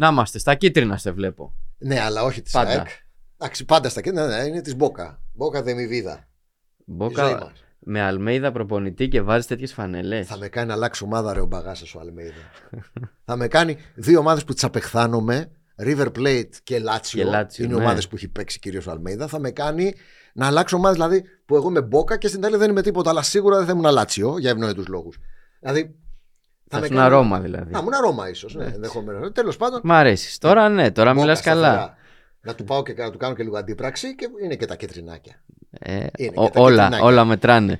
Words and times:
Να 0.00 0.08
είμαστε, 0.08 0.38
στα 0.38 0.54
κίτρινα 0.54 0.96
σε 0.96 1.10
βλέπω. 1.10 1.54
Ναι, 1.78 2.00
αλλά 2.00 2.22
όχι 2.22 2.42
της 2.42 2.52
Πάντα. 2.52 2.70
ΑΕΚ. 2.70 2.88
Εντάξει, 3.38 3.64
πάντα 3.64 3.88
στα 3.88 4.00
κέντρα 4.00 4.26
ναι, 4.26 4.36
ναι, 4.36 4.48
είναι 4.48 4.60
της 4.60 4.76
Μπόκα. 4.76 5.22
Μπόκα 5.32 5.62
δεν 5.62 5.76
μη 5.76 5.86
βίδα. 5.86 6.28
Η 6.76 6.84
ζωή 6.86 6.96
Μπόκα 6.96 7.22
μας. 7.22 7.64
με 7.78 8.00
Αλμέιδα 8.00 8.52
προπονητή 8.52 9.08
και 9.08 9.20
βάζεις 9.20 9.46
τέτοιες 9.46 9.72
φανελές. 9.72 10.26
Θα 10.26 10.36
με 10.36 10.48
κάνει 10.48 10.68
να 10.68 10.74
αλλάξει 10.74 11.04
ομάδα 11.04 11.32
ρε 11.32 11.40
ο 11.40 11.46
Μπαγάσας 11.46 11.94
ο 11.94 12.00
Αλμέιδα. 12.00 12.50
θα 13.24 13.36
με 13.36 13.48
κάνει 13.48 13.76
δύο 13.94 14.18
ομάδες 14.18 14.44
που 14.44 14.52
τις 14.52 14.64
απεχθάνομαι. 14.64 15.50
River 15.84 16.08
Plate 16.18 16.50
και 16.62 16.78
Λάτσιο. 16.78 17.24
Και 17.24 17.30
Lazio, 17.36 17.58
είναι 17.58 17.74
ναι. 17.74 17.82
ομάδες 17.82 18.08
που 18.08 18.16
έχει 18.16 18.28
παίξει 18.28 18.58
κυρίως 18.58 18.86
ο 18.86 18.90
Αλμέιδα. 18.90 19.26
Θα 19.26 19.38
με 19.38 19.50
κάνει 19.50 19.94
να 20.34 20.46
αλλάξω 20.46 20.76
ομάδες 20.76 20.96
δηλαδή 20.96 21.24
που 21.46 21.56
εγώ 21.56 21.68
είμαι 21.68 21.82
Μπόκα 21.82 22.18
και 22.18 22.26
στην 22.26 22.38
Ιταλία 22.38 22.58
δεν 22.58 22.70
είμαι 22.70 22.82
τίποτα. 22.82 23.10
Αλλά 23.10 23.22
σίγουρα 23.22 23.56
δεν 23.56 23.66
θα 23.66 23.72
ήμουν 23.72 23.92
Λάτσιο 23.92 24.38
για 24.38 24.50
ευνόητου 24.50 24.84
λόγους. 24.88 25.18
Δηλαδή. 25.60 25.94
Θα 26.72 26.78
με 26.78 26.84
ήσουν 26.86 26.96
κάνει- 26.96 27.10
Ρώμα 27.10 27.40
δηλαδή. 27.40 27.72
Να 27.72 27.78
ήμουν 27.78 27.92
Ρώμα 28.02 28.28
ίσως. 28.28 28.54
Ναι, 28.54 28.64
ενδεχομένως. 28.64 29.32
Τέλος 29.32 29.56
πάντων. 29.56 29.80
Μ' 29.84 29.92
αρέσεις. 29.92 30.38
Τώρα 30.38 30.68
ναι, 30.68 30.90
τώρα 30.90 31.10
Μπόκα 31.10 31.22
μιλάς 31.24 31.38
σταθερά. 31.38 31.66
καλά. 31.66 31.94
Να 32.40 32.54
του 32.54 32.64
πάω 32.64 32.82
και 32.82 32.94
να 32.96 33.10
του 33.10 33.18
κάνω 33.18 33.34
και 33.34 33.42
λίγο 33.42 33.56
αντίπραξη 33.58 34.14
και 34.14 34.28
είναι 34.44 34.54
και 34.54 34.66
τα 34.66 34.76
κεντρινάκια. 34.76 35.42
Ε, 35.70 35.94
Είναι 36.16 36.32
ο- 36.34 36.44
και 36.44 36.50
τα 36.50 36.60
όλα, 36.60 36.70
κεντρινάκια. 36.82 37.06
όλα 37.06 37.24
μετράνε. 37.24 37.72
Ε, 37.72 37.78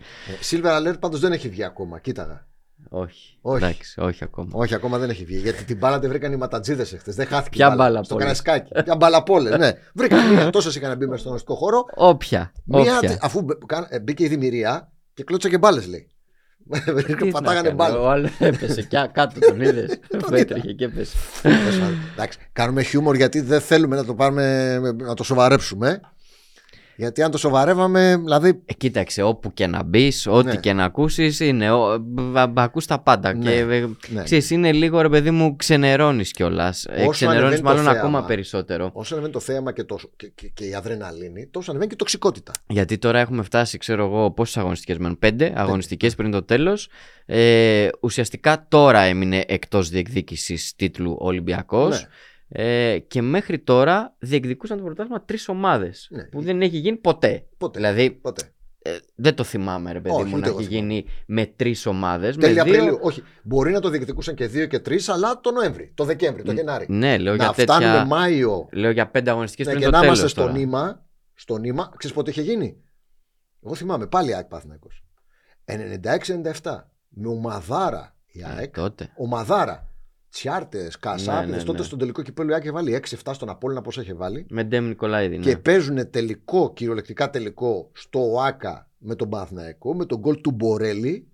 Silver 0.50 0.78
Alert 0.88 1.00
πάντως 1.00 1.20
δεν 1.20 1.32
έχει 1.32 1.48
βγει 1.48 1.64
ακόμα. 1.64 1.98
Κοίταγα. 1.98 2.48
Όχι. 2.88 3.38
Όχι. 3.40 3.64
Εντάξει, 3.64 4.00
όχι 4.00 4.24
ακόμα. 4.24 4.48
Όχι, 4.52 4.74
ακόμα 4.74 4.98
δεν 4.98 5.10
έχει 5.10 5.24
βγει. 5.24 5.36
Γιατί 5.38 5.64
την 5.64 5.76
μπάλα 5.76 5.98
την 5.98 6.08
βρήκαν 6.08 6.32
οι 6.32 6.36
ματατζίδες 6.36 6.92
εχθές. 6.92 7.14
Δεν 7.14 7.26
χάθηκε. 7.26 7.56
Ποια 7.56 7.66
η 7.66 7.68
μπάλα. 7.68 7.84
μπάλα 7.90 8.02
Στο 8.04 8.14
πόλε; 8.14 8.24
κανασκάκι. 8.26 8.72
Ποια 8.84 8.96
μπάλα 8.96 9.22
πόλε, 9.22 9.56
ναι. 9.56 9.72
Βρήκαν 9.94 10.28
μία. 10.32 10.50
Τόσες 10.50 10.76
είχαν 10.76 10.96
μπει 10.96 11.06
μέσα 11.06 11.20
στον 11.20 11.34
αστικό 11.34 11.54
χώρο. 11.54 11.84
Όποια. 11.94 12.52
Μία, 12.64 12.96
όποια. 12.96 13.18
αφού 13.20 13.42
μπ- 13.42 13.66
κάν- 13.66 13.86
ε, 13.90 14.00
μπήκε 14.00 14.24
η 14.24 14.28
δημιουργία 14.28 14.92
και 15.14 15.24
κλώτσα 15.24 15.48
και 15.48 15.58
μπάλες, 15.58 15.86
λέει. 15.86 16.10
Τι 17.16 17.24
να 17.24 17.30
Πατάγανε 17.30 17.68
κάνω, 17.68 17.76
μπάλε. 17.76 17.96
Ο 17.96 18.10
άλλο 18.10 18.28
έπεσε 18.38 18.82
και 18.82 19.08
κάτω, 19.12 19.40
τον 19.40 19.60
είδες. 19.60 19.98
Τον 20.22 20.34
Έτρεχε 20.34 20.72
και 20.72 20.84
έπεσε. 20.84 21.16
Εντάξει, 22.12 22.38
κάνουμε 22.52 22.82
χιούμορ 22.82 23.16
γιατί 23.16 23.40
δεν 23.40 23.60
θέλουμε 23.60 23.96
να 23.96 24.04
το, 24.04 24.14
πάρουμε, 24.14 24.78
να 24.96 25.14
το 25.14 25.24
σοβαρέψουμε. 25.24 26.00
Γιατί 27.00 27.22
αν 27.22 27.30
το 27.30 27.38
σοβαρεύαμε, 27.38 28.16
δηλαδή. 28.16 28.62
Ε, 28.66 28.72
κοίταξε, 28.74 29.22
όπου 29.22 29.52
και 29.52 29.66
να 29.66 29.82
μπεις, 29.82 30.26
ό,τι 30.26 30.46
Ναι. 30.46 30.56
και 30.56 30.72
να 30.72 30.84
ακούσεις, 30.84 31.40
είναι. 31.40 31.70
Ο, 31.70 32.02
ακούς 32.54 32.86
τα 32.86 32.98
πάντα. 32.98 33.34
Ναι, 33.34 33.50
Και, 33.50 33.58
ε, 33.58 33.86
ναι. 34.08 34.22
ξέρεις, 34.22 34.50
είναι 34.50 34.72
λίγο 34.72 35.00
ρε 35.00 35.08
παιδί 35.08 35.30
μου, 35.30 35.56
ξενερώνεις 35.56 36.30
κιόλας. 36.32 36.84
Ε, 36.84 37.00
Όσο 37.00 37.10
ξενερώνεις 37.10 37.42
ανεβαίνει 37.44 37.62
το 37.62 37.68
μάλλον 37.68 37.84
θέαμα. 37.84 37.98
ακόμα 37.98 38.24
περισσότερο. 38.24 38.90
Όσο 38.92 39.14
ανεβαίνει 39.14 39.34
το 39.34 39.40
θέαμα 39.40 39.72
και, 39.72 39.84
το, 39.84 39.98
και, 40.16 40.32
και, 40.34 40.48
και 40.54 40.64
η 40.64 40.74
αδρεναλίνη, 40.74 41.46
τόσο 41.46 41.70
ανεβαίνει 41.70 41.88
και 41.90 41.94
η 41.94 41.98
τοξικότητα. 41.98 42.52
Γιατί 42.66 42.98
τώρα 42.98 43.18
έχουμε 43.18 43.42
φτάσει, 43.42 43.78
ξέρω 43.78 44.04
εγώ, 44.04 44.30
πόσες 44.30 44.56
αγωνιστικές 44.56 44.98
μένουν; 44.98 45.18
Πέντε 45.18 45.52
αγωνιστικές 45.56 46.14
πριν 46.14 46.30
το 46.30 46.42
τέλος. 46.42 46.88
Ε, 47.26 47.88
ουσιαστικά 48.00 48.66
τώρα 48.68 49.00
έμεινε 49.00 49.44
εκτός 49.48 49.88
διεκδίκησης 49.88 50.74
τίτλου 50.76 51.16
Ολυμπιακός. 51.18 52.00
Ναι. 52.00 52.08
Ε, 52.52 52.98
και 52.98 53.22
μέχρι 53.22 53.58
τώρα 53.58 54.14
διεκδικούσαν 54.18 54.78
το 54.78 54.84
πρωτάθλημα 54.84 55.22
τρεις 55.24 55.48
ομάδες. 55.48 56.08
Ναι. 56.10 56.24
Που 56.24 56.42
δεν 56.42 56.62
έχει 56.62 56.76
γίνει 56.76 56.96
ποτέ. 56.96 57.46
Ποτέ. 57.58 57.78
Δηλαδή, 57.78 58.10
Ποτέ. 58.10 58.52
ε, 58.82 58.96
δεν 59.14 59.34
το 59.34 59.44
θυμάμαι, 59.44 59.92
ρε 59.92 60.00
παιδί 60.00 60.14
Όχι, 60.14 60.24
μου, 60.24 60.30
ούτε 60.36 60.40
να 60.40 60.46
εγώ 60.46 60.58
έχει 60.58 60.68
θυμάμαι. 60.68 60.86
γίνει 60.92 61.06
με 61.26 61.46
τρεις 61.46 61.86
ομάδες. 61.86 62.36
Τέλη 62.36 62.60
Απριλίου. 62.60 62.98
Όχι. 63.02 63.22
Μπορεί 63.42 63.72
να 63.72 63.80
το 63.80 63.88
διεκδικούσαν 63.88 64.34
και 64.34 64.46
δύο 64.46 64.66
και 64.66 64.78
τρεις, 64.78 65.08
αλλά 65.08 65.40
το 65.40 65.50
Νοέμβρη, 65.50 65.92
το 65.94 66.04
Δεκέμβρη, 66.04 66.42
το 66.42 66.52
Γενάρη. 66.52 66.86
Ναι, 66.88 67.18
λέω 67.18 67.36
να 67.36 67.44
για 67.44 67.52
φτάνουμε 67.52 67.90
τέτοια. 67.92 68.04
Μάιο 68.04 68.68
Λέω 68.72 68.90
για 68.90 69.08
πέντε 69.10 69.30
αγωνιστικές 69.30 69.66
ναι, 69.66 69.72
πριν 69.72 69.84
και 69.84 69.90
το 69.90 69.96
να 69.96 70.02
τέλος. 70.02 70.18
είμαστε 70.18 70.40
στο 70.40 70.52
νήμα. 70.52 71.06
Στο 71.34 71.56
νήμα, 71.58 71.92
ξέρεις 71.96 72.16
πότε 72.16 72.30
είχε 72.30 72.42
γίνει; 72.42 72.76
Εγώ 73.64 73.74
θυμάμαι 73.74 74.06
πάλι 74.06 74.34
ΑΕΚ 74.34 74.46
Παθηνακός. 74.46 75.04
96-97. 75.64 76.88
Με 77.08 77.28
ομαδάρα 77.28 78.16
η 78.26 78.44
ΑΕΚ. 78.44 78.74
τότε. 78.74 79.12
Ομαδάρα. 79.16 79.89
Τσιάρτες, 80.30 80.98
κασάπιδε. 80.98 81.50
Ναι, 81.50 81.56
ναι, 81.56 81.62
τότε 81.62 81.78
ναι. 81.78 81.84
στον 81.84 81.98
τελικό 81.98 82.22
κυπέλο 82.22 82.50
η 82.50 82.52
ΑΕΚ 82.52 82.62
είχε 82.62 82.72
βάλει 82.72 83.02
6-7 83.24 83.30
στον 83.32 83.48
Απόλυνα, 83.48 83.80
πώ 83.80 84.00
είχε 84.00 84.14
βάλει. 84.14 84.46
Με 84.50 84.64
Ντέμ 84.64 84.86
Νικολάηδη. 84.86 85.36
Ναι. 85.36 85.44
Και 85.44 85.56
παίζουν 85.56 86.10
τελικό, 86.10 86.72
κυριολεκτικά 86.72 87.30
τελικό, 87.30 87.90
στο 87.92 88.32
ΟΑΚΑ 88.32 88.90
με 88.98 89.14
τον 89.14 89.28
Παθηναϊκό, 89.28 89.94
με 89.94 90.04
τον 90.04 90.18
γκολ 90.18 90.40
του 90.40 90.50
Μπορέλη. 90.50 91.28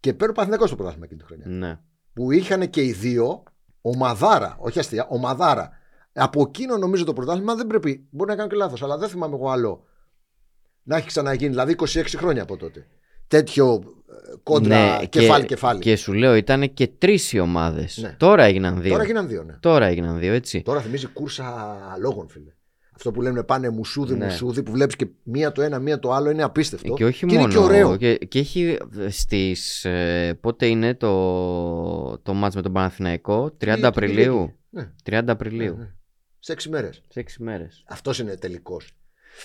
Και 0.00 0.14
παίρνει 0.14 0.30
ο 0.30 0.34
Παθηναϊκός 0.34 0.66
στο 0.68 0.76
πρωτάθλημα 0.76 1.06
εκείνη 1.06 1.20
τη 1.20 1.26
χρονιά 1.26 1.46
Ναι. 1.46 1.78
που 2.12 2.30
είχαν 2.32 2.70
και 2.70 2.82
οι 2.84 2.92
δύο 2.92 3.42
ομαδάρα, 3.80 4.56
όχι 4.58 4.78
αστεία, 4.78 5.06
ομαδάρα. 5.08 5.70
Από 6.12 6.40
εκείνο 6.40 6.76
νομίζω 6.76 7.04
το 7.04 7.12
πρωτάθλημα 7.12 7.54
δεν 7.54 7.66
πρέπει. 7.66 8.06
Μπορεί 8.10 8.30
να 8.30 8.36
κάνω 8.36 8.48
και 8.48 8.56
λάθος, 8.56 8.82
αλλά 8.82 8.98
δεν 8.98 9.08
θυμάμαι 9.08 9.34
εγώ 9.34 9.50
άλλο 9.50 9.84
να 10.82 10.96
έχει 10.96 11.06
ξαναγίνει. 11.06 11.50
Δηλαδή 11.50 11.76
26 11.78 12.02
χρόνια 12.16 12.42
από 12.42 12.56
τότε. 12.56 12.86
Τέτοιο 13.28 13.82
ε, 14.08 14.34
κόντρα 14.42 14.98
Ναι, 14.98 15.06
κεφάλι-κεφάλι. 15.06 15.80
Και 15.80 15.96
σου 15.96 16.12
λέω, 16.12 16.34
ήταν 16.34 16.74
και 16.74 16.86
τρεις 16.98 17.32
οι 17.32 17.38
ομάδες. 17.38 17.98
Ναι. 18.02 18.14
Τώρα 18.18 18.44
έγιναν 18.44 18.82
δύο. 18.82 18.90
Τώρα 18.92 19.04
γίναν 19.04 19.28
δύο, 19.28 19.42
ναι. 19.42 19.52
Τώρα 19.60 19.86
έγιναν 19.86 20.18
δύο, 20.18 20.32
έτσι. 20.32 20.62
Τώρα 20.62 20.80
θυμίζει 20.80 21.06
κούρσα 21.06 21.66
λόγων, 22.00 22.28
φίλε. 22.28 22.50
Αυτό 22.98 23.10
που 23.10 23.22
λένε 23.22 23.42
πάνε 23.42 23.68
μουσούδι, 23.68 24.14
Ναι. 24.14 24.24
μουσούδι, 24.24 24.62
που 24.62 24.72
βλέπεις 24.72 24.96
και 24.96 25.06
μία 25.22 25.52
το 25.52 25.62
ένα, 25.62 25.78
μία 25.78 25.98
το 25.98 26.12
άλλο 26.12 26.30
είναι 26.30 26.42
απίστευτο. 26.42 26.94
Και 26.94 27.04
όχι 27.04 27.24
είναι 27.24 27.38
μόνο. 27.38 27.52
και 27.52 27.58
ωραίο. 27.58 27.96
Και, 27.96 28.16
και 28.16 28.38
έχει 28.38 28.76
στις... 29.08 29.84
ε, 29.84 30.38
πότε 30.40 30.66
είναι 30.66 30.94
το, 30.94 32.18
το 32.18 32.34
μάτς 32.34 32.54
με 32.54 32.62
τον 32.62 32.72
Παναθηναϊκό, 32.72 33.44
30 33.44 33.52
Τι- 33.58 33.74
τι 33.74 33.86
Απριλίου; 33.86 34.54
πήγε. 34.70 34.88
Ναι, 35.04 35.18
30 35.20 35.24
Απριλίου. 35.26 35.76
ναι, 35.76 35.82
ναι. 35.82 35.90
Σε 36.38 36.52
έξι 36.52 36.68
μέρες. 36.68 37.02
Σε 37.08 37.20
6 37.20 37.30
μέρες. 37.38 37.84
Αυτός 37.88 38.18
είναι 38.18 38.36
τελικός. 38.36 38.96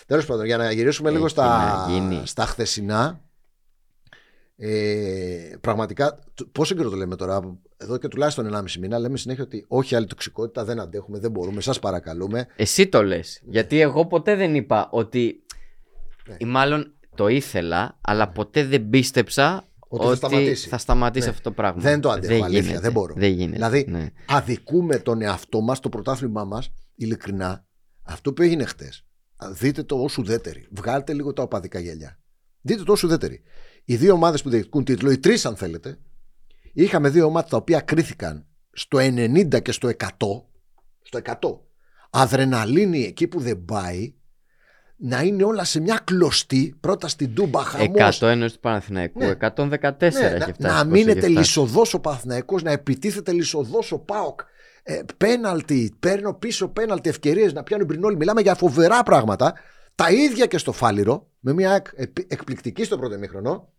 Τέλος 0.05 0.25
πάντων, 0.25 0.45
για 0.45 0.57
να 0.57 0.71
γυρίσουμε 0.71 1.09
λίγο 1.09 1.23
Έχει 1.23 1.31
στα, 1.33 1.85
να 1.87 1.93
γίνει. 1.93 2.21
στα 2.23 2.45
χθεσινά. 2.45 3.21
Ε, 4.63 5.57
πραγματικά, 5.61 6.19
τ- 6.33 6.43
πόσο 6.51 6.75
καιρό 6.75 6.89
το 6.89 6.95
λέμε 6.95 7.15
τώρα, 7.15 7.57
εδώ 7.77 7.97
και 7.97 8.07
τουλάχιστον 8.07 8.45
1,5 8.55 8.63
μήνα, 8.79 8.99
λέμε 8.99 9.17
συνέχεια 9.17 9.43
ότι 9.43 9.65
όχι 9.67 9.95
άλλη 9.95 10.05
τοξικότητα, 10.05 10.63
δεν 10.65 10.79
αντέχουμε, 10.79 11.19
δεν 11.19 11.31
μπορούμε, 11.31 11.61
σας 11.61 11.79
παρακαλούμε. 11.79 12.47
Εσύ 12.55 12.87
το 12.87 13.03
λες. 13.03 13.41
Γιατί 13.45 13.79
εγώ 13.79 14.05
ποτέ 14.07 14.35
δεν 14.35 14.55
είπα 14.55 14.87
ότι... 14.91 15.43
Ναι. 16.27 16.35
Ή 16.39 16.45
μάλλον 16.45 16.93
το 17.15 17.27
ήθελα, 17.27 17.97
αλλά 18.01 18.29
ποτέ 18.29 18.65
δεν 18.65 18.89
πίστεψα 18.89 19.67
Ότι 19.87 20.05
θα 20.07 20.15
σταματήσει. 20.15 20.67
θα 20.69 20.77
σταματήσει 20.77 21.25
Ναι. 21.25 21.31
αυτό 21.31 21.43
το 21.49 21.51
πράγμα. 21.55 21.81
Δεν 21.81 22.01
το 22.01 22.09
αντέχω, 22.09 22.43
αλήθεια, 22.43 22.61
γίνεται, 22.61 22.79
δεν 22.79 22.91
μπορώ. 22.91 23.13
Δεν 23.17 23.31
γίνεται. 23.31 23.55
Δηλαδή, 23.55 23.85
ναι. 23.89 24.07
Αδικούμε 24.27 24.97
τον 24.97 25.21
εαυτό 25.21 25.61
μας, 25.61 25.79
το 25.79 25.89
πρωτάθλημά 25.89 26.43
μας, 26.43 26.71
ειλικρινά, 26.95 27.65
αυτό 28.03 28.33
που 28.33 28.41
έγινε 28.41 28.65
χτες. 28.65 29.05
Δείτε 29.51 29.83
το 29.83 29.95
ως 30.03 30.17
ουδέτεροι. 30.17 30.67
Βγάλτε 30.71 31.13
λίγο 31.13 31.33
τα 31.33 31.43
οπαδικά 31.43 31.79
γέλια. 31.79 32.19
Δείτε 32.61 32.83
το 32.83 32.91
ως 32.91 33.03
ουδέτεροι. 33.03 33.41
Οι 33.85 33.95
δύο 33.95 34.13
ομάδες 34.13 34.41
που 34.41 34.49
διεκδικούν 34.49 34.83
τίτλο, 34.83 35.11
οι 35.11 35.17
τρεις 35.17 35.45
αν 35.45 35.55
θέλετε, 35.55 35.97
είχαμε 36.73 37.09
δύο 37.09 37.25
ομάδες 37.25 37.49
τα 37.49 37.57
οποία 37.57 37.79
κρίθηκαν 37.79 38.45
στο 38.71 38.97
90 38.99 39.61
και 39.61 39.71
στο 39.71 39.87
100, 39.87 40.07
στο 41.01 41.19
100, 41.23 41.59
αδρεναλίνη 42.09 43.03
εκεί 43.03 43.27
που 43.27 43.39
δεν 43.39 43.65
πάει, 43.65 44.13
να 45.03 45.21
είναι 45.21 45.43
όλα 45.43 45.63
σε 45.63 45.79
μια 45.79 45.99
κλωστή, 46.03 46.75
πρώτα 46.79 47.07
στην 47.07 47.33
Τούμπα, 47.35 47.63
χαμός, 47.63 48.19
100 48.21 48.27
ένωση 48.27 48.53
του 48.53 48.59
Παναθηναϊκού, 48.59 49.19
Ναι. 49.19 49.35
114 49.39 49.59
ναι, 49.99 50.07
έχει 50.07 50.37
να, 50.37 50.45
φτάσει. 50.45 50.55
να 50.59 50.83
πώς 50.83 50.91
μείνετε 50.91 51.11
έχει 51.11 51.19
φτάσει. 51.19 51.31
λισοδός 51.31 51.93
ο 51.93 51.99
Παθηναϊκός, 51.99 52.63
να 52.63 52.71
επιτίθεται 52.71 53.31
λισοδός 53.31 53.91
ο 53.91 53.99
ΠΑΟΚ. 53.99 54.39
Ε, 54.83 55.01
πέναλτι, 55.17 55.95
παίρνω 55.99 56.33
πίσω 56.33 56.67
πέναλτι, 56.67 57.09
ευκαιρίες 57.09 57.53
να 57.53 57.63
πιάνουν 57.63 57.87
πριν 57.87 58.03
όλοι. 58.03 58.15
Μιλάμε 58.15 58.41
για 58.41 58.55
φοβερά 58.55 59.03
πράγματα. 59.03 59.53
Τα 60.01 60.11
ίδια 60.11 60.45
και 60.45 60.57
στο 60.57 60.71
Φάληρο, 60.71 61.27
με 61.39 61.53
μια 61.53 61.73
εκ- 61.73 61.87
επι- 61.95 62.31
εκπληκτική 62.33 62.83
στο 62.83 62.97
πρώτο 62.97 63.15
ημίχρονο, 63.15 63.73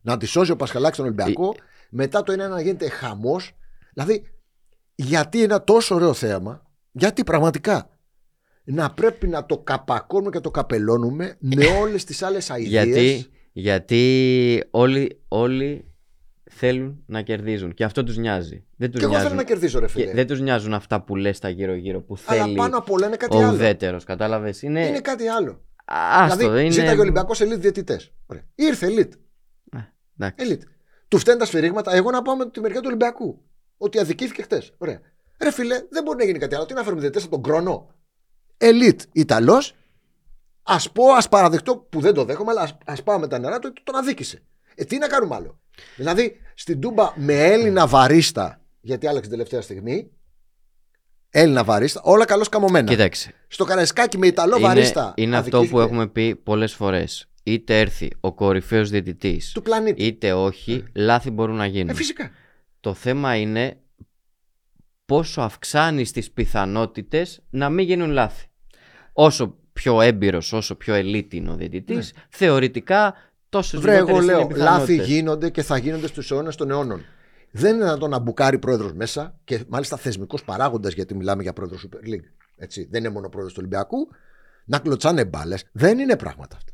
να 0.00 0.16
τη 0.16 0.26
σώζει 0.26 0.50
ο 0.50 0.56
Πασχαλάκης 0.56 0.96
τον 0.96 1.06
Ολυμπιακό. 1.06 1.54
Ε, 1.56 1.62
Μετά 1.90 2.22
το 2.22 2.32
ένα 2.32 2.48
να 2.48 2.60
γίνεται 2.60 2.88
χαμός. 2.88 3.52
Δηλαδή, 3.94 4.22
γιατί 4.94 5.42
ένα 5.42 5.64
τόσο 5.64 5.94
ωραίο 5.94 6.12
θέαμα, 6.12 6.62
γιατί 6.92 7.24
πραγματικά 7.24 7.90
να 8.64 8.90
πρέπει 8.90 9.28
να 9.28 9.46
το 9.46 9.58
καπακώνουμε 9.58 10.30
και 10.30 10.40
το 10.40 10.50
καπελώνουμε 10.50 11.36
με 11.38 11.66
όλες 11.66 12.04
τις 12.04 12.22
άλλες 12.22 12.50
αειδίες. 12.50 12.84
Γιατί, 12.84 13.26
γιατί 13.52 14.64
όλοι, 14.70 15.20
όλοι 15.28 15.89
θέλουν 16.50 17.02
να 17.06 17.22
κερδίζουν 17.22 17.74
και 17.74 17.84
αυτό 17.84 18.04
τους 18.04 18.16
νοιάζει. 18.16 18.64
Δεν 18.76 18.90
τους 18.90 18.98
Και 19.00 19.04
εγώ 19.06 19.14
θέλω 19.14 19.22
νοιάζουν, 19.28 19.36
να 19.36 19.44
κερδίσω, 19.44 19.78
ρε 19.78 19.86
και 19.86 19.92
φίλε. 19.92 20.12
δεν 20.12 20.26
τους 20.26 20.40
νοιάζουν 20.40 20.74
αυτά 20.74 21.02
που 21.02 21.16
λες 21.16 21.38
τα 21.38 21.48
γύρω-γύρω 21.48 22.00
που 22.00 22.16
Αλλά 22.26 22.42
θέλει 22.42 22.56
πάνω 22.56 22.76
απ' 22.78 22.90
όλα 22.90 23.06
είναι 23.06 23.16
κάτι 23.16 23.36
ο 23.36 23.40
άλλο. 23.40 23.52
ουδέτερος, 23.52 24.04
κατάλαβες; 24.04 24.62
Είναι, 24.62 24.86
Είναι 24.86 25.00
κάτι 25.00 25.26
άλλο. 25.28 25.64
άστο, 25.84 26.36
δηλαδή, 26.36 26.60
είναι... 26.60 26.70
ζήταγε 26.70 26.98
ο 26.98 27.00
Ολυμπιακός 27.00 27.42
elite 27.42 27.58
διαιτητές. 27.58 28.12
Ήρθε 28.54 28.86
elite. 28.90 29.12
εντάξει. 30.18 30.46
elite. 30.48 30.64
Του 31.08 31.18
φταίνουν 31.18 31.38
τα 31.38 31.44
σφυρίγματα. 31.46 31.94
Εγώ 31.94 32.10
να 32.10 32.22
πάω 32.22 32.36
με 32.36 32.50
τη 32.50 32.60
μεριά 32.60 32.78
του 32.78 32.86
Ολυμπιακού. 32.86 33.42
Ότι 33.76 33.98
αδικήθηκε 33.98 34.42
χτες. 34.42 34.74
Ωραία. 34.78 35.00
Ρε 35.42 35.50
φίλε, 35.52 35.80
δεν 35.90 36.02
μπορεί 36.02 36.18
να 36.18 36.24
γίνει 36.24 36.38
κάτι 36.38 36.54
άλλο. 36.54 36.66
Τι 36.66 36.74
να 36.74 36.82
φέρουμε 36.82 37.00
διαιτητές 37.00 37.24
από 37.26 37.40
τον 37.40 37.52
χρόνο. 37.52 37.94
Elite 38.58 39.00
Ιταλός. 39.12 39.74
Α 40.62 40.76
πω, 40.92 41.04
ας 41.12 41.28
παραδεχτώ 41.28 41.76
που 41.76 42.00
δεν 42.00 42.14
το 42.14 42.24
δέχομαι, 42.24 42.50
αλλά 42.50 42.78
ας 42.84 43.02
πάω 43.02 43.18
με 43.18 43.28
τα 43.28 43.38
νερά 43.38 43.58
του 43.58 43.68
ότι 43.70 43.82
τον 43.84 43.96
αδίκησε. 43.96 44.42
Ε, 44.74 44.84
τι 44.84 44.98
να 44.98 45.06
κάνουμε 45.06 45.34
άλλο. 45.34 45.60
Δηλαδή, 45.96 46.40
στην 46.54 46.80
Τούμπα 46.80 47.12
με 47.16 47.44
Έλληνα 47.44 47.86
βαρίστα, 47.86 48.60
γιατί 48.80 49.06
άλλαξε 49.06 49.28
την 49.28 49.30
τελευταία 49.38 49.60
στιγμή. 49.60 50.10
Έλληνα 51.30 51.64
βαρίστα, 51.64 52.00
όλα 52.04 52.24
καλώς 52.24 52.48
καμωμένα. 52.48 52.88
Κοίταξε, 52.88 53.32
Στο 53.48 53.64
Καραϊσκάκι 53.64 54.18
με 54.18 54.26
Ιταλό 54.26 54.56
είναι, 54.56 54.66
βαρίστα. 54.66 55.14
είναι 55.16 55.36
αυτό 55.36 55.56
αδικήθηκε. 55.56 55.80
που 55.80 55.88
έχουμε 55.88 56.08
πει 56.08 56.36
πολλές 56.36 56.74
φορές. 56.74 57.24
Είτε 57.42 57.80
έρθει 57.80 58.10
ο 58.20 58.32
κορυφαίος 58.34 58.90
διαιτητής, 58.90 59.52
Του 59.52 59.62
πλανήτη. 59.62 60.04
είτε 60.04 60.32
όχι, 60.32 60.84
λάθη 60.94 61.30
μπορούν 61.30 61.56
να 61.56 61.66
γίνουν. 61.66 61.88
Ε, 61.88 61.94
φυσικά. 61.94 62.30
Το 62.80 62.94
θέμα 62.94 63.36
είναι 63.36 63.80
πόσο 65.04 65.40
αυξάνει 65.40 66.06
τις 66.06 66.30
πιθανότητες 66.30 67.40
να 67.50 67.68
μην 67.70 67.86
γίνουν 67.86 68.10
λάθη. 68.10 68.46
Όσο 69.12 69.58
πιο 69.72 70.00
έμπειρος, 70.00 70.52
όσο 70.52 70.74
πιο 70.74 70.94
ελίτη 70.94 71.36
είναι 71.36 71.50
ο 71.50 71.54
διαιτητής, 71.56 72.12
θεωρητικά 72.28 73.14
τόσο 73.50 73.80
Βρε, 73.80 73.96
εγώ 73.96 74.06
λιγότερες 74.06 74.24
είναι 74.24 74.32
οι 74.32 74.36
λέω, 74.36 74.48
λάθη 74.48 74.54
πιθανότητες. 74.54 75.06
γίνονται 75.06 75.50
και 75.50 75.62
θα 75.62 75.76
γίνονται 75.76 76.06
στους 76.06 76.30
αιώνες 76.30 76.56
των 76.56 76.70
αιώνων. 76.70 77.04
Δεν 77.52 77.74
είναι 77.74 77.84
δυνατόν 77.84 78.10
να 78.10 78.18
μπουκάρει 78.18 78.58
πρόεδρος 78.58 78.92
μέσα 78.92 79.38
και 79.44 79.64
μάλιστα 79.68 79.96
θεσμικός 79.96 80.44
παράγοντας, 80.44 80.92
γιατί 80.92 81.14
μιλάμε 81.14 81.42
για 81.42 81.52
πρόεδρο 81.52 81.78
Super 81.78 82.08
League. 82.08 82.24
Έτσι, 82.56 82.88
δεν 82.90 83.00
είναι 83.00 83.12
μόνο 83.12 83.28
πρόεδρος 83.28 83.52
του 83.52 83.58
Ολυμπιακού, 83.62 84.08
να 84.64 84.78
κλωτσάνε 84.78 85.24
μπάλες. 85.24 85.64
Δεν 85.72 85.98
είναι 85.98 86.16
πράγματα 86.16 86.56
αυτά. 86.56 86.72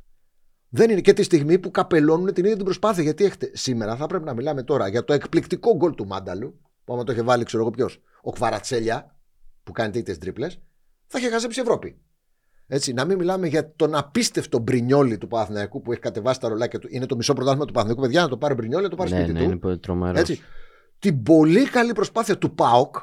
Δεν 0.68 0.90
είναι 0.90 1.00
και 1.00 1.12
τη 1.12 1.22
στιγμή 1.22 1.58
που 1.58 1.70
καπελώνουν 1.70 2.32
την 2.32 2.44
ίδια 2.44 2.56
την 2.56 2.64
προσπάθεια. 2.64 3.02
Γιατί 3.02 3.24
έχετε, 3.24 3.50
σήμερα 3.54 3.96
θα 3.96 4.06
πρέπει 4.06 4.24
να 4.24 4.34
μιλάμε 4.34 4.62
τώρα 4.62 4.88
για 4.88 5.04
το 5.04 5.12
εκπληκτικό 5.12 5.76
γκολ 5.76 5.94
του 5.94 6.06
Μάνταλου, 6.06 6.60
που 6.84 6.92
άμα 6.92 7.04
το 7.04 7.12
είχε 7.12 7.22
βάλει, 7.22 7.44
ξέρω 7.44 7.62
εγώ 7.62 7.70
ποιος, 7.70 8.02
ο 8.22 8.32
Κβαρατσέλια, 8.32 9.16
που 9.62 9.72
κάνει 9.72 9.92
τέτοιες 9.92 10.18
τρίπλες, 10.18 10.60
θα 11.06 11.18
είχε 11.18 11.28
χαζέψει 11.28 11.58
η 11.58 11.62
Ευρώπη. 11.62 12.00
Έτσι, 12.68 12.92
να 12.92 13.04
μην 13.04 13.18
μιλάμε 13.18 13.46
για 13.46 13.72
τον 13.76 13.94
απίστευτο 13.94 14.58
Μπρινιόλι 14.58 15.18
του 15.18 15.28
Παναθηναϊκού 15.28 15.82
που 15.82 15.92
έχει 15.92 16.00
κατεβάσει 16.00 16.40
τα 16.40 16.48
ρολάκια 16.48 16.78
του. 16.78 16.88
Είναι 16.90 17.06
το 17.06 17.16
μισό 17.16 17.32
πρωτάθλημα 17.32 17.64
του 17.66 17.72
Παναθηναϊκού. 17.72 18.06
Παιδιά, 18.06 18.22
να 18.22 18.28
το 18.28 18.36
πάρει 18.36 18.54
Μπρινιόλι, 18.54 18.84
να 18.84 18.90
το 18.90 18.96
πάρει 18.96 19.10
Ναι, 19.10 19.16
σπίτι 19.16 19.32
ναι, 19.32 19.38
του. 19.38 19.44
είναι 19.44 19.56
πολύ 19.56 19.78
τρομερός. 19.78 20.20
Έτσι. 20.20 20.40
Την 20.98 21.22
πολύ 21.22 21.64
καλή 21.68 21.92
προσπάθεια 21.92 22.38
του 22.38 22.54
ΠΑΟΚ 22.54 22.96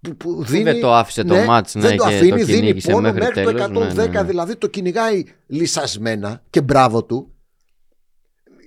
που, 0.00 0.16
που 0.16 0.34
Που 0.34 0.44
δίνει. 0.44 0.62
δεν 0.62 0.80
το 0.80 0.94
άφησε 0.94 1.24
το 1.24 1.34
ναι, 1.34 1.44
μάτς 1.44 1.74
ναι, 1.74 1.80
δεν 1.80 1.96
το 1.96 2.04
και 2.08 2.14
αφήνει, 2.14 2.30
το 2.30 2.36
δίνει 2.44 2.58
κυνήγησε 2.58 2.90
πόνο 2.92 3.12
μέχρι, 3.12 3.18
μέχρι, 3.20 3.34
τέλος. 3.34 3.54
το 3.72 3.80
110, 3.80 3.94
ναι, 3.94 4.02
ναι, 4.04 4.08
ναι. 4.10 4.22
δηλαδή 4.22 4.56
το 4.56 4.66
κυνηγάει 4.66 5.24
λυσασμένα 5.46 6.42
και 6.50 6.60
μπράβο 6.62 7.04
του. 7.04 7.34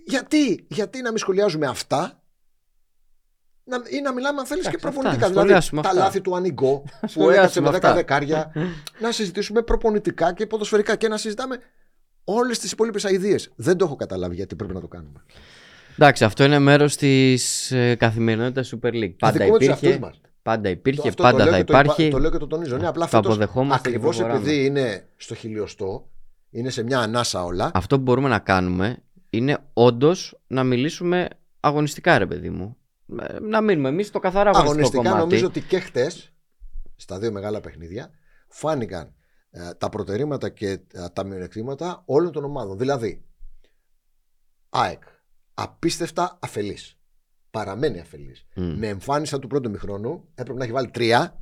Γιατί, 0.05 0.65
γιατί 0.69 1.01
να 1.01 1.09
μην 1.09 1.17
σχολιάζουμε 1.17 1.65
αυτά 1.65 2.22
να, 3.63 3.77
ή 3.89 4.01
να 4.01 4.13
μιλάμε 4.13 4.39
αν 4.39 4.45
θέλεις 4.45 4.63
και 4.63 4.69
Εντάξει, 4.69 4.87
αυτά, 4.87 4.89
προπονητικά. 4.91 5.21
να 5.21 5.27
Δηλαδή 5.27 5.47
σχολιάσουμε 5.47 5.81
τα 5.81 5.89
αυτά. 5.89 6.01
λάθη 6.01 6.21
του 6.21 6.35
Ανιγκό 6.35 6.83
που 7.01 7.07
σχολιάσουμε 7.07 7.37
έκατσε 7.37 7.61
με 7.61 7.67
10 7.69 7.73
αυτά. 7.73 7.93
δεκάρια. 7.93 8.51
να 9.03 9.11
συζητήσουμε 9.11 9.61
προπονητικά 9.61 10.33
και 10.33 10.45
ποδοσφαιρικά 10.47 10.95
και 10.95 11.07
να 11.07 11.17
συζητάμε 11.17 11.57
όλες 12.23 12.59
τις 12.59 12.71
υπόλοιπες 12.71 13.05
αειδίε. 13.05 13.35
Δεν 13.55 13.77
το 13.77 13.85
έχω 13.85 13.95
καταλάβει 13.95 14.35
γιατί 14.35 14.55
πρέπει 14.55 14.73
να 14.73 14.79
το 14.81 14.87
κάνουμε. 14.87 15.23
Εντάξει, 15.97 16.23
αυτό 16.23 16.43
είναι 16.43 16.59
μέρος 16.59 16.95
της 16.95 17.71
ε, 17.71 17.95
καθημερινότητας 17.95 18.73
Super 18.75 18.87
League. 18.93 19.15
Πάντα 19.19 19.35
Ειδικούμε 19.35 19.57
τους 19.57 19.67
υπήρχε, 19.67 19.87
εαυτούς 19.87 19.99
μας. 20.07 20.21
πάντα 20.41 20.69
υπήρχε, 20.69 21.07
Αυτό 21.07 21.23
το 21.23 21.29
πάντα 21.29 21.43
λέω 21.43 21.53
θα 21.53 21.57
και 21.59 21.63
το 21.63 21.73
είπα- 21.73 21.83
υπάρχει. 21.83 22.09
Το 22.11 22.19
λέω 22.19 22.31
και 22.31 22.37
το 22.37 22.47
τονίζω. 22.47 22.77
Ναι, 22.77 22.87
απλά 22.87 23.03
Το 23.03 23.09
φέτος, 23.09 23.25
αποδεχόμαστε 23.31 23.81
και 23.89 23.95
ακριβώς 23.95 24.15
προχωράμε. 24.17 24.45
επειδή 24.45 24.65
είναι 24.65 25.07
στο 25.17 25.35
χιλιοστό, 25.35 26.09
είναι 26.49 26.69
σε 26.69 26.83
μια 26.83 26.99
ανάσα 26.99 27.43
όλα. 27.43 27.71
Αυτό 27.73 27.95
που 27.97 28.01
μπορούμε 28.03 28.29
να 28.29 28.39
κάνουμε 28.39 28.97
είναι 29.29 29.57
όντως 29.73 30.37
να 30.47 30.63
μιλήσουμε 30.63 31.27
αγωνιστικά, 31.59 32.17
ρε 32.17 32.25
παιδί 32.25 32.49
μου. 32.49 32.77
Ε, 33.19 33.39
Να 33.39 33.61
μείνουμε 33.61 33.89
εμείς 33.89 34.07
στο 34.07 34.19
καθαρά 34.19 34.49
αγωνιστικό 34.49 34.71
Αγωνιστικά 34.71 35.03
κομμάτι. 35.09 35.19
νομίζω 35.23 35.45
ότι 35.47 35.61
και 35.61 35.79
χτες, 35.79 36.33
στα 36.95 37.19
δύο 37.19 37.31
μεγάλα 37.31 37.59
παιχνίδια, 37.61 38.09
φάνηκαν 38.47 39.13
ε, 39.51 39.73
τα 39.73 39.89
προτερήματα 39.89 40.49
και 40.49 40.69
ε, 40.69 40.79
τα 41.13 41.23
μειονεκτήματα 41.25 42.01
όλων 42.05 42.31
των 42.31 42.43
ομάδων. 42.43 42.77
Δηλαδή, 42.77 43.25
ΑΕΚ, 44.69 45.03
απίστευτα 45.53 46.37
αφελής. 46.41 46.97
Παραμένει 47.51 47.99
αφελής. 47.99 48.45
Μμ. 48.55 48.63
Με 48.77 48.87
εμφάνιση 48.87 49.39
του 49.39 49.47
πρώτου 49.47 49.69
μηχρόνου, 49.69 50.23
έπρεπε 50.35 50.57
να 50.57 50.63
έχει 50.63 50.73
βάλει 50.73 50.89
τρία. 50.89 51.37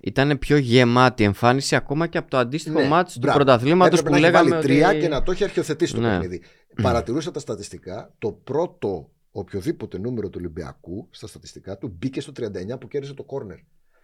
Ήταν 0.00 0.38
πιο 0.38 0.56
γεμάτη 0.56 1.24
εμφάνιση 1.24 1.76
ακόμα 1.76 2.06
και 2.06 2.18
από 2.18 2.30
το 2.30 2.36
αντίστοιχο 2.38 2.80
Ναι, 2.80 2.88
μάτς 2.88 3.12
του 3.12 3.18
μπράβο. 3.18 3.36
πρωταθλήματος 3.38 3.98
Έπρεπε 3.98 4.16
που 4.16 4.22
να 4.22 4.26
έχει 4.26 4.34
λέγαμε. 4.36 4.50
βάλει 4.50 4.62
τρία 4.62 4.88
ότι... 4.88 4.98
και 5.00 5.08
να 5.08 5.22
το 5.22 5.30
έχει 5.32 5.44
αρχιοθετήσει 5.44 5.94
το 5.94 6.00
Ναι. 6.00 6.08
παιχνίδι. 6.08 6.42
Παρατηρούσα 6.82 7.30
τα 7.30 7.40
στατιστικά. 7.40 8.14
Το 8.18 8.32
πρώτο 8.32 9.10
οποιοδήποτε 9.32 9.98
νούμερο 9.98 10.28
του 10.28 10.36
Ολυμπιακού 10.38 11.08
στα 11.10 11.26
στατιστικά 11.26 11.78
του 11.78 11.88
μπήκε 11.98 12.20
στο 12.20 12.32
39 12.36 12.80
που 12.80 12.88
κέρδισε 12.88 13.14
το 13.14 13.24
κόρνερ. 13.24 13.58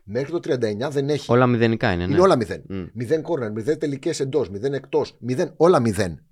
Μέχρι 0.04 0.30
το 0.30 0.38
39 0.38 0.88
δεν 0.90 1.08
έχει. 1.08 1.32
Όλα 1.32 1.46
μηδενικά 1.46 1.92
είναι. 1.92 2.06
Ναι. 2.06 2.12
Είναι 2.12 2.22
όλα 2.22 2.36
μηδέν. 2.36 2.62
Μμ. 2.68 2.86
Μηδέν 2.92 3.22
κόρνερ, 3.22 3.52
μηδέν 3.52 3.78
τελικές 3.78 4.20
εντός, 4.20 4.50
μηδέν 4.50 4.74
εκτός. 4.74 5.16
Μηδέν, 5.18 5.52
όλα 5.56 5.80
μηδέν. 5.80 6.22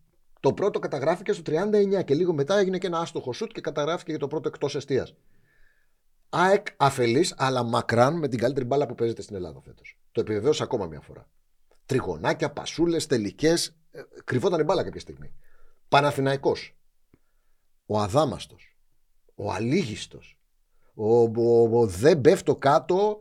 Το 0.40 0.52
πρώτο 0.52 0.78
καταγράφηκε 0.78 1.32
στο 1.32 1.42
39 1.42 2.02
και 2.04 2.14
λίγο 2.14 2.32
μετά 2.32 2.58
έγινε 2.58 2.78
και 2.78 2.86
ένα 2.86 2.98
άστοχο 2.98 3.32
σουτ 3.32 3.52
και 3.52 3.60
καταγράφηκε 3.60 4.12
και 4.12 4.18
το 4.18 4.28
πρώτο 4.28 4.48
εκτός 4.48 4.74
αιστεία. 4.74 5.08
ΑΕΚ 6.28 6.66
αφελής, 6.76 7.34
αλλά 7.36 7.62
μακράν 7.62 8.18
με 8.18 8.28
την 8.28 8.38
καλύτερη 8.38 8.66
μπάλα 8.66 8.86
που 8.86 8.94
παίζεται 8.94 9.22
στην 9.22 9.36
Ελλάδα 9.36 9.60
φέτος. 9.60 9.98
Το 10.12 10.20
επιβεβαίωσα 10.20 10.64
ακόμα 10.64 10.86
μια 10.86 11.00
φορά. 11.00 11.28
Τριγωνάκια, 11.86 12.50
πασούλες, 12.50 13.06
τελικές. 13.06 13.76
Κρυβόταν 14.24 14.60
η 14.60 14.64
μπάλα 14.64 14.84
κάποια 14.84 15.00
στιγμή. 15.00 15.32
Παναθηναϊκός. 15.88 16.76
Ο 17.86 18.00
αδάμαστος. 18.00 18.75
Ο 19.38 19.52
αλήγιστος. 19.52 20.38
Ο, 20.94 21.20
ο, 21.22 21.78
ο 21.80 21.86
δεν 21.86 22.20
πέφτω 22.20 22.56
κάτω. 22.56 23.18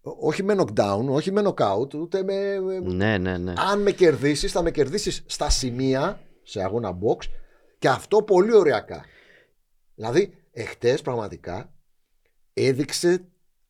Όχι 0.00 0.42
με 0.42 0.54
knockdown, 0.58 1.04
όχι 1.08 1.32
με 1.32 1.42
knockout, 1.44 1.94
ούτε 1.94 2.22
με, 2.22 2.58
Ναι, 2.82 3.18
ναι, 3.18 3.38
ναι. 3.38 3.52
αν 3.56 3.82
με 3.82 3.90
κερδίσεις, 3.90 4.52
θα 4.52 4.62
με 4.62 4.70
κερδίσεις 4.70 5.22
στα 5.26 5.50
σημεία 5.50 6.20
σε 6.42 6.62
αγώνα 6.62 6.98
box 6.98 7.24
και 7.78 7.88
αυτό 7.88 8.22
πολύ 8.22 8.54
ωριακά. 8.54 9.04
Δηλαδή, 9.94 10.34
εχθές 10.52 11.02
πραγματικά 11.02 11.72
έδειξε 12.54 13.24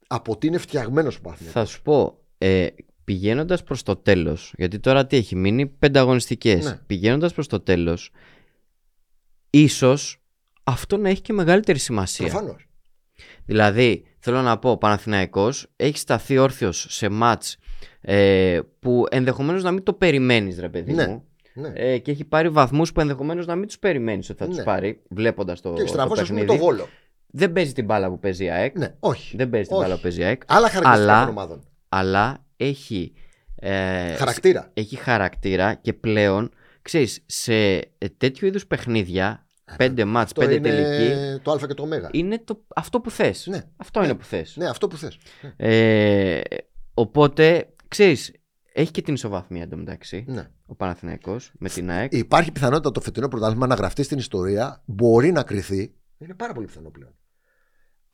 από 0.06 0.36
τι 0.36 0.46
είναι 0.46 0.58
φτιαγμένος 0.58 1.16
ο 1.16 1.20
Παναθηναϊκός. 1.20 1.62
Θα 1.62 1.68
σου 1.68 1.82
πω, 1.82 2.18
ε, 2.38 2.66
πηγαίνοντας 3.04 3.62
προς 3.62 3.82
το 3.82 3.96
τέλος, 3.96 4.54
γιατί 4.56 4.78
τώρα 4.78 5.06
τι 5.06 5.16
έχει 5.16 5.36
μείνει, 5.36 5.66
πέντε 5.66 5.98
αγωνιστικέ. 5.98 6.54
Ναι. 6.54 6.78
Πηγαίνοντας 6.86 7.32
προς 7.32 7.46
το 7.46 7.60
τέλος, 7.60 8.10
ίσως 9.50 10.21
αυτό 10.64 10.96
να 10.96 11.08
έχει 11.08 11.20
και 11.20 11.32
μεγαλύτερη 11.32 11.78
σημασία. 11.78 12.26
Προφανώς. 12.28 12.66
Δηλαδή, 13.44 14.04
θέλω 14.18 14.42
να 14.42 14.58
πω, 14.58 14.70
ο 14.70 14.76
Παναθηναϊκός 14.76 15.66
έχει 15.76 15.98
σταθεί 15.98 16.38
όρθιος 16.38 16.86
σε 16.90 17.08
μάτς 17.08 17.56
ε, 18.00 18.60
που 18.78 19.04
ενδεχομένως 19.10 19.62
να 19.62 19.70
μην 19.70 19.82
το 19.82 19.92
περιμένεις 19.92 20.58
ρε 20.58 20.68
παιδί 20.68 20.92
Ναι. 20.92 21.06
μου 21.06 21.24
Ναι. 21.54 21.70
ε, 21.74 21.98
και 21.98 22.10
έχει 22.10 22.24
πάρει 22.24 22.48
βαθμούς 22.48 22.92
που 22.92 23.00
ενδεχομένως 23.00 23.46
να 23.46 23.54
μην 23.56 23.66
τους 23.66 23.78
περιμένεις 23.78 24.30
ότι 24.30 24.38
θα 24.38 24.46
τους 24.46 24.56
Ναι. 24.56 24.62
πάρει 24.62 25.02
βλέποντας 25.08 25.60
το, 25.60 25.72
και 25.72 25.80
το 25.80 25.86
στραβώ, 25.86 26.12
ας 26.12 26.28
πούμε, 26.28 26.40
παιχνίδι. 26.40 26.58
το 26.58 26.64
βόλο. 26.64 26.88
Δεν 27.26 27.52
παίζει 27.52 27.72
την 27.72 27.84
μπάλα 27.84 28.08
που 28.08 28.18
παίζει 28.18 28.44
η 28.44 28.50
ΑΕΚ. 28.50 28.78
Ναι, 28.78 28.94
όχι. 29.00 29.36
Δεν 29.36 29.50
παίζει 29.50 29.66
την 29.66 29.76
Όχι. 29.76 29.84
μπάλα 29.84 29.96
που 29.96 30.02
παίζει 30.02 30.20
η 30.20 30.24
ΑΕΚ. 30.24 30.42
Άλλα 30.46 30.68
χαρακτηριστικά 30.68 31.12
Αλλά- 31.12 31.20
των 31.26 31.28
ομάδων. 31.36 31.62
Αλλά 31.88 32.44
έχει, 32.56 33.12
ε, 33.56 34.14
Χαρακτήρα. 34.14 34.70
έχει 34.74 34.96
χαρακτήρα 34.96 35.74
και 35.74 35.92
πλέον, 35.92 36.50
ξέρεις, 36.82 37.22
σε 37.26 37.54
ε, 37.76 37.88
τέτοιου 38.16 38.46
είδους 38.46 38.66
παιχνίδια, 38.66 39.46
πέντε 39.76 40.04
μάτς, 40.04 40.24
Αυτό 40.24 40.40
πέντε 40.40 40.54
είναι 40.54 40.68
τελική, 40.68 41.40
το 41.42 41.52
Α 41.52 41.58
και 41.66 41.74
το 41.74 41.82
Ω. 41.82 42.08
είναι 42.10 42.38
το, 42.44 42.64
αυτό 42.76 43.00
που 43.00 43.10
θες. 43.10 43.46
Ναι. 43.46 43.62
Αυτό 43.76 44.00
Ναι. 44.00 44.06
είναι 44.06 44.14
που 44.14 44.24
θες. 44.24 44.56
Ναι, 44.56 44.68
αυτό 44.68 44.88
που 44.88 44.96
θες. 44.96 45.18
Ε, 45.56 46.40
οπότε, 46.94 47.68
ξέρεις, 47.88 48.32
έχει 48.72 48.90
και 48.90 49.02
την 49.02 49.14
ισοβαθμία 49.14 49.62
εντωμεταξύ 49.62 50.24
Ναι. 50.28 50.48
ο 50.66 50.74
Παναθηναϊκός 50.74 51.52
με 51.58 51.68
την 51.68 51.90
ΑΕΚ. 51.90 52.12
Υπάρχει 52.12 52.52
πιθανότητα 52.52 52.90
το 52.90 53.00
φετινό 53.00 53.28
πρωτάθλημα 53.28 53.66
να 53.66 53.74
γραφτεί 53.74 54.02
στην 54.02 54.18
ιστορία. 54.18 54.82
Μπορεί 54.84 55.32
να 55.32 55.42
κρυθεί. 55.42 55.94
Είναι 56.18 56.34
πάρα 56.34 56.52
πολύ 56.52 56.66
πιθανό 56.66 56.90
πλέον. 56.90 57.14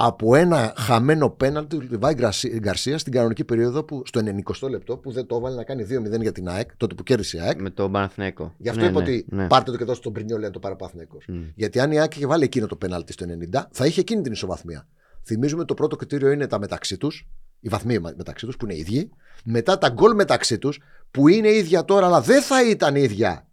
Από 0.01 0.35
ένα 0.35 0.73
χαμένο 0.77 1.31
πέναλτι 1.31 1.77
του 1.77 1.87
Λιβάη 1.91 2.15
Γκαρσία 2.59 2.99
στην 2.99 3.13
κανονική 3.13 3.45
περίοδο 3.45 3.85
που, 3.85 4.03
στο 4.07 4.21
90 4.65 4.71
λεπτό 4.71 4.97
που 4.97 5.11
δεν 5.13 5.27
το 5.27 5.37
έβαλε 5.37 5.57
να 5.57 5.65
κάνει 5.65 5.87
2-0 6.17 6.21
για 6.21 6.33
την 6.33 6.49
ΑΕΚ, 6.49 6.77
τότε 6.77 6.95
που 6.95 7.03
κέρδισε 7.03 7.37
η 7.37 7.41
ΑΕΚ. 7.41 7.61
Με 7.61 7.71
τον 7.71 7.93
Παναθηναϊκό. 7.93 8.55
Γι' 8.59 8.69
αυτό 8.69 8.81
Ναι, 8.83 8.89
είπα 8.89 8.99
ναι, 9.01 9.05
ότι 9.07 9.25
ναι. 9.29 9.47
πάρτε 9.47 9.71
το 9.71 9.77
και 9.77 9.85
δώστε 9.85 10.03
τον 10.03 10.13
Πρινιόλ 10.13 10.41
να 10.41 10.51
το 10.51 10.59
πάρει 10.59 10.75
ο 10.75 10.77
Παναθηναϊκός. 10.77 11.25
Μμ. 11.29 11.43
Γιατί 11.55 11.81
αν 11.81 11.93
η 11.93 12.01
ΑΕΚ 12.01 12.17
είχε 12.17 12.27
βάλει 12.27 12.45
εκείνο 12.45 12.67
το 12.67 12.77
πέναλτι 12.77 13.13
στο 13.13 13.27
90, 13.53 13.63
θα 13.71 13.87
είχε 13.87 14.01
εκείνη 14.01 14.23
την 14.23 14.33
ισοβαθμία. 14.33 14.89
Θυμίζουμε 15.25 15.65
το 15.65 15.75
πρώτο 15.75 15.97
κριτήριο 15.97 16.31
είναι 16.31 16.47
τα 16.47 16.59
μεταξύ 16.59 16.97
τους, 16.99 17.29
οι 17.61 17.69
βαθμοί 17.69 17.99
με- 17.99 18.15
μεταξύ 18.17 18.47
τους 18.47 18.57
που 18.57 18.65
είναι 18.65 18.77
ίδιοι. 18.77 19.11
Μετά 19.45 19.79
τα 19.79 19.89
γκολ 19.89 20.15
μεταξύ 20.15 20.59
τους 20.59 20.81
που 21.11 21.29
είναι 21.29 21.49
ίδια 21.49 21.85
τώρα, 21.85 22.07
αλλά 22.07 22.21
δεν 22.21 22.43
θα 22.43 22.69
ήταν 22.69 22.95
ίδια 22.97 23.49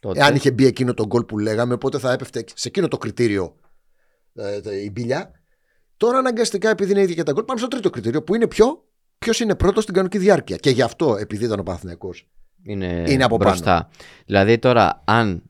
Τότε, 0.00 0.18
εάν 0.20 0.34
είχε 0.34 0.50
μπει 0.50 0.66
εκείνο 0.66 0.94
το 0.94 1.06
γκολ 1.06 1.24
που 1.24 1.38
λέγαμε. 1.38 1.74
Οπότε 1.74 1.98
θα 1.98 2.12
έπεφτε 2.12 2.44
σε 2.54 2.68
εκείνο 2.68 2.88
το 2.88 2.98
κριτήριο 2.98 3.56
ε, 4.34 4.60
τε- 4.60 4.82
η 4.84 4.90
μπίλια. 4.90 5.30
Τώρα 5.96 6.18
αναγκαστικά 6.18 6.70
επειδή 6.70 6.90
είναι 6.90 7.00
ίδια 7.00 7.14
και 7.14 7.22
τα 7.22 7.32
γκολ, 7.32 7.44
πάμε 7.44 7.58
στο 7.58 7.68
τρίτο 7.68 7.90
κριτήριο 7.90 8.22
που 8.22 8.34
είναι 8.34 8.46
ποιο. 8.46 8.84
Ποιος 9.18 9.40
είναι 9.40 9.54
πρώτος 9.54 9.82
στην 9.82 9.94
κανονική 9.94 10.18
διάρκεια. 10.18 10.56
Και 10.56 10.70
γι' 10.70 10.82
αυτό, 10.82 11.16
επειδή 11.16 11.44
ήταν 11.44 11.58
ο 11.58 11.62
Παναθηναϊκός 11.62 12.28
είναι, 12.62 13.04
είναι 13.08 13.24
από 13.24 13.36
πάνω. 13.36 13.50
μπροστά. 13.50 13.88
Δηλαδή 14.26 14.58
τώρα, 14.58 15.02
αν 15.06 15.42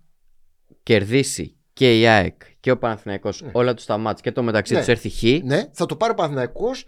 κερδίσει 0.83 1.57
και 1.73 2.01
η 2.01 2.07
ΑΕΚ 2.07 2.35
και 2.61 2.71
ο 2.71 2.79
Παναθηναϊκός 2.79 3.43
Ναι. 3.43 3.51
όλα 3.53 3.75
τους 3.75 3.85
τα 3.85 3.99
μάτς 3.99 4.21
και 4.21 4.33
το 4.33 4.43
μεταξύ 4.43 4.73
Ναι. 4.73 4.79
τους 4.79 4.89
έρθει 4.89 5.09
χ, 5.11 5.23
Ναι, 5.45 5.65
θα 5.73 5.87
το 5.87 5.97
πάρει 5.97 6.13
ο 6.13 6.15
Παναθηναϊκός 6.15 6.87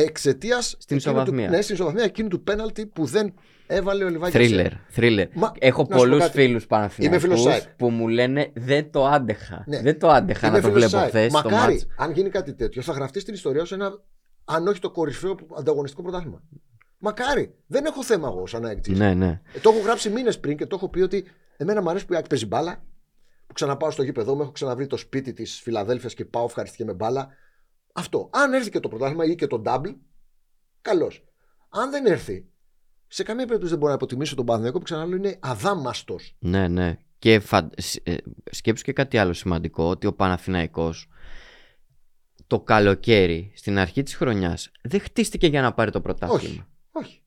εξαιτίας. 0.00 0.76
Στην 0.78 0.96
ισοβαθμία. 0.96 1.48
Ναι, 1.48 1.60
στην 1.60 1.74
ισοβαθμία 1.74 2.04
εκείνου 2.04 2.28
του 2.28 2.42
πέναλτι 2.42 2.86
που 2.86 3.04
δεν 3.04 3.34
έβαλε 3.66 4.04
ο 4.04 4.08
Λιβάκης. 4.08 4.34
Θρίλερ, 4.34 4.72
θρίλερ. 4.88 5.26
Μα, 5.34 5.52
Έχω 5.58 5.78
να 5.80 5.84
σου 5.84 5.90
πω 5.90 5.96
πολλούς 6.08 6.18
κάτι. 6.18 6.32
φίλους 6.40 6.66
Παναθηναϊκούς 6.66 7.22
φίλος 7.22 7.40
ΣΑΕΚ. 7.40 7.62
που 7.76 7.90
μου 7.90 8.08
λένε 8.08 8.50
δεν 8.54 8.90
το 8.90 9.06
άντεχα. 9.06 9.64
Ναι. 9.66 9.80
Δεν 9.82 9.98
το 9.98 10.08
άντεχα 10.08 10.50
να 10.50 10.60
το 10.60 10.68
φίλος 10.68 10.72
βλέπω 10.74 10.88
ΣΑΕ. 10.90 11.08
χθες 11.08 11.32
το 11.32 11.38
Μακάρι, 11.50 11.72
μάτς. 11.72 11.86
αν 11.96 12.12
γίνει 12.12 12.28
κάτι 12.30 12.54
τέτοιο, 12.54 12.82
θα 12.82 12.92
γραφτεί 12.92 13.20
στην 13.20 13.34
ιστορία 13.34 13.62
ως 13.62 13.72
ένα, 13.72 14.02
αν 14.44 14.66
όχι 14.66 14.80
το 14.80 14.90
κορυφαίο 14.90 15.36
ανταγωνιστικό 15.58 16.02
πρωτάθλημα. 16.02 16.42
Μακάρι. 16.98 17.54
Δεν 17.66 17.84
έχω 17.84 18.04
θέμα 18.04 18.28
εγώ 18.28 18.46
σαν 18.46 18.64
ΑΕΚ. 18.64 18.88
Ναι, 18.88 19.14
ναι. 19.14 19.40
Ε, 19.54 19.58
το 19.58 19.70
έχω 19.70 19.80
γράψει 19.80 20.10
μήνες 20.10 20.38
πριν 20.40 20.56
και 20.56 20.66
το 20.66 20.76
έχω 20.76 20.88
πει 20.88 21.00
ότι 21.00 21.24
εμένα 21.56 21.82
μου 21.82 21.90
αρέσει 21.90 22.06
που 22.06 22.12
η 22.12 22.16
ΑΕΚ 22.16 22.26
παίζει 22.26 22.46
μπάλα. 22.46 22.82
Που 23.46 23.52
ξαναπάω 23.52 23.90
στο 23.90 24.02
γήπεδο 24.02 24.34
μου, 24.34 24.42
έχω 24.42 24.50
ξαναβρει 24.50 24.86
το 24.86 24.96
σπίτι 24.96 25.32
της 25.32 25.60
Φιλαδέλφιας 25.60 26.14
και 26.14 26.24
πάω 26.24 26.44
ευχαριστική 26.44 26.84
με 26.84 26.92
μπάλα. 26.92 27.28
Αυτό. 27.92 28.30
Αν 28.32 28.52
έρθει 28.52 28.70
και 28.70 28.80
το 28.80 28.88
πρωτάθλημα 28.88 29.24
ή 29.24 29.34
και 29.34 29.46
το 29.46 29.62
double, 29.64 29.94
καλώς. 30.82 31.24
Αν 31.68 31.90
δεν 31.90 32.06
έρθει, 32.06 32.46
σε 33.06 33.22
καμία 33.22 33.44
περίπτωση 33.44 33.70
δεν 33.70 33.78
μπορώ 33.78 33.90
να 33.90 33.96
υποτιμήσω 33.96 34.34
τον 34.34 34.44
Παναθηναϊκό 34.44 34.78
που 34.78 34.84
ξαναλέω 34.84 35.16
είναι 35.16 35.38
αδάμαστος. 35.40 36.36
Ναι, 36.38 36.68
ναι. 36.68 36.98
Και 37.18 37.40
φα... 37.40 37.70
ε, 38.02 38.16
σκέψου 38.50 38.84
και 38.84 38.92
κάτι 38.92 39.18
άλλο 39.18 39.32
σημαντικό, 39.32 39.84
ότι 39.84 40.06
ο 40.06 40.12
Παναθηναϊκός 40.12 41.08
το 42.46 42.60
καλοκαίρι, 42.60 43.52
στην 43.54 43.78
αρχή 43.78 44.02
της 44.02 44.14
χρονιάς, 44.14 44.70
δεν 44.82 45.00
χτίστηκε 45.00 45.46
για 45.46 45.62
να 45.62 45.72
πάρει 45.72 45.90
το 45.90 46.00
πρωτάθλημα. 46.00 46.40
Όχι. 46.40 46.64
Όχι. 46.90 47.22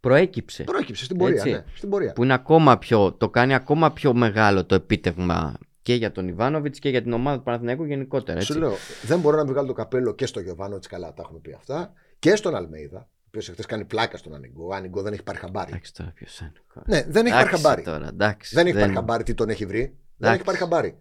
Προέκυψε. 0.00 0.64
Προέκυψε 0.64 1.04
στην 1.04 1.16
πορεία. 1.16 1.36
Έτσι. 1.36 1.50
Ναι, 1.50 1.64
στην 1.74 1.88
πορεία. 1.88 2.12
Που 2.12 2.24
είναι 2.24 2.32
ακόμα 2.32 2.78
πιο, 2.78 3.12
το 3.12 3.30
κάνει 3.30 3.54
ακόμα 3.54 3.92
πιο 3.92 4.14
μεγάλο 4.14 4.64
το 4.64 4.74
επίτευγμα 4.74 5.58
και 5.86 5.94
για 5.94 6.12
τον 6.12 6.28
Ιβάνοβιτς 6.28 6.78
και 6.78 6.88
για 6.88 7.02
την 7.02 7.12
ομάδα 7.12 7.36
του 7.36 7.42
Παναθηναϊκού 7.42 7.84
γενικότερα. 7.84 8.38
Έτσι. 8.38 8.52
Σου 8.52 8.58
λέω, 8.58 8.72
δεν 9.02 9.20
μπορώ 9.20 9.36
να 9.36 9.44
βγάλω 9.44 9.66
το 9.66 9.72
καπέλο 9.72 10.14
και 10.14 10.26
στο 10.26 10.40
Γιωβάνο 10.40 10.78
καλά, 10.88 11.12
τα 11.14 11.22
έχουμε 11.24 11.38
πει 11.38 11.52
αυτά, 11.52 11.92
και 12.18 12.36
στον 12.36 12.54
Αλμέιδα, 12.54 12.98
ο 12.98 13.24
οποίος 13.26 13.48
εχθές 13.48 13.66
κάνει 13.66 13.84
πλάκα 13.84 14.16
στον 14.16 14.34
Ανιγκό. 14.34 14.66
Ο 14.66 14.74
Ανιγκό 14.74 15.02
δεν 15.02 15.12
έχει 15.12 15.22
πάρει 15.22 15.38
χαμπάρι. 15.38 15.70
Εντάξει 15.70 15.94
τώρα 15.94 16.12
ποιος 16.14 16.38
είναι. 16.40 16.52
Ναι, 16.86 17.04
δεν 17.08 17.26
έχει 17.26 17.34
πάρει 17.34 17.46
Εντάξει 17.48 17.62
χαμπάρι. 17.62 17.82
Τώρα, 17.82 18.08
εντάξει, 18.08 18.54
Δεν 18.54 18.66
έχει 18.66 18.78
πάρει 18.78 18.92
χαμπάρι 18.92 19.22
τι 19.22 19.34
τον 19.34 19.48
έχει 19.48 19.66
βρει. 19.66 19.78
Δεν 19.80 19.90
Εντάξει. 20.18 20.34
έχει 20.34 20.44
πάρει 20.44 20.58
χαμπάρι. 20.58 20.98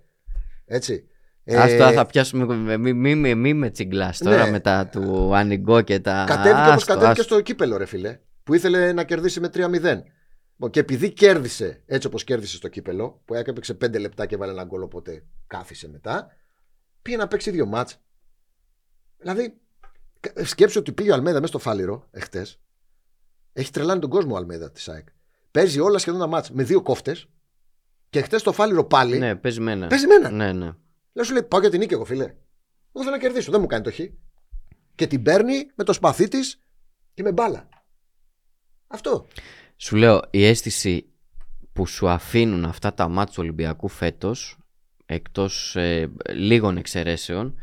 Έτσι. 0.65 1.08
Ας 1.48 1.72
Ε, 1.72 1.77
τώρα 1.77 1.92
θα 1.92 2.06
πιάσουμε. 2.06 2.77
Μη, 2.77 2.94
μη, 2.94 3.15
μη, 3.15 3.36
μη 3.36 3.54
με 3.54 3.70
τσιγκλάς 3.70 4.18
τώρα 4.18 4.44
Ναι. 4.46 4.51
μετά 4.51 4.88
του 4.88 5.36
Ανιγκό 5.36 5.82
και 5.82 6.00
τα. 6.00 6.24
Κατέβηκε 6.27 6.62
όπω 6.62 6.70
Άστο, 6.72 6.86
κατέβηκε 6.94 7.22
άστο. 7.22 7.24
στο 7.24 7.42
κύπελο, 7.42 7.77
ρε 7.77 7.86
φίλε. 7.86 8.20
Που 8.44 8.54
ήθελε 8.54 8.94
να 8.94 9.04
κερδίσει 9.04 9.39
με 9.39 9.50
3-0. 9.54 10.04
Λοιπόν, 10.55 10.69
Και 10.69 10.79
επειδή 10.79 11.12
κέρδισε 11.13 11.83
έτσι 11.85 12.07
όπως 12.07 12.24
κέρδισε 12.24 12.55
στο 12.55 12.67
κύπελο, 12.67 13.21
που 13.25 13.33
έπαιξε 13.33 13.74
5 13.74 14.00
λεπτά 14.00 14.25
και 14.25 14.38
βάλε 14.38 14.51
ένα 14.51 14.63
γκολ, 14.63 14.81
οπότε 14.81 15.25
κάθισε 15.47 15.89
μετά, 15.89 16.27
πήγε 17.01 17.17
να 17.17 17.27
παίξει 17.27 17.51
δύο 17.51 17.65
μάτς. 17.65 18.00
Δηλαδή, 19.17 19.57
κα- 20.19 20.45
σκέψου 20.45 20.79
ότι 20.79 20.91
πήγε 20.91 21.12
ο 21.12 21.13
Αλμέδα 21.13 21.35
μέσα 21.35 21.47
στο 21.47 21.59
φάληρο 21.59 22.07
εχθές. 22.12 22.59
Έχει 23.53 23.71
τρελάνει 23.71 24.00
τον 24.00 24.09
κόσμο 24.09 24.33
ο 24.33 24.38
Αλμέδα 24.38 24.71
της 24.71 24.89
ΑΕΚ. 24.89 25.07
Παίζει 25.51 25.79
όλα 25.79 25.97
σχεδόν 25.97 26.19
τα 26.19 26.27
μάτς 26.27 26.51
με 26.51 26.63
δύο 26.63 26.81
κόφτες. 26.81 27.27
Και 28.09 28.21
χθε 28.21 28.38
στο 28.38 28.51
φάληρο 28.51 28.85
πάλι. 28.85 29.17
Ναι, 29.17 29.35
παίζει 29.35 29.59
με 29.59 29.71
ένα. 29.71 29.88
Παίζει 29.88 30.07
με 30.07 30.13
ένα. 30.15 30.29
Ναι, 30.29 30.53
ναι. 30.53 30.71
Λέω 31.13 31.24
σου 31.25 31.33
λέει: 31.33 31.43
Πάω 31.43 31.59
για 31.59 31.69
την 31.69 31.79
νίκη, 31.79 31.93
εγώ 31.93 32.05
φίλε. 32.05 32.24
Εγώ 32.24 33.03
θέλω 33.03 33.09
να 33.09 33.19
κερδίσω. 33.19 33.51
Δεν 33.51 33.62
μου 33.62 33.67
κάνει 33.67 33.83
το 33.83 33.91
χ. 33.91 34.00
Και 34.95 35.07
την 35.07 35.24
παίρνει 35.24 35.71
με 35.75 35.83
το 35.83 35.93
σπαθί 35.93 36.27
της 36.27 36.59
και 37.13 37.24
με 37.24 37.31
μπάλα. 37.31 37.69
Αυτό. 38.88 39.27
Σου 39.77 39.96
λέω, 39.96 40.22
η 40.29 40.46
αίσθηση 40.46 41.05
που 41.74 41.86
σου 41.86 42.10
αφήνουν 42.10 42.65
αυτά 42.65 42.94
τα 42.94 43.08
μάτια 43.08 43.34
του 43.34 43.41
Ολυμπιακού 43.44 43.88
φέτος, 43.88 44.58
εκτός 45.05 45.75
ε, 45.75 46.12
λίγων 46.34 46.77
εξαιρέσεων, 46.77 47.55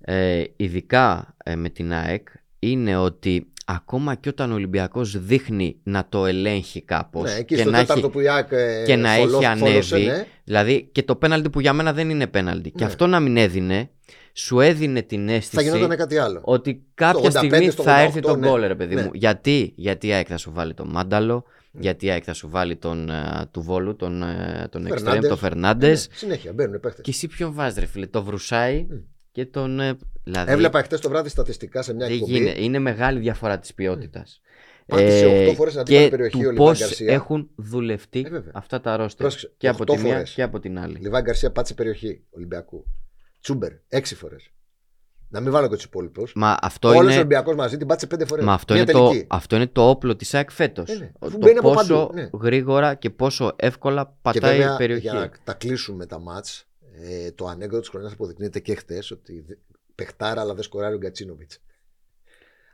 ε, 0.00 0.44
ειδικά 0.56 1.34
ε, 1.44 1.56
με 1.56 1.68
την 1.68 1.92
ΑΕΚ, 1.92 2.28
είναι 2.58 2.96
ότι 2.96 3.52
ακόμα 3.64 4.14
και 4.14 4.28
όταν 4.28 4.50
ο 4.50 4.54
Ολυμπιακός 4.54 5.18
δείχνει 5.24 5.76
να 5.82 6.06
το 6.08 6.26
ελέγχει 6.26 6.82
κάπως 6.82 7.22
Ναι, 7.32 7.38
εκεί 7.38 7.54
και, 7.54 7.60
στο 7.60 7.70
να 7.70 7.78
τέταρτο 7.78 8.02
έχει, 8.06 8.10
που 8.12 8.20
η 8.20 8.28
ΑΕΚ 8.28 8.52
ε, 8.52 8.82
και 8.86 8.96
να 8.96 9.08
φολό- 9.14 9.42
έχει 9.42 9.58
φόλωσε, 9.58 9.94
ανέβει, 9.94 10.10
ναι. 10.10 10.26
δηλαδή 10.44 10.88
και 10.92 11.02
το 11.02 11.16
πέναλτι 11.16 11.50
που 11.50 11.60
για 11.60 11.72
μένα 11.72 11.92
δεν 11.92 12.10
είναι 12.10 12.26
πέναλτι, 12.26 12.70
και 12.70 12.76
Ναι. 12.84 12.84
αυτό 12.84 13.06
να 13.06 13.20
μην 13.20 13.36
έδινε, 13.36 13.90
σου 14.32 14.60
έδινε 14.60 15.02
την 15.02 15.26
θα 15.28 15.32
αίσθηση 15.34 15.62
γινόταν 15.70 15.96
κάτι 15.96 16.18
άλλο. 16.18 16.40
ότι 16.44 16.82
κάποια 16.94 17.30
85 17.30 17.30
στιγμή 17.46 17.70
στο 17.70 17.82
θα 17.82 18.00
έρθει 18.00 18.18
88, 18.18 18.22
τον 18.22 18.38
ναι. 18.40 18.48
γκολ, 18.48 18.66
ρε 18.66 18.74
παιδί 18.74 18.94
Ναι. 18.94 19.02
μου. 19.02 19.10
Γιατί, 19.14 19.72
γιατί 19.76 20.06
η 20.06 20.12
ΑΕΚ 20.12 20.26
θα 20.30 20.36
σου 20.36 20.52
βάλει 20.54 20.74
τον 20.74 20.88
Μάνταλο, 20.90 21.44
γιατί 21.70 22.06
η 22.06 22.10
ΑΕΚ 22.10 22.22
θα 22.26 22.32
σου 22.32 22.48
βάλει 22.50 22.76
τον 22.76 23.10
ε, 23.10 23.46
του 23.50 23.62
Βόλου, 23.62 23.96
τον, 23.96 24.22
ε, 24.22 24.66
τον 24.70 24.86
Εξτρέμ, 24.86 25.04
Φερνάντες. 25.04 25.28
τον 25.28 25.38
Φερνάντε. 25.38 25.88
Ναι, 25.88 25.96
συνέχεια 26.12 26.52
μπαίνουν 26.52 26.80
παίχτε. 26.80 27.02
Και 27.02 27.10
εσύ 27.10 27.26
ποιον 27.26 27.52
βάζεις, 27.54 27.78
ρε 27.78 27.86
φίλε, 27.86 28.06
το 28.06 28.22
Βρουσάη 28.22 28.86
Μμ. 28.90 28.94
Και 29.34 29.46
τον. 29.46 29.80
ε, 29.80 29.98
Δηλαδή, 30.24 30.50
Έβλεπα 30.52 30.82
χτε 30.82 30.98
το 30.98 31.08
βράδυ 31.08 31.28
στατιστικά 31.28 31.82
σε 31.82 31.94
μια 31.94 32.06
δεν 32.06 32.14
εκπομπή. 32.14 32.32
γίνεται. 32.38 32.62
Είναι 32.62 32.78
μεγάλη 32.78 33.18
διαφορά 33.20 33.58
της 33.58 33.74
ποιότητας. 33.74 34.40
Πάτησε 34.86 35.26
οκτώ 35.26 35.54
φορές 35.54 35.76
αντίπαλη 35.76 36.04
και 36.04 36.10
περιοχή 36.10 36.36
ο 36.36 36.42
του 36.42 36.50
Λιβάν 36.50 36.66
πώς 36.66 36.78
Γκαρσία. 36.78 37.12
έχουν 37.12 37.50
δουλευτεί 37.56 38.22
Ε, 38.26 38.28
βέβαια. 38.28 38.52
αυτά 38.54 38.80
τα 38.80 38.96
ρόστερ 38.96 39.20
Πρόσεξε, 39.20 39.54
και 39.56 39.68
από 39.68 39.84
τη 39.84 39.90
οκτώ 39.92 40.02
μία 40.04 40.12
φορές. 40.12 40.30
και 40.32 40.42
από 40.42 40.60
την 40.60 40.78
άλλη. 40.78 40.98
Λιβάν 41.00 41.22
Γκαρσία 41.22 41.52
πάτησε 41.52 41.74
περιοχή 41.74 42.24
Ολυμπιακού. 42.30 42.84
Τσούμπερ, 43.40 43.70
έξι 43.88 44.14
φορές. 44.14 44.48
Να 45.28 45.40
μην 45.40 45.52
βάλω 45.52 45.68
και 45.68 45.74
τους 45.74 45.84
υπόλοιπους. 45.84 46.32
Μα 46.34 46.56
αυτό 46.62 46.88
Όλος 46.88 47.00
ο 47.00 47.04
είναι, 47.04 47.14
Ολυμπιακός 47.14 47.54
μαζί 47.56 47.76
την 47.76 47.86
πάτησε 47.86 48.06
πέντε 48.06 48.24
φορές. 48.26 48.44
μα 48.44 48.52
αυτό, 48.52 48.74
είναι 48.74 48.84
το, 48.84 49.10
αυτό 49.26 49.56
είναι 49.56 49.66
το 49.66 49.88
όπλο 49.88 50.16
της 50.16 50.34
ΑΕΚ 50.34 50.50
φέτος. 50.50 50.90
Ε, 50.90 50.94
ναι. 50.94 51.12
Αφού 51.18 51.32
Το 51.38 51.46
μπαίνει 51.46 51.58
από 51.58 51.72
πόσο 51.72 51.94
παντού, 51.96 52.14
ναι. 52.14 52.28
γρήγορα 52.40 52.94
και 52.94 53.10
πόσο 53.10 53.52
εύκολα 53.56 54.04
Και 54.04 54.10
πατάει 54.22 54.56
βέβαια, 54.58 54.74
η 54.74 54.76
περιοχή. 54.76 55.00
για 55.02 55.12
να 55.12 55.30
τα 55.44 55.52
κλείσουμε 55.52 56.06
τα 56.06 56.20
μάτς, 56.20 56.66
ε, 57.00 57.30
το 57.32 57.46
ανέκδοτο 57.46 57.80
της 57.80 57.88
χρονιάς 57.88 58.12
αποδεικνύεται 58.12 58.60
και 58.60 58.74
χθες 58.74 59.10
ότι 59.10 59.40
δε- 59.40 59.54
παιχτάρα, 59.94 60.40
αλλά 60.40 60.54
δεν 60.54 60.62
σκοράρει 60.62 60.94
ο 60.94 60.98
Γκατσίνοβιτς. 60.98 61.58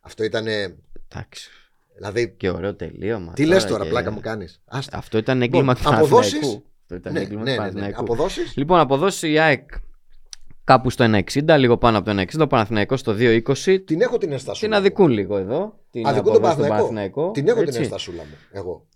Αυτό 0.03 0.25
ήταν. 0.25 0.47
Εντάξει. 0.47 1.51
Δηλαδή, 1.95 2.35
Και 2.37 2.51
ωραίο 2.51 2.75
τελείωμα. 2.75 3.33
τι 3.33 3.45
λες 3.47 3.65
τώρα, 3.65 3.85
και- 3.85 3.91
πλάκα 3.91 4.11
μου 4.11 4.21
κάνεις; 4.21 4.63
Αυτό 4.93 5.19
ήταν 5.19 5.43
έγκλημα 5.43 5.75
του 5.75 5.81
αποδόσεις- 5.85 6.33
Παναθηναϊκού. 6.33 6.65
Αυτό 6.83 6.95
ήταν 6.95 7.13
Ναι, 7.13 7.21
έγκλημα 7.21 7.43
ναι, 7.43 7.49
του 7.49 7.51
ναι, 7.51 7.57
ναι. 7.57 7.69
Παναθηναϊκού. 7.71 8.01
Αποδόσεις; 8.01 8.57
Λοιπόν, 8.57 8.79
αποδόσεις 8.79 9.23
η 9.23 9.39
ΑΕΚ 9.39 9.71
κάπου 10.65 10.91
στο 10.91 11.05
1,60, 11.05 11.57
λίγο 11.59 11.79
πάνω 11.79 11.97
από 11.99 12.05
το 12.07 12.11
1,60. 12.11 12.43
Ο 12.45 12.47
Παναθηναϊκός 12.47 13.01
στο 13.01 13.13
2,20. 13.13 13.81
Την 13.85 14.01
έχω 14.01 14.19
την 14.19 14.33
αισθασούλα. 14.33 14.61
Την 14.61 14.71
μου. 14.71 14.77
αδικούν 14.77 15.11
λίγο 15.11 15.37
εδώ. 15.37 15.79
Την 15.91 16.07
Αδικούν 16.07 16.33
τον 16.33 16.37
αποδόση 16.45 16.63
του 16.63 16.69
Παναθηναϊκό. 16.69 17.31
Την 17.31 17.49
έχω 17.49 17.59
την 17.59 17.69
έτσι. 17.69 17.81
αισθασούλα 17.81 18.23
μου. 18.25 18.35
Εγώ. 18.53 18.87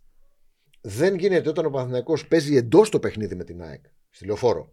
Δεν 0.80 1.14
γίνεται 1.18 1.48
όταν 1.48 1.64
ο 1.66 1.70
Παναθηναϊκός 1.70 2.26
παίζει 2.28 2.56
εντός 2.56 2.88
το 2.90 2.98
παιχνίδι 2.98 3.34
με 3.34 3.44
την 3.44 3.62
ΑΕΚ. 3.62 3.84
Στη 4.10 4.26
λεωφόρο. 4.26 4.72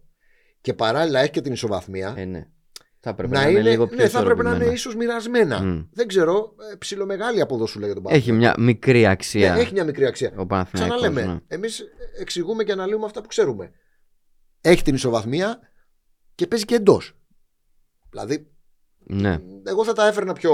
Και 0.62 0.74
παράλληλα 0.74 1.20
έχει 1.20 1.30
και 1.30 1.40
την 1.40 1.52
ισοβαθμία. 1.52 2.14
Ε, 2.16 2.24
ναι. 2.24 2.46
Θα 3.04 3.10
έπρεπε 3.10 3.34
να 3.34 3.40
να, 3.42 3.48
είναι, 3.50 3.58
είναι, 3.60 3.70
λίγο 3.70 3.86
πιο 3.86 3.96
ναι, 3.96 4.08
θα 4.08 4.18
έπρεπε 4.20 4.42
να 4.42 4.48
είναι 4.54 4.64
ισορροπημένα. 4.64 4.72
ίσως 4.74 4.94
μοιρασμένα. 4.94 5.62
Μμ. 5.62 5.84
Δεν 5.92 6.06
ξέρω, 6.08 6.54
ε, 6.72 6.76
ψιλομεγάλη 6.76 7.40
αποδόσουλα 7.40 7.86
για 7.86 7.94
τον 7.94 8.04
Έχει 8.08 8.28
Παναθηναϊκός. 8.28 8.56
μια 8.56 8.66
μικρή 8.66 9.06
αξία 9.06 9.54
Ναι, 9.54 9.60
έχει 9.60 9.72
μια 9.72 9.84
μικρή 9.84 10.06
αξία. 10.06 10.32
ο 10.36 10.46
Παναθηναϊκός. 10.46 10.96
Ξαναλέμε, 10.96 11.32
ναι. 11.32 11.38
εμείς 11.56 11.82
εξηγούμε 12.20 12.64
και 12.64 12.72
αναλύουμε 12.72 13.04
αυτά 13.04 13.20
που 13.20 13.28
ξέρουμε. 13.28 13.70
Έχει 14.60 14.82
την 14.82 14.94
ισοβαθμία 14.94 15.58
και 16.34 16.46
παίζει 16.46 16.64
και 16.64 16.74
εντός. 16.74 17.16
Δηλαδή, 18.10 18.50
Ναι. 18.98 19.38
εγώ 19.64 19.84
θα 19.84 19.92
τα 19.92 20.06
έφερνα 20.06 20.32
πιο. 20.32 20.52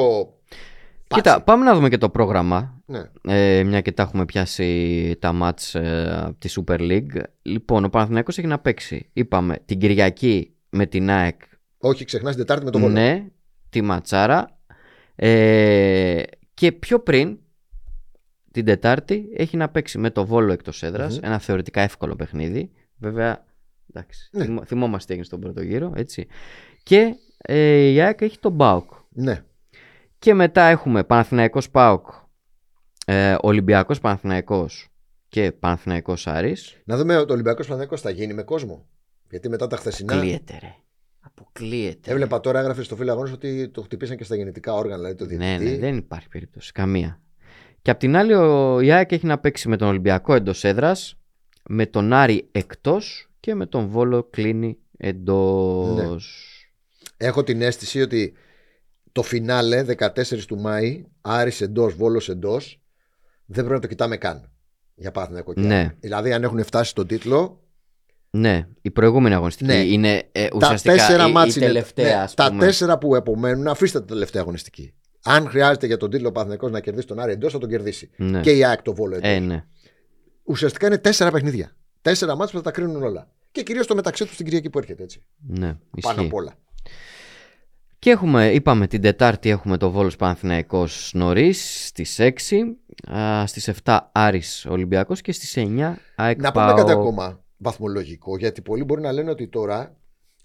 Κοίτα, 1.06 1.30
πάτσι. 1.30 1.44
πάμε 1.44 1.64
να 1.64 1.74
δούμε 1.74 1.88
και 1.88 1.98
το 1.98 2.10
πρόγραμμα. 2.10 2.77
Ναι. 2.90 3.02
Ε, 3.22 3.62
μια 3.64 3.80
και 3.80 3.92
τα 3.92 4.02
έχουμε 4.02 4.24
πιάσει 4.24 5.16
τα 5.18 5.32
μάτς 5.32 5.74
ε, 5.74 6.18
από 6.24 6.38
τη 6.38 6.48
Super 6.56 6.78
League. 6.80 7.22
Λοιπόν, 7.42 7.84
ο 7.84 7.88
Παναθηναϊκός 7.88 8.38
έχει 8.38 8.46
να 8.46 8.58
παίξει. 8.58 9.10
Είπαμε 9.12 9.56
την 9.64 9.78
Κυριακή 9.78 10.54
με 10.70 10.86
την 10.86 11.10
ΑΕΚ. 11.10 11.40
Όχι, 11.78 12.04
ξεχνάς 12.04 12.34
την 12.34 12.40
Τετάρτη 12.46 12.64
με 12.64 12.70
τον 12.70 12.80
Βόλο. 12.80 12.92
Ναι, 12.92 13.26
τη 13.70 13.80
Ματσάρα. 13.82 14.58
Ε, 15.14 16.22
και 16.54 16.72
πιο 16.72 17.00
πριν, 17.00 17.38
την 18.50 18.64
Τετάρτη, 18.64 19.28
έχει 19.36 19.56
να 19.56 19.68
παίξει 19.68 19.98
με 19.98 20.10
το 20.10 20.26
Βόλο 20.26 20.52
εκτός 20.52 20.82
έδρας, 20.82 21.14
Μμμ. 21.18 21.24
Ένα 21.24 21.38
θεωρητικά 21.38 21.80
εύκολο 21.80 22.16
παιχνίδι. 22.16 22.70
Βέβαια, 22.96 23.44
εντάξει, 23.90 24.28
Ναι. 24.32 24.44
θυμό- 24.44 24.66
θυμόμαστε 24.66 25.04
τι 25.06 25.12
έγινε 25.12 25.24
στον 25.26 25.40
πρώτο 25.40 25.62
γύρο, 25.62 25.92
έτσι. 25.96 26.26
Και 26.82 27.14
ε, 27.38 27.76
η 27.78 28.00
ΑΕΚ 28.00 28.20
έχει 28.20 28.38
τον 28.38 28.56
ΠΑΟΚ. 28.56 28.90
Ναι. 29.08 29.42
Και 30.18 30.34
μετά 30.34 30.62
έχουμε 30.64 31.04
Παναθηναϊκός 31.04 31.70
ΠΑΟΚ, 31.70 32.06
ε, 33.10 33.34
Ολυμπιακός 33.40 34.00
Παναθηναϊκός 34.00 34.88
και 35.28 35.52
Παναθηναϊκός 35.52 36.26
Άρης. 36.26 36.76
Να 36.84 36.96
δούμε 36.96 37.24
το 37.24 37.32
Ολυμπιακός 37.32 37.66
Παναθυναϊκό 37.66 37.96
θα 37.96 38.10
γίνει 38.10 38.34
με 38.34 38.42
κόσμο. 38.42 38.86
Γιατί 39.30 39.48
μετά 39.48 39.66
τα 39.66 39.76
χθεσινά. 39.76 40.12
Αποκλείεται 40.12 40.58
ρε. 40.60 40.74
Αποκλείεται. 41.20 42.10
Έβλεπα 42.10 42.40
τώρα, 42.40 42.58
έγραφε 42.60 42.82
στο 42.82 42.96
φίλο 42.96 43.12
αγώνας 43.12 43.32
ότι 43.32 43.68
το 43.68 43.82
χτυπήσαν 43.82 44.16
και 44.16 44.24
στα 44.24 44.36
γεννητικά 44.36 44.72
όργανα, 44.74 44.96
δηλαδή 44.96 45.14
το 45.14 45.24
Ναι, 45.24 45.36
διαιτητή. 45.58 45.70
ναι, 45.70 45.76
δεν 45.78 45.96
υπάρχει 45.96 46.28
περίπτωση. 46.28 46.72
Καμία. 46.72 47.20
Και 47.82 47.90
απ' 47.90 47.98
την 47.98 48.16
άλλη, 48.16 48.34
ο 48.34 48.80
Ιάκ 48.80 49.12
έχει 49.12 49.26
να 49.26 49.38
παίξει 49.38 49.68
με 49.68 49.76
τον 49.76 49.88
Ολυμπιακό 49.88 50.34
εντός 50.34 50.64
έδρας, 50.64 51.18
με 51.68 51.86
τον 51.86 52.12
Άρη 52.12 52.48
εκτός 52.52 53.30
και 53.40 53.54
με 53.54 53.66
τον 53.66 53.86
Βόλο 53.88 54.24
κλείνει 54.30 54.78
εντός. 54.96 56.42
Ναι. 57.20 57.26
Έχω 57.26 57.42
την 57.44 57.62
αίσθηση 57.62 58.00
ότι 58.00 58.32
το 59.12 59.22
φινάλε 59.22 59.82
14 59.82 60.44
του 60.46 60.58
Μάη, 60.58 61.04
Άρης 61.20 61.60
εντός, 61.60 61.94
Βόλος 61.94 62.28
εντός, 62.28 62.80
δεν 63.50 63.64
πρέπει 63.64 63.74
να 63.74 63.80
το 63.80 63.86
κοιτάμε 63.86 64.16
καν. 64.16 64.50
Για 64.94 65.10
Παναθηναϊκό 65.10 65.54
και 65.54 65.60
Ναι. 65.60 65.74
ΑΕΚ. 65.74 65.90
Δηλαδή, 66.00 66.32
αν 66.32 66.42
έχουν 66.42 66.64
φτάσει 66.64 66.90
στον 66.90 67.06
τίτλο, 67.06 67.62
Ναι, 68.30 68.68
η 68.82 68.90
προηγούμενη 68.90 69.34
αγωνιστική 69.34 69.70
Ναι. 69.70 69.76
είναι 69.84 70.28
ε, 70.32 70.48
τα 70.48 70.56
ουσιαστικά 70.56 70.94
τέσσερα 70.94 71.24
η, 71.24 71.26
η 71.28 71.32
μάτς 71.32 71.56
είναι- 71.56 71.66
τελευταία. 71.66 72.06
ναι, 72.16 72.22
ας 72.22 72.34
τα 72.34 72.48
πούμε. 72.48 72.64
τέσσερα 72.64 72.98
που 72.98 73.14
επομένουν, 73.14 73.66
αφήστε 73.68 73.98
τα 74.00 74.04
τελευταία 74.04 74.42
αγωνιστική. 74.42 74.94
Αν 75.22 75.48
χρειάζεται 75.48 75.86
για 75.86 75.96
τον 75.96 76.10
τίτλο 76.10 76.28
ο 76.28 76.32
Παναθηναϊκός 76.32 76.70
να 76.70 76.80
κερδίσει 76.80 77.06
τον 77.06 77.18
Άρη 77.20 77.32
εντός, 77.32 77.52
θα 77.52 77.58
τον 77.58 77.68
κερδίσει. 77.68 78.10
Ναι. 78.16 78.40
Και 78.40 78.50
η 78.50 78.64
ΑΕΚ 78.64 78.82
το 78.82 78.94
Βόλο 78.94 79.14
εντός. 79.16 79.30
Ε, 79.30 79.38
ναι. 79.38 79.64
Ουσιαστικά 80.42 80.86
είναι 80.86 80.98
τέσσερα 80.98 81.30
παιχνίδια. 81.30 81.76
Τέσσερα 82.02 82.36
μάτς 82.36 82.50
που 82.50 82.56
θα 82.56 82.62
τα 82.62 82.70
κρίνουν 82.70 83.02
όλα. 83.02 83.30
Και 83.52 83.62
κυρίως 83.62 83.86
το 83.86 83.94
μεταξύ 83.94 84.24
τους 84.24 84.36
την 84.36 84.44
Κυριακή 84.44 84.70
που 84.70 84.78
έρχεται 84.78 85.02
έτσι. 85.02 85.24
ναι 85.46 85.66
Πάνω 85.66 86.14
ισχύει. 86.14 86.26
απ' 86.26 86.34
όλα. 86.34 86.54
Και 87.98 88.10
έχουμε, 88.10 88.50
είπαμε 88.52 88.86
την 88.86 89.00
Τετάρτη 89.00 89.48
έχουμε 89.48 89.76
το 89.76 89.90
Βόλος 89.90 90.16
Παναθηναϊκός 90.16 91.10
νωρίς 91.14 91.86
στις 91.86 92.18
6, 92.18 92.32
α, 93.12 93.46
στις 93.46 93.68
7 93.84 93.98
Άρης 94.12 94.66
Ολυμπιακός 94.68 95.20
και 95.20 95.32
στις 95.32 95.56
9 95.56 95.96
ΑΕΚ 96.16 96.40
Να 96.40 96.52
πούμε 96.52 96.64
ΠΑΟΚ. 96.64 96.76
κάτι 96.78 96.92
ακόμα 96.92 97.44
βαθμολογικό, 97.56 98.36
γιατί 98.38 98.62
πολλοί 98.62 98.84
μπορεί 98.84 99.00
να 99.00 99.12
λένε 99.12 99.30
ότι 99.30 99.48
τώρα 99.48 99.96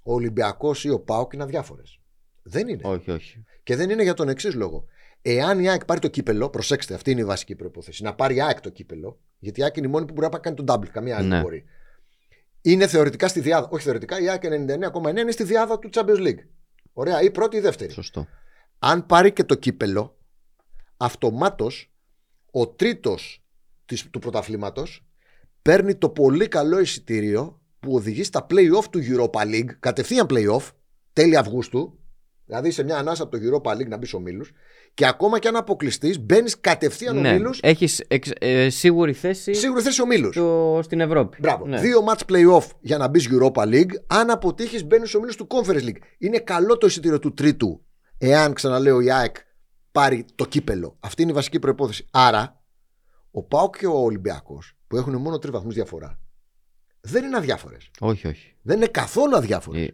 ο 0.03 0.13
Ολυμπιακός 0.13 0.83
ή 0.83 0.89
ο 0.89 0.99
Πάοκ 0.99 1.33
είναι 1.33 1.43
αδιάφορες. 1.43 1.99
Δεν 2.43 2.67
είναι. 2.67 2.81
Όχι, 2.83 3.11
όχι. 3.11 3.43
Και 3.63 3.75
δεν 3.75 3.89
είναι 3.89 4.03
για 4.03 4.13
τον 4.13 4.29
εξής 4.29 4.53
λόγο. 4.53 4.85
Εάν 5.21 5.59
η 5.59 5.69
ΑΕΚ 5.69 5.85
πάρει 5.85 5.99
το 5.99 6.07
κύπελο, 6.07 6.49
προσέξτε, 6.49 6.93
αυτή 6.93 7.11
είναι 7.11 7.21
η 7.21 7.25
βασική 7.25 7.55
προπόθεση. 7.55 8.03
Να 8.03 8.13
πάρει 8.13 8.35
η 8.35 8.41
ΑΕΚ 8.41 8.61
το 8.61 8.69
κύπελο, 8.69 9.19
γιατί 9.39 9.59
η 9.59 9.63
ΑΕΚ 9.63 9.77
είναι 9.77 9.87
η 9.87 9.89
μόνη 9.89 10.05
που 10.05 10.13
μπορεί 10.13 10.27
να 10.31 10.37
κάνει 10.39 10.55
τον 10.55 10.65
double. 10.69 10.87
Καμία 10.91 11.17
άλλη 11.17 11.27
Ναι. 11.27 11.33
δεν 11.33 11.43
μπορεί. 11.43 11.63
Είναι 12.61 12.87
θεωρητικά 12.87 13.27
στη 13.27 13.39
διάδα. 13.39 13.67
Όχι 13.71 13.83
θεωρητικά, 13.83 14.19
η 14.19 14.29
ΑΕΚ 14.29 14.41
99,9 14.43 15.21
είναι 15.21 15.31
στη 15.31 15.43
διάδα 15.43 15.79
του 15.79 15.89
Champions 15.93 16.27
League. 16.27 16.39
Ωραία, 16.93 17.21
ή 17.21 17.31
πρώτη 17.31 17.57
ή 17.57 17.59
δεύτερη. 17.59 17.91
Σωστό. 17.91 18.27
Αν 18.79 19.05
πάρει 19.05 19.33
και 19.33 19.43
το 19.43 19.55
κύπελο, 19.55 20.17
αυτομάτως 20.97 21.91
ο 22.51 22.67
τρίτος 22.67 23.43
του 24.11 24.19
πρωταθλήματος 24.19 25.05
παίρνει 25.61 25.95
το 25.95 26.09
πολύ 26.09 26.47
καλό 26.47 26.79
εισιτήριο 26.79 27.61
που 27.79 27.93
οδηγεί 27.93 28.23
στα 28.23 28.45
play-off 28.49 28.83
του 28.89 28.99
Europa 29.01 29.41
League, 29.41 29.71
κατευθείαν 29.79 30.27
play-off, 30.29 30.69
τέλη 31.13 31.37
Αυγούστου, 31.37 31.99
δηλαδή 32.53 32.71
σε 32.71 32.83
μια 32.83 32.97
ανάσα 32.97 33.23
από 33.23 33.37
το 33.37 33.43
Europa 33.43 33.71
League 33.71 33.87
να 33.87 33.97
μπει 33.97 34.15
ο 34.15 34.19
Μήλου, 34.19 34.45
και 34.93 35.07
ακόμα 35.07 35.39
και 35.39 35.47
αν 35.47 35.55
αποκλειστείς, 35.55 36.19
μπαίνεις 36.19 36.59
κατευθείαν 36.59 37.19
Ναι, 37.19 37.29
ο 37.29 37.33
Μήλου, 37.33 37.49
έχεις 37.61 37.99
εξ- 38.07 38.31
ε, 38.39 38.69
σίγουρη 38.69 39.13
θέση 39.13 39.53
σίγουρα 39.53 39.81
θέση 39.81 40.01
ο 40.01 40.05
Μήλου. 40.05 40.31
στο- 40.31 40.79
στην 40.83 40.99
Ευρώπη. 40.99 41.37
Μπράβο. 41.39 41.67
Ναι. 41.67 41.79
Δύο 41.79 41.99
match 42.09 42.31
play-off 42.31 42.67
για 42.81 42.97
να 42.97 43.07
μπεις 43.07 43.29
Europa 43.31 43.63
League. 43.63 43.91
Αν 44.07 44.29
αποτύχεις, 44.29 44.85
μπαίνεις 44.85 45.13
ο 45.15 45.19
Μήλου 45.19 45.33
του 45.35 45.47
Conference 45.49 45.83
League. 45.83 45.97
Είναι 46.17 46.37
καλό 46.39 46.77
το 46.77 46.87
εισιτήριο 46.87 47.19
του 47.19 47.33
τρίτου, 47.33 47.85
εάν 48.17 48.53
ξαναλέω 48.53 48.99
η 49.01 49.11
ΑΕΚ 49.11 49.35
πάρει 49.91 50.25
το 50.35 50.45
κύπελο. 50.45 50.97
Αυτή 50.99 51.21
είναι 51.21 51.31
η 51.31 51.33
βασική 51.33 51.59
προπόθεση. 51.59 52.05
Άρα, 52.11 52.63
ο 53.31 53.43
Πάοκ 53.43 53.77
και 53.77 53.87
ο 53.87 53.97
Ολυμπιακός, 53.97 54.77
που 54.87 54.97
έχουν 54.97 55.15
μόνο 55.15 55.39
τρεις 55.39 55.53
βαθμούς 55.53 55.73
διαφορά, 55.73 56.19
δεν 57.01 57.23
είναι 57.23 57.37
αδιάφορες. 57.37 57.89
Όχι, 57.99 58.27
όχι. 58.27 58.55
Δεν 58.61 58.77
είναι 58.77 58.87
καθόλου 58.87 59.35
αδιάφορες. 59.35 59.89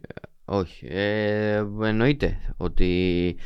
Ε, 0.50 0.54
όχι. 0.54 0.86
Ε, 0.90 1.62
εννοείται 1.82 2.36
ότι, 2.56 3.36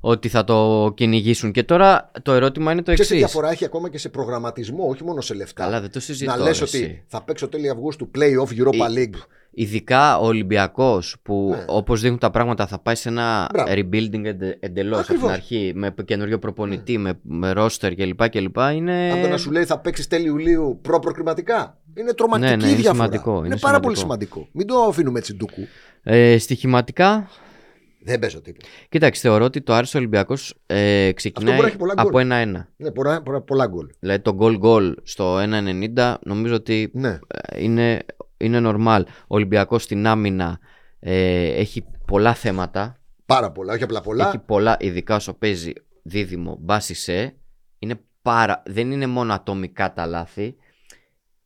ότι 0.00 0.28
θα 0.28 0.44
το 0.44 0.90
κυνηγήσουν. 0.96 1.52
Και 1.52 1.62
τώρα 1.62 2.10
το 2.22 2.32
ερώτημα 2.32 2.72
είναι 2.72 2.82
το 2.82 2.92
Ξέρεις 2.92 3.10
τι 3.10 3.16
εξής. 3.16 3.30
διαφορά 3.32 3.52
έχει 3.52 3.64
ακόμα 3.64 3.88
και 3.90 3.98
σε 3.98 4.08
προγραμματισμό, 4.08 4.86
όχι 4.88 5.04
μόνο 5.04 5.20
σε 5.20 5.34
λεφτά; 5.34 5.64
Καλά, 5.64 5.80
δεν 5.80 5.90
το 5.90 6.00
συζητώ. 6.00 6.30
να 6.30 6.36
ρε, 6.36 6.42
λες 6.42 6.60
εσύ. 6.60 6.76
ότι 6.84 7.04
θα 7.06 7.22
παίξω 7.22 7.48
τέλη 7.48 7.68
Αυγούστου 7.68 8.10
play-off 8.18 8.62
Europa 8.62 8.96
Ε, 8.96 9.02
League. 9.02 9.18
Ειδικά 9.52 10.18
ο 10.18 10.26
Ολυμπιακός 10.26 11.16
που 11.22 11.48
Ναι. 11.56 11.64
όπως 11.66 12.00
δείχνουν 12.00 12.18
τα 12.18 12.30
πράγματα 12.30 12.66
θα 12.66 12.78
πάει 12.78 12.94
σε 12.94 13.08
ένα 13.08 13.48
Μπράβο. 13.52 13.70
rebuilding 13.72 14.24
εντελώς 14.60 14.98
από 14.98 15.06
την 15.06 15.14
Ακριβώς. 15.16 15.22
Ναι. 15.28 15.32
αρχή 15.32 15.72
με 15.74 15.94
καινούριο 16.04 16.38
προπονητή, 16.38 16.98
με, 16.98 17.18
με 17.22 17.52
roster 17.56 17.92
κλπ. 17.96 18.28
κλπ. 18.28 18.56
Είναι... 18.74 19.10
Από 19.12 19.22
το 19.22 19.28
να 19.28 19.36
σου 19.36 19.50
λέει 19.50 19.64
θα 19.64 19.78
παίξεις 19.78 20.06
τέλη 20.06 20.26
Ιουλίου 20.26 20.78
προ-προκριματικά. 20.82 21.78
Είναι 21.94 22.12
τρομακτική 22.12 22.50
Ναι, 22.56 22.56
ναι, 22.62 22.66
είναι 22.68 22.76
διαφορά. 22.80 22.94
σημαντικό, 23.04 23.36
Είναι, 23.38 23.46
είναι 23.46 23.58
πάρα 23.58 23.80
πολύ 23.80 23.96
σημαντικό. 23.96 24.34
σημαντικό. 24.34 24.58
Μην 24.58 24.66
το 24.66 24.88
αφήνουμε 24.88 25.18
έτσι 25.18 25.34
ντούκου. 25.36 25.66
Ε, 26.02 26.38
στοιχηματικά, 26.38 27.28
Δεν 28.02 28.18
παίζω 28.18 28.40
τίποτα. 28.40 28.66
κοίταξε, 28.88 29.20
θεωρώ 29.20 29.44
ότι 29.44 29.60
το 29.62 29.72
Άρης 29.74 29.94
Ολυμπιακός 29.94 30.54
ε, 30.66 31.12
ξεκινάει 31.14 31.50
μπορεί 31.54 31.62
να 31.62 31.68
έχει 31.68 31.76
πολλά 31.76 31.94
γκολ. 32.02 32.06
από 32.06 32.18
1-1. 32.18 32.66
Ναι, 32.76 32.90
πολλά, 32.90 33.22
πολλά, 33.22 33.40
πολλά 33.40 33.66
γκολ. 33.66 33.90
Δηλαδή 33.98 34.22
το 34.22 34.36
goal 34.40 34.60
goal 34.60 34.94
στο 35.02 35.38
1-90 35.96 36.14
νομίζω 36.24 36.54
ότι 36.54 36.90
Ναι. 36.92 37.18
ε, 37.26 37.62
είναι, 37.64 37.98
είναι 38.36 38.60
normal. 38.64 39.02
Ο 39.06 39.34
Ολυμπιακός 39.34 39.82
στην 39.82 40.06
άμυνα 40.06 40.58
ε, 41.00 41.46
έχει 41.54 41.84
πολλά 42.06 42.34
θέματα. 42.34 43.00
Πάρα 43.26 43.50
πολλά, 43.52 43.72
όχι 43.72 43.82
απλά 43.82 44.00
πολλά. 44.00 44.28
Έχει 44.28 44.38
πολλά, 44.38 44.76
ειδικά 44.80 45.14
όσο 45.14 45.34
παίζει 45.34 45.72
δίδυμο 46.02 46.56
μπάσισε. 46.60 47.34
Είναι 47.78 48.00
πάρα, 48.22 48.62
δεν 48.66 48.90
είναι 48.90 49.06
μόνο 49.06 49.32
ατομικά 49.32 49.92
τα 49.92 50.06
λάθη, 50.06 50.56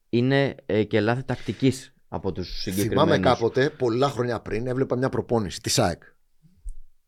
είναι 0.08 0.54
ε, 0.66 0.82
και 0.84 1.00
λάθη 1.00 1.23
τακτικής 1.25 1.94
από 2.14 2.33
τους 2.33 2.61
συγκεκριμένους. 2.61 3.02
Θυμάμαι 3.04 3.18
κάποτε, 3.18 3.71
πολλά 3.71 4.09
χρόνια 4.09 4.40
πριν, 4.40 4.66
έβλεπα 4.66 4.97
μια 4.97 5.08
προπόνηση 5.08 5.60
της 5.60 5.78
ΑΕΚ. 5.78 6.02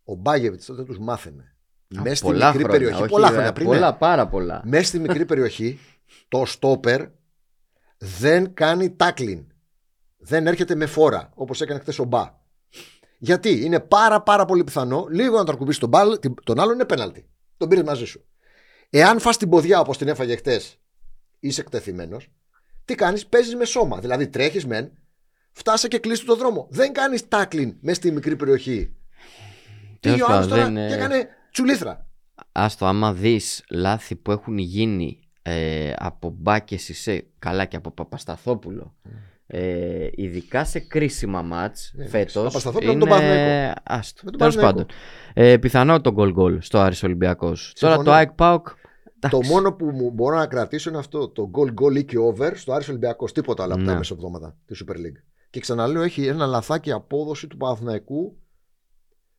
Ο 0.04 0.14
Μπάγεβιτς 0.14 0.66
τότε 0.66 0.84
τους 0.84 0.98
μάθαινε. 0.98 1.54
Α, 1.98 2.02
Μέσα 2.02 2.14
στη 2.14 2.24
πολλά 2.26 2.46
μικρή 2.46 2.62
χρόνια, 2.62 2.78
περιοχή. 2.78 3.02
όχι, 3.02 3.10
πολλά 3.10 3.28
ε, 3.28 3.30
χρόνια 3.30 3.52
πριν. 3.52 3.66
Πολλά, 3.66 3.94
πάρα 3.94 4.26
πολλά. 4.28 4.62
Μέσα 4.64 4.84
στη 4.84 4.98
μικρή 4.98 5.24
περιοχή, 5.24 5.78
το 6.28 6.44
στόπερ 6.44 7.02
δεν 7.98 8.54
κάνει 8.54 8.96
tackling. 8.98 9.44
Δεν 10.16 10.46
έρχεται 10.46 10.74
με 10.74 10.86
φόρα, 10.86 11.30
όπως 11.34 11.60
έκανε 11.60 11.80
χθες 11.80 11.98
ο 11.98 12.04
Μπα. 12.04 12.34
Γιατί; 13.18 13.64
Είναι 13.64 13.80
πάρα 13.80 14.22
πάρα 14.22 14.44
πολύ 14.44 14.64
πιθανό 14.64 15.06
λίγο 15.10 15.36
να 15.36 15.44
το 15.44 15.52
αρκουμπήσει 15.52 15.80
τον, 15.80 15.88
μπάλ, 15.88 16.18
την- 16.18 16.34
τον 16.44 16.60
άλλον 16.60 16.74
είναι 16.74 16.84
πέναλτι. 16.84 17.26
Τον 17.56 17.68
πήρες 17.68 17.84
μαζί 17.84 18.04
σου. 18.04 18.24
Εάν 18.90 19.18
φας 19.20 19.36
την 19.36 19.48
ποδιά 19.48 19.80
όπως 19.80 19.98
την 19.98 20.08
έφαγε 20.08 20.36
χθες, 20.36 20.78
είσαι 21.38 21.60
εκτεθειμένος, 21.60 22.28
τι 22.86 22.94
κάνεις, 22.94 23.26
παίζεις 23.26 23.54
με 23.56 23.64
σώμα. 23.64 23.98
Δηλαδή 23.98 24.28
τρέχεις 24.28 24.66
μεν, 24.66 24.90
φτάσε 25.52 25.88
και 25.88 25.98
κλείσει 25.98 26.24
το 26.24 26.36
δρόμο. 26.36 26.66
Δεν 26.70 26.92
κάνεις 26.92 27.22
tackling 27.28 27.72
μέσα 27.80 27.94
στη 27.96 28.10
μικρή 28.10 28.36
περιοχή. 28.36 28.96
Τι 30.00 30.08
Τέλος 30.08 30.20
ο 30.20 30.32
άλλος 30.32 30.48
πάντων, 30.48 30.48
τώρα 30.48 30.64
δεν, 30.64 30.76
ε, 30.76 30.88
και 30.88 30.94
έκανε 30.94 31.28
τσουλήθρα. 31.52 32.06
Άστο, 32.52 32.86
άμα 32.86 33.12
δεις 33.12 33.64
λάθη 33.70 34.16
που 34.16 34.30
έχουν 34.30 34.58
γίνει 34.58 35.18
ε, 35.42 35.92
από 35.96 36.34
Μπάκε 36.38 36.78
Σισε, 36.78 37.26
καλά 37.38 37.64
και 37.64 37.76
από 37.76 37.90
Παπασταθόπουλο, 37.90 38.94
ε, 39.46 40.08
ειδικά 40.14 40.64
σε 40.64 40.78
κρίσιμα 40.78 41.42
μάτς 41.42 41.92
Ναι, 41.94 42.06
φέτος, 42.08 42.32
Παπασταθόπουλο 42.32 42.86
με 42.86 42.92
είναι... 42.92 43.00
τον 43.00 43.08
Παναθηναϊκό. 43.08 43.80
Άστο, 43.84 44.20
Με 44.24 44.30
τον 44.30 44.38
τέλος 44.38 44.54
Παναθηναϊκό. 44.54 44.86
πάντων. 45.34 45.52
Ε, 45.52 45.56
πιθανό 45.56 46.00
το 46.00 46.14
goal 46.16 46.34
goal 46.36 46.56
στο 46.62 46.78
Άρης 46.78 47.02
Ολυμπιακός. 47.02 47.72
Τώρα 47.78 47.92
Συμφωνώ. 47.94 48.02
το 48.02 48.12
ΑΕΚ 48.16 48.30
ΠΑΟΚ, 48.32 48.68
Το 49.28 49.36
εντάξει. 49.36 49.52
μόνο 49.52 49.72
που 49.72 49.84
μου 49.86 50.10
μπορώ 50.10 50.36
να 50.36 50.46
κρατήσω 50.46 50.88
είναι 50.90 50.98
αυτό 50.98 51.28
το 51.28 51.50
goal 51.54 51.74
goal 51.80 51.96
ή 51.96 52.04
και 52.04 52.18
over 52.18 52.52
στο 52.54 52.72
Άρης 52.72 52.88
Ολυμπιακός. 52.88 53.32
Τίποτα 53.32 53.62
άλλο 53.62 53.74
από 53.74 53.82
τα 53.84 53.90
Ναι. 53.92 53.96
μεσοβδόματα 53.98 54.56
τη 54.66 54.76
Super 54.86 54.94
League. 54.96 55.22
Και 55.50 55.60
ξαναλέω, 55.60 56.02
έχει 56.02 56.26
ένα 56.26 56.46
λαθάκι 56.46 56.92
απόδοση 56.92 57.46
του 57.46 57.56
Παναθηναϊκού 57.56 58.36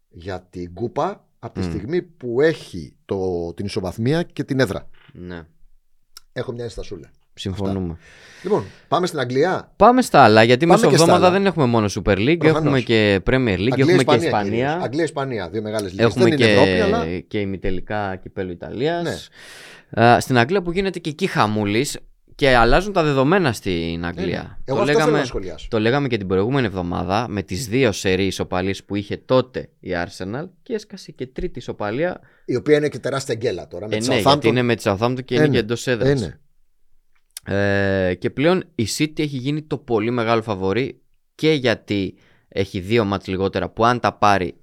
για 0.09 0.41
την 0.49 0.73
κούπα 0.73 1.27
από 1.39 1.59
τη 1.59 1.65
Μμ. 1.65 1.69
στιγμή 1.69 2.01
που 2.01 2.41
έχει 2.41 2.95
το, 3.05 3.53
την 3.53 3.65
ισοβαθμία 3.65 4.23
και 4.23 4.43
την 4.43 4.59
έδρα. 4.59 4.89
Ναι, 5.13 5.47
Έχω 6.33 6.51
μια 6.51 6.63
ενστασούλα. 6.63 7.11
Συμφωνούμε. 7.37 7.97
Λοιπόν, 8.43 8.63
πάμε 8.87 9.07
στην 9.07 9.19
Αγγλία. 9.19 9.71
Πάμε 9.75 10.01
στα 10.01 10.21
άλλα, 10.21 10.43
γιατί 10.43 10.65
Πάμε 10.65 10.73
και 10.73 10.81
στα 10.81 10.91
μεσοβδόμαδα 10.91 11.25
άλλα. 11.27 11.35
δεν 11.37 11.45
έχουμε 11.45 11.65
μόνο 11.65 11.87
Super 11.89 12.17
League, 12.17 12.37
Προφανώς. 12.37 12.63
έχουμε 12.65 12.81
και 12.81 13.21
Premier 13.25 13.57
League, 13.59 13.79
έχουμε 13.79 14.03
και 14.03 14.15
Ισπανία. 14.15 14.43
κυρίως. 14.43 14.83
Αγγλία, 14.83 15.03
Ισπανία, 15.03 15.49
δύο 15.49 15.61
μεγάλες 15.61 15.91
λίγες. 15.91 16.05
Έχουμε 16.05 16.23
Δεν 16.23 16.33
είναι 16.33 16.45
και, 16.45 16.51
Ευρώπη, 16.51 16.79
αλλά 16.79 17.05
και 17.27 17.39
ημιτελικά 17.39 18.15
κυπέλου 18.15 18.51
Ιταλίας. 18.51 19.29
Ναι. 19.89 20.03
Α, 20.03 20.19
στην 20.19 20.37
Αγγλία 20.37 20.61
που 20.61 20.71
γίνεται 20.71 20.99
και 20.99 21.09
εκεί 21.09 21.27
χαμούλης 21.27 21.97
και 22.35 22.55
αλλάζουν 22.55 22.93
τα 22.93 23.03
δεδομένα 23.03 23.53
στην 23.53 23.99
Ναι, 23.99 24.07
Αγγλία. 24.07 24.25
ναι. 24.25 24.55
Εγώ 24.65 24.75
το, 24.77 24.81
αυτό 24.81 24.85
θέλω 24.85 24.97
λέγαμε, 24.97 25.17
να 25.19 25.25
σχολιάσω. 25.25 25.67
το 25.69 25.79
λέγαμε 25.79 26.07
και 26.07 26.17
την 26.17 26.27
προηγούμενη 26.27 26.65
εβδομάδα 26.67 27.25
με 27.29 27.41
τις 27.41 27.67
δύο 27.67 27.91
σερί 27.91 28.25
ισοπαλίες 28.25 28.83
που 28.83 28.95
είχε 28.95 29.17
τότε 29.25 29.69
η 29.79 29.89
Arsenal 30.05 30.47
και 30.63 30.73
έσκασε 30.73 31.11
και 31.11 31.27
τρίτη 31.27 31.59
ισοπαλία. 31.59 32.19
Η 32.45 32.55
οποία 32.55 32.77
είναι 32.77 32.87
και 32.89 32.99
τεράστια 32.99 33.35
γκέλα 33.35 33.67
τώρα. 33.67 33.87
Με 33.87 33.95
Ε, 33.95 33.99
τη 33.99 34.07
ναι, 34.07 34.15
Southampton. 34.15 34.23
γιατί 34.23 34.47
είναι 34.47 34.61
με 34.61 34.75
τη 34.75 34.83
Southampton 34.85 35.23
και 35.25 35.35
είναι 35.35 35.43
Ε, 35.43 35.47
ναι. 35.47 35.53
και 35.53 35.59
εντός 35.59 35.87
Ε, 35.87 35.91
έδρας. 35.91 36.21
ναι. 36.21 36.37
Ε, 37.53 38.13
και 38.19 38.29
πλέον 38.29 38.63
η 38.75 38.87
City 38.97 39.19
έχει 39.19 39.37
γίνει 39.37 39.61
το 39.61 39.77
πολύ 39.77 40.11
μεγάλο 40.11 40.41
φαβορή 40.41 41.01
και 41.35 41.51
γιατί 41.51 42.15
έχει 42.47 42.79
δύο 42.79 43.05
μάτς 43.05 43.27
λιγότερα 43.27 43.69
που 43.69 43.85
αν 43.85 43.99
τα 43.99 44.13
πάρει 44.13 44.55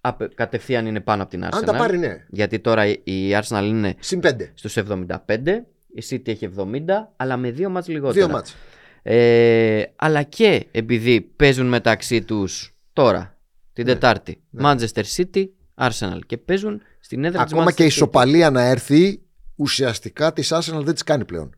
απε- 0.00 0.34
κατευθείαν 0.34 0.86
είναι 0.86 1.00
πάνω 1.00 1.22
από 1.22 1.30
την 1.30 1.44
Arsenal. 1.44 1.50
Αν 1.52 1.64
τα 1.64 1.74
πάρει, 1.76 1.98
ναι. 1.98 2.24
Γιατί 2.28 2.58
τώρα 2.60 2.86
η- 2.86 3.00
η 3.04 3.30
Arsenal 3.42 3.62
είναι 3.64 3.94
Συν 3.98 4.20
πέντε. 4.20 4.50
στους 4.54 4.76
75, 4.76 5.66
η 5.94 6.02
City 6.10 6.28
έχει 6.28 6.44
70, 6.44 7.12
αλλά 7.16 7.36
με 7.36 7.50
δύο 7.50 7.70
μάτς 7.70 7.88
λιγότερα. 7.88 8.26
Δύο 8.26 8.34
μάτς. 8.34 8.56
Ε, 9.02 9.82
αλλά 9.96 10.22
και 10.22 10.66
επειδή 10.70 11.20
παίζουν 11.20 11.66
μεταξύ 11.66 12.22
τους 12.22 12.74
τώρα, 12.92 13.38
την 13.72 13.84
Ναι, 13.86 13.92
Τετάρτη, 13.92 14.42
ναι. 14.50 14.62
Manchester 14.64 15.02
City, 15.16 15.44
Arsenal 15.76 16.18
και 16.26 16.36
παίζουν 16.36 16.82
στην 17.00 17.24
έδρα 17.24 17.44
της 17.44 17.52
Ακόμα 17.52 17.66
Manchester 17.70 17.74
και 17.74 17.82
η 17.82 17.86
City. 17.86 17.88
ισοπαλία 17.90 18.50
να 18.50 18.62
έρθει, 18.62 19.22
ουσιαστικά 19.56 20.32
της 20.32 20.52
Arsenal 20.52 20.80
δεν 20.82 20.92
της 20.94 21.02
κάνει 21.02 21.24
πλέον. 21.24 21.56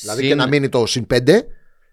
Δηλαδή 0.00 0.20
Συν- 0.20 0.28
και 0.30 0.34
να 0.34 0.46
μείνει 0.48 0.68
το 0.68 0.86
συν 0.86 1.06
5, 1.14 1.40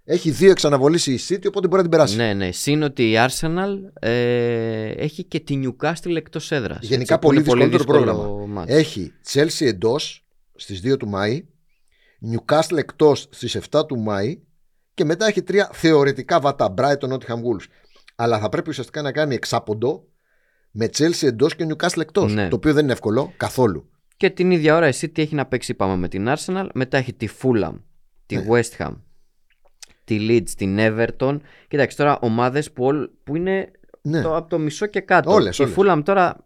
έχει 0.03 0.31
δύο 0.31 0.51
εξαναβολήσεις 0.51 1.29
η 1.29 1.35
City, 1.35 1.47
οπότε 1.47 1.67
μπορεί 1.67 1.81
να 1.83 1.89
την 1.89 1.97
περάσει. 1.97 2.15
Ναι, 2.15 2.33
ναι. 2.33 2.51
Συν 2.51 2.83
ότι 2.83 3.11
η 3.11 3.15
Arsenal 3.17 3.69
ε, 3.99 4.87
έχει 4.89 5.23
και 5.23 5.39
τη 5.39 5.59
Newcastle 5.63 6.15
εκτός 6.15 6.51
έδρας. 6.51 6.79
Γενικά 6.81 7.13
έτσι, 7.13 7.13
που 7.13 7.19
πολύ 7.19 7.37
είναι 7.39 7.67
δυσκολότερο 7.67 8.03
δύσκολο 8.03 8.13
πρόγραμμα. 8.13 8.45
μάτς. 8.53 8.73
Έχει 8.73 9.13
Chelsea 9.33 9.65
εντός 9.65 10.25
στις 10.55 10.81
2 10.85 10.97
του 10.97 11.07
Μάη, 11.07 11.45
Newcastle 12.31 12.77
εκτός 12.77 13.27
στις 13.31 13.55
7 13.71 13.85
του 13.87 13.97
Μάη 13.99 14.39
και 14.93 15.05
μετά 15.05 15.27
έχει 15.27 15.43
τρία 15.43 15.69
θεωρητικά 15.73 16.39
βατά. 16.39 16.73
Brighton, 16.77 17.09
Nottingham 17.13 17.17
Wolves. 17.17 17.65
Αλλά 18.15 18.39
θα 18.39 18.49
πρέπει 18.49 18.69
ουσιαστικά 18.69 19.01
να 19.01 19.11
κάνει 19.11 19.35
εξάποντο 19.35 20.03
με 20.71 20.89
Chelsea 20.97 21.23
εντός 21.27 21.55
και 21.55 21.65
Newcastle 21.69 21.99
εκτός. 22.01 22.33
Ναι. 22.33 22.47
Το 22.47 22.55
οποίο 22.55 22.73
δεν 22.73 22.83
είναι 22.83 22.93
εύκολο 22.93 23.33
καθόλου. 23.37 23.89
Και 24.17 24.29
την 24.29 24.51
ίδια 24.51 24.75
ώρα 24.75 24.87
η 24.87 24.91
City 25.01 25.17
έχει 25.17 25.35
να 25.35 25.45
παίξει 25.45 25.73
πάμε 25.73 25.95
με 25.95 26.07
την 26.07 26.27
Arsenal. 26.35 26.67
Μετά 26.73 26.97
έχει 26.97 27.13
τη 27.13 27.27
Fulham, 27.41 27.73
τη 28.25 28.35
Ναι. 28.37 28.45
West 28.49 28.77
Ham, 28.85 28.91
τη 30.03 30.27
Leeds, 30.29 30.49
την 30.49 30.77
Everton. 30.79 31.39
Κοίταξε 31.67 31.97
τώρα 31.97 32.19
ομάδες 32.21 32.71
που, 32.71 32.83
όλ- 32.85 33.09
που 33.23 33.35
είναι 33.35 33.71
Ναι. 34.01 34.21
το, 34.21 34.35
από 34.35 34.49
το 34.49 34.59
μισό 34.59 34.85
και 34.85 34.99
κάτω. 34.99 35.31
Όλες, 35.31 35.57
η 35.57 35.61
όλες. 35.61 35.75
Fulham 35.77 36.01
τώρα 36.05 36.45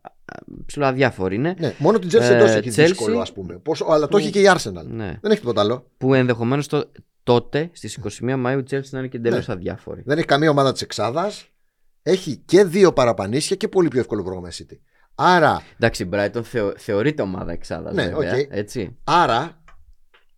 ψηλοαδιάφορη 0.65 1.35
είναι. 1.35 1.55
ναι. 1.59 1.73
Μόνο 1.77 1.99
την 1.99 2.09
Chelsea 2.09 2.21
Ε, 2.21 2.35
εντός 2.35 2.49
έχει 2.49 2.69
Chelsea- 2.69 2.85
δύσκολο, 2.85 3.19
ας 3.19 3.33
πούμε. 3.33 3.53
Πόσο, 3.57 3.85
αλλά 3.89 4.07
το 4.07 4.17
έχει 4.17 4.29
και 4.29 4.39
η 4.41 4.45
Arsenal. 4.55 4.85
Ναι. 4.85 5.17
Δεν 5.21 5.31
έχει 5.31 5.39
τίποτα 5.39 5.61
άλλο. 5.61 5.85
Που 5.97 6.13
ενδεχομένως 6.13 6.67
το, 6.67 6.91
τότε 7.23 7.69
στις 7.73 7.95
21 7.95 8.35
Μαΐου 8.45 8.59
η 8.59 8.63
Chelsea 8.71 8.89
να 8.89 8.99
είναι 8.99 9.07
και 9.07 9.17
εντελώς 9.17 9.47
Ναι. 9.47 9.53
αδιάφορη. 9.53 10.01
Δεν 10.05 10.17
έχει 10.17 10.27
καμία 10.27 10.49
ομάδα 10.49 10.71
της 10.71 10.81
εξάδας. 10.81 11.47
έχει 12.03 12.37
και 12.45 12.63
δύο 12.63 12.93
παραπανίσια 12.93 13.55
και 13.55 13.67
πολύ 13.67 13.87
πιο 13.87 13.99
εύκολο 13.99 14.23
πρόγραμμα 14.23 14.49
City. 14.51 14.77
Άρα, 15.15 15.61
Εντάξει, 15.79 16.03
η 16.03 16.09
Brighton 16.13 16.41
θεω, 16.43 16.73
θεωρείται 16.77 17.21
ομάδα 17.21 17.51
εξάδας. 17.51 17.93
Ναι, 17.93 18.07
βέβαια, 18.07 18.33
οκ. 18.33 18.47
έτσι. 18.49 18.97
άρα 19.03 19.58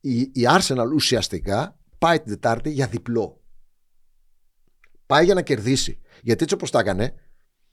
η, 0.01 0.19
η 0.19 0.47
Arsenal 0.57 0.87
ουσιαστικά 0.93 1.79
πάει 1.97 2.17
την 2.19 2.27
Τετάρτη 2.31 2.69
για 2.71 2.87
διπλό. 2.87 3.41
Πάει 5.05 5.25
για 5.25 5.33
να 5.33 5.41
κερδίσει. 5.41 5.99
Γιατί 6.21 6.43
έτσι 6.43 6.55
όπως 6.55 6.71
τα 6.71 6.79
έκανε, 6.79 7.13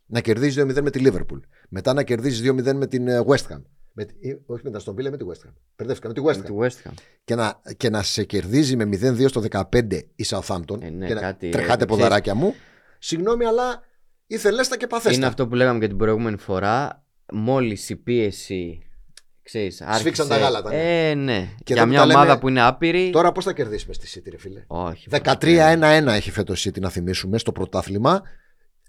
να 0.06 0.20
κερδίζει 0.20 0.60
2-0 0.62 0.80
με 0.82 0.90
τη 0.90 1.00
Liverpool. 1.04 1.40
Μετά 1.68 1.92
να 1.92 2.02
κερδίζει 2.02 2.50
2-0 2.50 2.74
με 2.74 2.86
την 2.86 3.08
ε, 3.08 3.22
West 3.26 3.46
Ham. 3.52 3.62
Με, 3.92 4.04
τη- 4.04 4.28
ή- 4.28 4.42
όχι 4.46 4.60
με 4.64 4.70
την 4.70 4.80
Aston 4.84 4.90
Villa, 4.98 5.10
με 5.10 5.16
τη 5.16 5.24
West 5.28 5.46
Ham. 5.48 5.52
Μπερδεύτηκα 5.76 6.08
με 6.08 6.14
τη 6.14 6.20
West 6.24 6.36
Με 6.36 6.42
Ham. 6.42 6.44
τη 6.46 6.52
West 6.84 6.88
Ham. 6.88 6.92
Και 7.24 7.34
να, 7.34 7.60
και 7.76 7.90
να 7.90 8.02
σε 8.02 8.24
κερδίζει 8.24 8.76
με 8.76 8.84
0-2 8.84 9.28
στο 9.28 9.42
15 9.50 10.00
η 10.14 10.24
Southampton. 10.26 10.82
Ε, 10.82 10.90
ναι, 10.90 11.06
και 11.06 11.14
να 11.14 11.20
κάτι, 11.20 11.48
τρεχάτε 11.48 11.82
ε, 11.84 11.86
ποδαράκια 11.86 12.34
μου. 12.34 12.54
Συγγνώμη, 12.98 13.44
αλλά 13.44 13.82
ήθελέστα 14.26 14.76
και 14.76 14.86
παθέστα. 14.86 15.16
Είναι 15.16 15.26
αυτό 15.26 15.48
που 15.48 15.54
λέγαμε 15.54 15.78
και 15.78 15.86
την 15.86 15.96
προηγούμενη 15.96 16.36
φορά. 16.36 17.04
Μόλις 17.32 17.88
η 17.90 17.96
πίεση. 17.96 18.82
Ξέρεις, 19.48 19.80
άρχισε... 19.80 20.26
τα 20.26 20.36
γάλατα, 20.38 20.70
ναι. 20.70 21.08
Ε, 21.10 21.14
ναι. 21.14 21.48
Και 21.64 21.72
για 21.72 21.76
εδώ 21.76 21.82
που 21.84 21.88
μια 21.88 21.98
τα 21.98 22.06
λέμε- 22.06 22.20
ομάδα 22.20 22.38
που 22.38 22.48
είναι 22.48 22.60
άπειρη. 22.62 23.10
Τώρα 23.10 23.32
πώς 23.32 23.44
θα 23.44 23.52
κερδίσουμε 23.52 23.94
στη 23.94 24.20
City, 24.20 24.28
ρε 24.30 24.38
φίλε; 24.38 24.64
Όχι. 24.66 25.08
13-1-1 25.10 26.06
έχει 26.06 26.30
φέτος 26.30 26.64
η 26.64 26.70
City 26.70 26.80
να 26.80 26.88
θυμίσουμε 26.90 27.38
στο 27.38 27.52
πρωτάθλημα. 27.52 28.22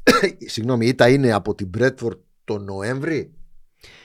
Συγγνώμη, 0.53 0.87
ήττα 0.87 1.09
είναι 1.09 1.31
από 1.31 1.55
την 1.55 1.69
Bradford 1.77 2.17
το 2.43 2.57
Νοέμβρη; 2.57 3.33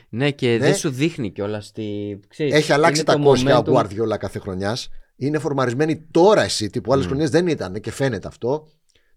Ναι, 0.08 0.30
και 0.30 0.48
Ναι. 0.50 0.58
δεν 0.58 0.74
σου 0.74 0.90
δείχνει 0.90 1.30
κιόλας 1.30 1.72
τη. 1.72 1.84
Ξέρεις, 2.28 2.52
Έχει 2.54 2.72
αλλάξει 2.72 3.00
είναι 3.00 3.12
τα 3.12 3.16
το 3.18 3.22
κόσια 3.24 3.58
ο 3.58 3.62
momentum. 3.66 3.74
Guardiola 3.76 4.18
κάθε 4.18 4.38
χρονιάς. 4.38 4.88
Είναι 5.16 5.38
φορμαρισμένη 5.38 6.06
τώρα 6.10 6.44
η 6.44 6.48
City 6.58 6.82
που 6.82 6.92
άλλες 6.92 7.04
Mm. 7.04 7.08
χρονιές 7.08 7.30
δεν 7.30 7.46
ήταν 7.46 7.80
και 7.80 7.90
φαίνεται 7.92 8.28
αυτό. 8.28 8.68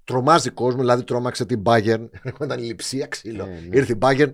Τρομάζει 0.04 0.50
κόσμο, 0.50 0.80
δηλαδή 0.80 1.04
τρόμαξε 1.04 1.45
την 1.45 1.62
Bayern. 1.65 2.08
Ήταν 2.43 2.60
λειψία 2.60 3.08
ξύλο. 3.08 3.43
Ε, 3.43 3.47
ναι. 3.69 3.78
Ήρθε 3.78 3.93
η 3.93 3.97
Bayern 4.02 4.30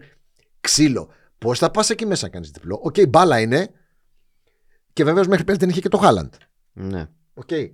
ξύλο. 0.61 1.09
Πώς 1.43 1.59
θα 1.59 1.71
πας 1.71 1.89
εκεί 1.89 2.05
μέσα 2.05 2.25
να 2.25 2.31
κάνεις 2.31 2.49
διπλό; 2.49 2.79
Οκ, 2.83 2.93
okay, 2.97 3.09
μπάλα 3.09 3.39
είναι. 3.39 3.69
Και 4.93 5.03
βεβαίως 5.03 5.27
μέχρι 5.27 5.43
πέρσι 5.43 5.59
δεν 5.59 5.69
είχε 5.69 5.79
και 5.79 5.89
το 5.89 5.97
Χάλαντ. 5.97 6.33
Ναι. 6.73 7.07
Οκ. 7.33 7.51
Ε, 7.51 7.73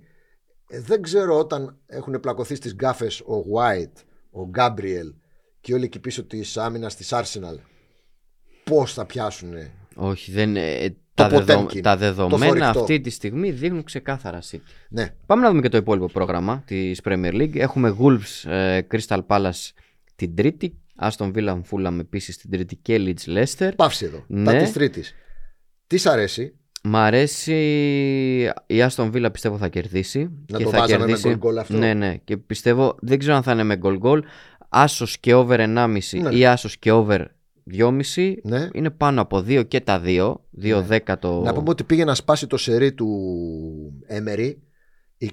δεν 0.68 1.02
ξέρω 1.02 1.38
όταν 1.38 1.78
έχουν 1.86 2.20
πλακωθεί 2.20 2.54
στις 2.54 2.74
γκάφες 2.74 3.20
ο 3.20 3.44
White, 3.54 4.02
ο 4.30 4.46
Γκάμπριελ 4.48 5.14
και 5.60 5.74
όλοι 5.74 5.84
εκεί 5.84 5.98
πίσω 5.98 6.24
της 6.24 6.56
άμυνας 6.56 6.96
της 6.96 7.12
Arsenal 7.12 7.58
πώς 8.64 8.92
θα 8.92 9.06
πιάσουν 9.06 9.54
Όχι, 9.94 10.32
δεν. 10.32 10.56
ε, 10.56 10.94
τα, 11.14 11.28
Potemkin, 11.32 11.80
τα 11.80 11.92
το 11.92 11.98
δεδομένα 11.98 12.46
θωρηκτό. 12.46 12.80
αυτή 12.80 13.00
τη 13.00 13.10
στιγμή 13.10 13.50
δείχνουν 13.50 13.84
ξεκάθαρα 13.84 14.40
City. 14.50 14.60
ναι 14.88 15.14
Πάμε 15.26 15.42
να 15.42 15.48
δούμε 15.48 15.60
και 15.60 15.68
το 15.68 15.76
υπόλοιπο 15.76 16.06
πρόγραμμα 16.06 16.62
της 16.66 17.00
Premier 17.04 17.32
League. 17.32 17.56
Έχουμε 17.56 17.96
Wolves 18.00 18.50
ε, 18.50 18.80
Crystal 18.90 19.20
Palace 19.26 19.68
την 20.14 20.34
Τρίτη. 20.34 20.78
Aston 21.00 21.32
Villa 21.34 21.60
Fulham 21.70 21.96
επίσης 22.00 22.36
την 22.36 22.50
Τρίτη 22.50 22.76
και 22.76 22.96
Leeds 22.98 23.36
Leicester. 23.38 23.70
παύση 23.76 24.04
εδώ 24.04 24.24
Ναι. 24.26 24.44
τα 24.52 24.56
της 24.56 24.72
τρίτης 24.72 25.14
τι 25.86 25.96
σ' 25.96 26.06
αρέσει 26.06 26.54
Μ' 26.82 26.96
αρέσει 26.96 27.54
η 28.66 28.76
Aston 28.88 29.10
Villa 29.12 29.28
πιστεύω 29.32 29.56
θα 29.58 29.68
κερδίσει. 29.68 30.30
Να 30.50 30.58
και 30.58 30.64
το 30.64 30.70
θα 30.70 30.78
βάζαμε 30.78 31.00
με 31.00 31.06
κερδίσει. 31.06 31.28
γκολ-γκολ 31.28 31.58
αυτό. 31.58 31.76
Ναι, 31.76 31.94
ναι. 31.94 32.16
Και 32.24 32.36
πιστεύω, 32.36 32.96
δεν 33.00 33.18
ξέρω 33.18 33.34
αν 33.36 33.42
θα 33.42 33.52
είναι 33.52 33.62
με 33.62 33.76
γκολ 33.76 33.96
γκολ. 33.98 34.22
Άσος 34.68 35.18
και 35.18 35.34
over 35.34 35.58
1,5 35.60 36.20
Ναι. 36.22 36.34
ή 36.34 36.46
άσος 36.46 36.76
και 36.78 36.90
over 36.92 37.24
2,5 37.72 38.34
ναι. 38.42 38.68
είναι 38.72 38.90
πάνω 38.90 39.20
από 39.20 39.38
2 39.48 39.64
και 39.68 39.80
τα 39.80 40.00
2. 40.04 40.34
2 40.62 40.84
Ναι. 40.88 40.98
10 41.06 41.14
το. 41.18 41.40
να 41.40 41.52
πούμε 41.52 41.70
ότι 41.70 41.84
πήγε 41.84 42.04
να 42.04 42.14
σπάσει 42.14 42.46
το 42.46 42.56
σερί 42.56 42.92
του 42.92 43.08
Emery 44.08 44.54
20, 45.20 45.28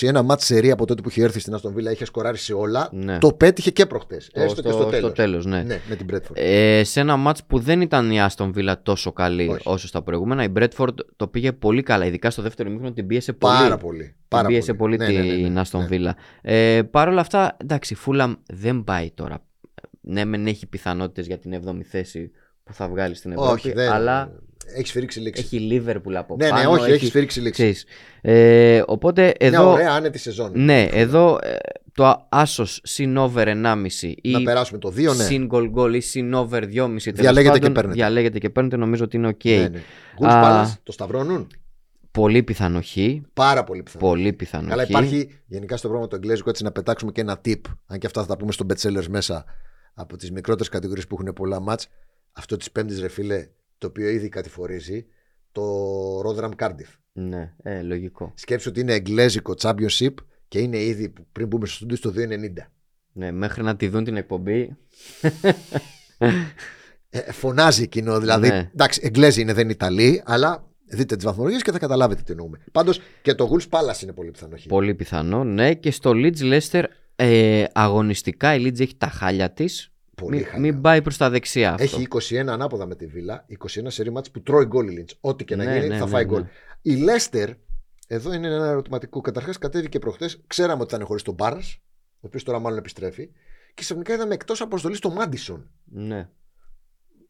21 0.00 0.22
μάτς 0.24 0.44
σερί 0.44 0.70
από 0.70 0.86
τότε 0.86 1.02
που 1.02 1.08
είχε 1.08 1.22
έρθει 1.22 1.40
στην 1.40 1.54
Aston 1.56 1.68
Villa 1.74 1.92
είχε 1.92 2.04
σκοράρει 2.04 2.38
σε 2.38 2.52
όλα 2.52 2.88
Ναι. 2.92 3.18
το 3.18 3.32
πέτυχε 3.32 3.70
και 3.70 3.86
προχτές 3.86 4.30
Το- 4.32 4.40
έστω 4.42 4.62
και 4.62 4.70
στο 4.70 4.84
τέλος 4.84 5.12
τέλος, 5.12 5.46
ναι. 5.46 5.62
ναι, 5.62 5.80
με 5.88 5.96
την 5.96 6.06
Bradford 6.12 6.32
Ε, 6.32 6.84
σε 6.84 7.00
ένα 7.00 7.16
μάτς 7.16 7.44
που 7.44 7.58
δεν 7.58 7.80
ήταν 7.80 8.10
η 8.10 8.16
Aston 8.28 8.50
Villa 8.56 8.74
τόσο 8.82 9.12
καλή 9.12 9.48
Όχι. 9.48 9.62
όσο 9.64 9.86
στα 9.86 10.02
προηγούμενα, 10.02 10.44
η 10.44 10.48
Bradford 10.56 10.94
το 11.16 11.28
πήγε 11.28 11.52
πολύ 11.52 11.82
καλά. 11.82 12.06
Ειδικά 12.06 12.30
στο 12.30 12.42
δεύτερο 12.42 12.68
ημίχρονο 12.68 12.94
την 12.94 13.06
πίεσε 13.06 13.32
πολύ. 13.32 13.54
πάρα 13.54 13.76
πολύ 13.76 14.04
Την 14.04 14.14
πάρα 14.28 14.48
πίεσε 14.48 14.74
πολύ, 14.74 14.96
Ναι, 14.96 15.06
ναι, 15.08 15.12
ναι, 15.22 15.34
την 15.34 15.52
ναι, 15.52 15.60
Aston 15.70 15.78
ναι. 15.78 15.86
Villa. 15.90 16.10
Ε, 16.42 16.82
Παρ' 16.82 17.08
όλα 17.08 17.20
αυτά, 17.20 17.56
εντάξει, 17.60 17.94
η 17.94 17.96
Fulham 18.06 18.34
δεν 18.52 18.84
πάει 18.84 19.10
τώρα. 19.10 19.44
Ναι, 20.00 20.24
μεν 20.24 20.46
έχει 20.46 20.66
πιθανότητες 20.66 21.26
για 21.26 21.38
την 21.38 21.52
7η 21.66 21.82
θέση 21.82 22.30
που 22.64 22.72
θα 22.72 22.88
βγάλει 22.88 23.14
στην 23.14 23.32
Ευρώπη, 23.32 23.50
όχι 23.52 23.72
δεν 23.72 23.90
αλλά 23.92 24.32
έχεις 24.76 24.88
σφυρίξει 24.88 25.20
λήξη 25.20 25.42
έχει 25.42 25.68
Liverpool 25.86 26.12
από 26.14 26.36
Ναι, 26.36 26.44
ναι, 26.44 26.50
πάνω. 26.50 26.70
όχι, 26.70 26.90
έχεις 26.90 27.08
σφυρίξει 27.08 27.40
λήξη. 27.40 27.52
ξέρεις. 27.62 27.84
Ε, 28.20 28.82
οπότε 28.86 29.22
Μια 29.22 29.34
εδώ, 29.38 29.70
ωραία 29.72 29.92
άνετη 29.92 30.18
σεζόν. 30.18 30.52
ναι, 30.54 30.82
εδώ 30.82 31.38
ε, 31.42 31.56
το 31.94 32.26
άσος 32.28 32.80
συν 32.84 33.16
over 33.16 33.46
1,5 33.48 34.14
ή 34.22 34.30
Να 34.30 34.42
περάσουμε 34.42 34.78
το 34.78 34.88
2, 34.88 34.94
ναι. 35.16 35.24
συν 35.24 35.48
goal 35.52 35.70
goal 35.74 35.94
ή 35.94 36.00
συν 36.00 36.34
over 36.34 36.62
2,5 36.62 36.68
τέλος 36.72 37.02
Διαλέγετε 37.02 37.52
και 37.54 37.58
πάντων, 37.60 37.72
παίρνετε. 37.72 37.94
Διαλέγετε 37.94 38.38
και 38.38 38.50
παίρνετε, 38.50 38.76
νομίζω 38.76 39.04
ότι 39.04 39.16
είναι 39.16 39.28
ok. 39.28 39.44
ναι, 39.44 39.68
ναι. 39.68 39.80
Wolves 40.20 40.26
Α, 40.28 40.64
Palace, 40.64 40.72
το 40.82 40.92
σταυρώνουν. 40.92 41.46
Πολύ 42.10 42.42
πιθανό 42.42 42.80
χ. 42.82 42.96
Πάρα 43.32 43.64
πολύ 43.64 43.82
πιθανό. 43.82 44.06
Πολύ 44.06 44.32
πιθανό 44.32 44.68
Καλά, 44.68 44.84
χ. 44.84 44.88
υπάρχει 44.88 45.40
γενικά 45.46 45.76
στο 45.76 45.88
πρόγραμμα 45.88 46.10
το 46.10 46.16
εγγλέζικο 46.16 46.50
έτσι 46.50 46.62
να 46.64 46.72
πετάξουμε 46.72 47.12
και 47.12 47.20
ένα 47.20 47.40
tip. 47.44 47.60
Αν 47.86 47.98
και 47.98 48.06
αυτά 48.06 48.20
θα 48.20 48.26
τα 48.26 48.36
πούμε 48.36 48.52
στο 48.52 48.66
bestsellers 48.68 49.06
μέσα 49.08 49.44
από 49.94 50.16
τις 50.16 50.30
μικρότερες 50.30 50.68
κατηγορίες 50.68 51.06
που 51.06 51.16
έχουν 51.20 51.32
πολλά 51.32 51.60
μάτς 51.60 51.88
Αυτό 52.32 52.56
της 52.56 52.70
Πέμπτης, 52.70 53.00
ρε 53.00 53.08
φίλε, 53.08 53.46
το 53.84 53.90
οποίο 53.90 54.08
ήδη 54.08 54.28
κατηφορίζει, 54.28 55.06
το 55.52 55.62
Rotherham 56.20 56.50
Cardiff. 56.56 56.92
Ναι, 57.12 57.54
ε, 57.62 57.82
λογικό. 57.82 58.32
Σκέψου 58.36 58.70
ότι 58.70 58.80
είναι 58.80 58.92
εγγλέζικο 58.92 59.54
championship 59.60 60.14
και 60.48 60.58
είναι 60.58 60.78
ήδη 60.78 61.12
πριν 61.32 61.46
μπούμε 61.46 61.66
στο 61.66 61.76
στούντιο 61.76 61.96
στο 61.96 62.12
2,90. 62.16 62.70
Ναι, 63.12 63.30
μέχρι 63.30 63.62
να 63.62 63.76
τη 63.76 63.88
δουν 63.88 64.04
την 64.04 64.16
εκπομπή. 64.16 64.76
Ε, 67.16 67.32
φωνάζει 67.32 67.82
εκείνο, 67.82 68.20
δηλαδή. 68.20 68.48
Ναι. 68.48 68.70
Εντάξει, 68.72 69.00
Εγγλέζοι 69.04 69.40
είναι, 69.40 69.52
δεν 69.52 69.62
είναι 69.62 69.72
Ιταλοί, 69.72 70.22
αλλά 70.24 70.70
δείτε 70.84 71.16
τις 71.16 71.24
βαθμολογίες 71.24 71.62
και 71.62 71.72
θα 71.72 71.78
καταλάβετε 71.78 72.22
τι 72.22 72.32
εννοούμε. 72.32 72.60
Πάντως 72.72 73.00
και 73.22 73.34
το 73.34 73.50
Wolves 73.52 73.78
Palace 73.78 74.02
είναι 74.02 74.12
πολύ 74.12 74.30
πιθανό. 74.30 74.56
χ. 74.56 74.66
Πολύ 74.66 74.94
πιθανό, 74.94 75.44
ναι. 75.44 75.74
Και 75.74 75.90
στο 75.90 76.12
Leeds 76.14 76.38
Leicester 76.38 76.84
ε, 77.16 77.64
αγωνιστικά 77.72 78.54
η 78.54 78.62
Leeds 78.66 78.80
έχει 78.80 78.96
τα 78.96 79.06
χάλια 79.06 79.52
της. 79.52 79.93
Πολύ 80.14 80.36
Μην, 80.36 80.44
χάλια. 80.44 80.60
μην 80.60 80.80
πάει 80.80 81.02
προς 81.02 81.16
τα 81.16 81.30
δεξιά 81.30 81.72
αυτό. 81.72 81.82
Έχει 81.82 82.34
21 82.34 82.46
ανάποδα 82.46 82.86
με 82.86 82.94
τη 82.96 83.06
Βίλα, 83.06 83.46
21 83.48 83.82
σερή 83.86 84.10
μάτς 84.10 84.30
που 84.30 84.42
τρώει 84.42 84.64
γκολ 84.64 84.88
η 84.88 85.04
Lynch. 85.08 85.16
Ό,τι 85.20 85.44
και 85.44 85.56
να 85.56 85.64
Ναι, 85.64 85.74
γίνει 85.74 85.88
ναι, 85.88 85.96
θα 85.98 86.04
ναι, 86.04 86.10
φάει 86.10 86.24
ναι. 86.24 86.30
γκολ. 86.30 86.44
Η 86.82 86.94
Λέστερ, 86.96 87.50
εδώ 88.06 88.32
είναι 88.32 88.46
ένα 88.46 88.66
ερωτηματικό. 88.66 89.20
Καταρχάς 89.20 89.58
κατέβηκε 89.58 89.98
προχθέ, 89.98 90.30
ξέραμε 90.46 90.80
ότι 90.82 90.90
θα 90.90 90.96
είναι 90.96 91.04
χωρίς 91.04 91.22
τον 91.22 91.34
Μπάρας, 91.34 91.78
ο 92.14 92.26
οποίος 92.26 92.42
τώρα 92.42 92.58
μάλλον 92.58 92.78
επιστρέφει. 92.78 93.26
Και 93.74 93.82
ξαφνικά 93.82 94.14
είδαμε 94.14 94.34
εκτός 94.34 94.60
αποστολής 94.60 94.98
τον 94.98 95.12
Μάντισον. 95.12 95.70
Ναι, 95.84 96.28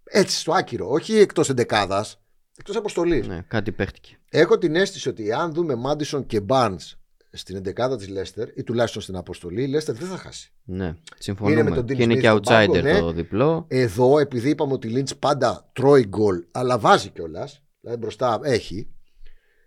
Έτσι 0.04 0.38
στο 0.38 0.52
άκυρο, 0.52 0.90
όχι 0.90 1.14
εκτός 1.18 1.48
εντεκάδας, 1.48 2.22
εκτός 2.56 2.76
αποστολής. 2.76 3.26
ναι, 3.26 3.40
κάτι 3.48 3.72
παίχτηκε. 3.72 4.16
Έχω 4.30 4.58
την 4.58 4.76
αίσθηση 4.76 5.08
ότι 5.08 5.32
αν 5.32 5.52
δούμε 5.52 5.74
Μάντισον 5.74 6.26
και 6.26 6.40
Barnes 6.48 6.92
στην 7.36 7.56
εντεκάδα 7.56 7.96
της 7.96 8.08
Λέστερ 8.08 8.48
ή 8.58 8.62
τουλάχιστον 8.62 9.02
στην 9.02 9.16
αποστολή, 9.16 9.62
η 9.62 9.66
Λέστερ 9.66 9.94
δεν 9.94 10.08
θα 10.08 10.16
χάσει. 10.16 10.52
Ναι, 10.64 10.96
συμφωνούμε. 11.18 11.62
με 11.62 11.70
τον 11.70 11.84
Dean 11.84 11.96
και 11.96 12.02
είναι 12.02 12.14
Smith 12.14 12.20
και 12.20 12.26
στον 12.26 12.40
outsider 12.40 12.66
πάγκο, 12.66 12.80
ναι. 12.80 12.98
το 12.98 13.12
διπλό. 13.12 13.64
Εδώ, 13.68 14.18
επειδή 14.18 14.50
είπαμε 14.50 14.72
ότι 14.72 14.86
η 14.86 14.90
Λίντς 14.90 15.16
πάντα 15.16 15.70
τρώει 15.72 16.06
γκολ, 16.06 16.44
αλλά 16.50 16.78
βάζει 16.78 17.08
κιόλας, 17.08 17.62
δηλαδή 17.80 18.00
μπροστά 18.00 18.40
έχει, 18.42 18.88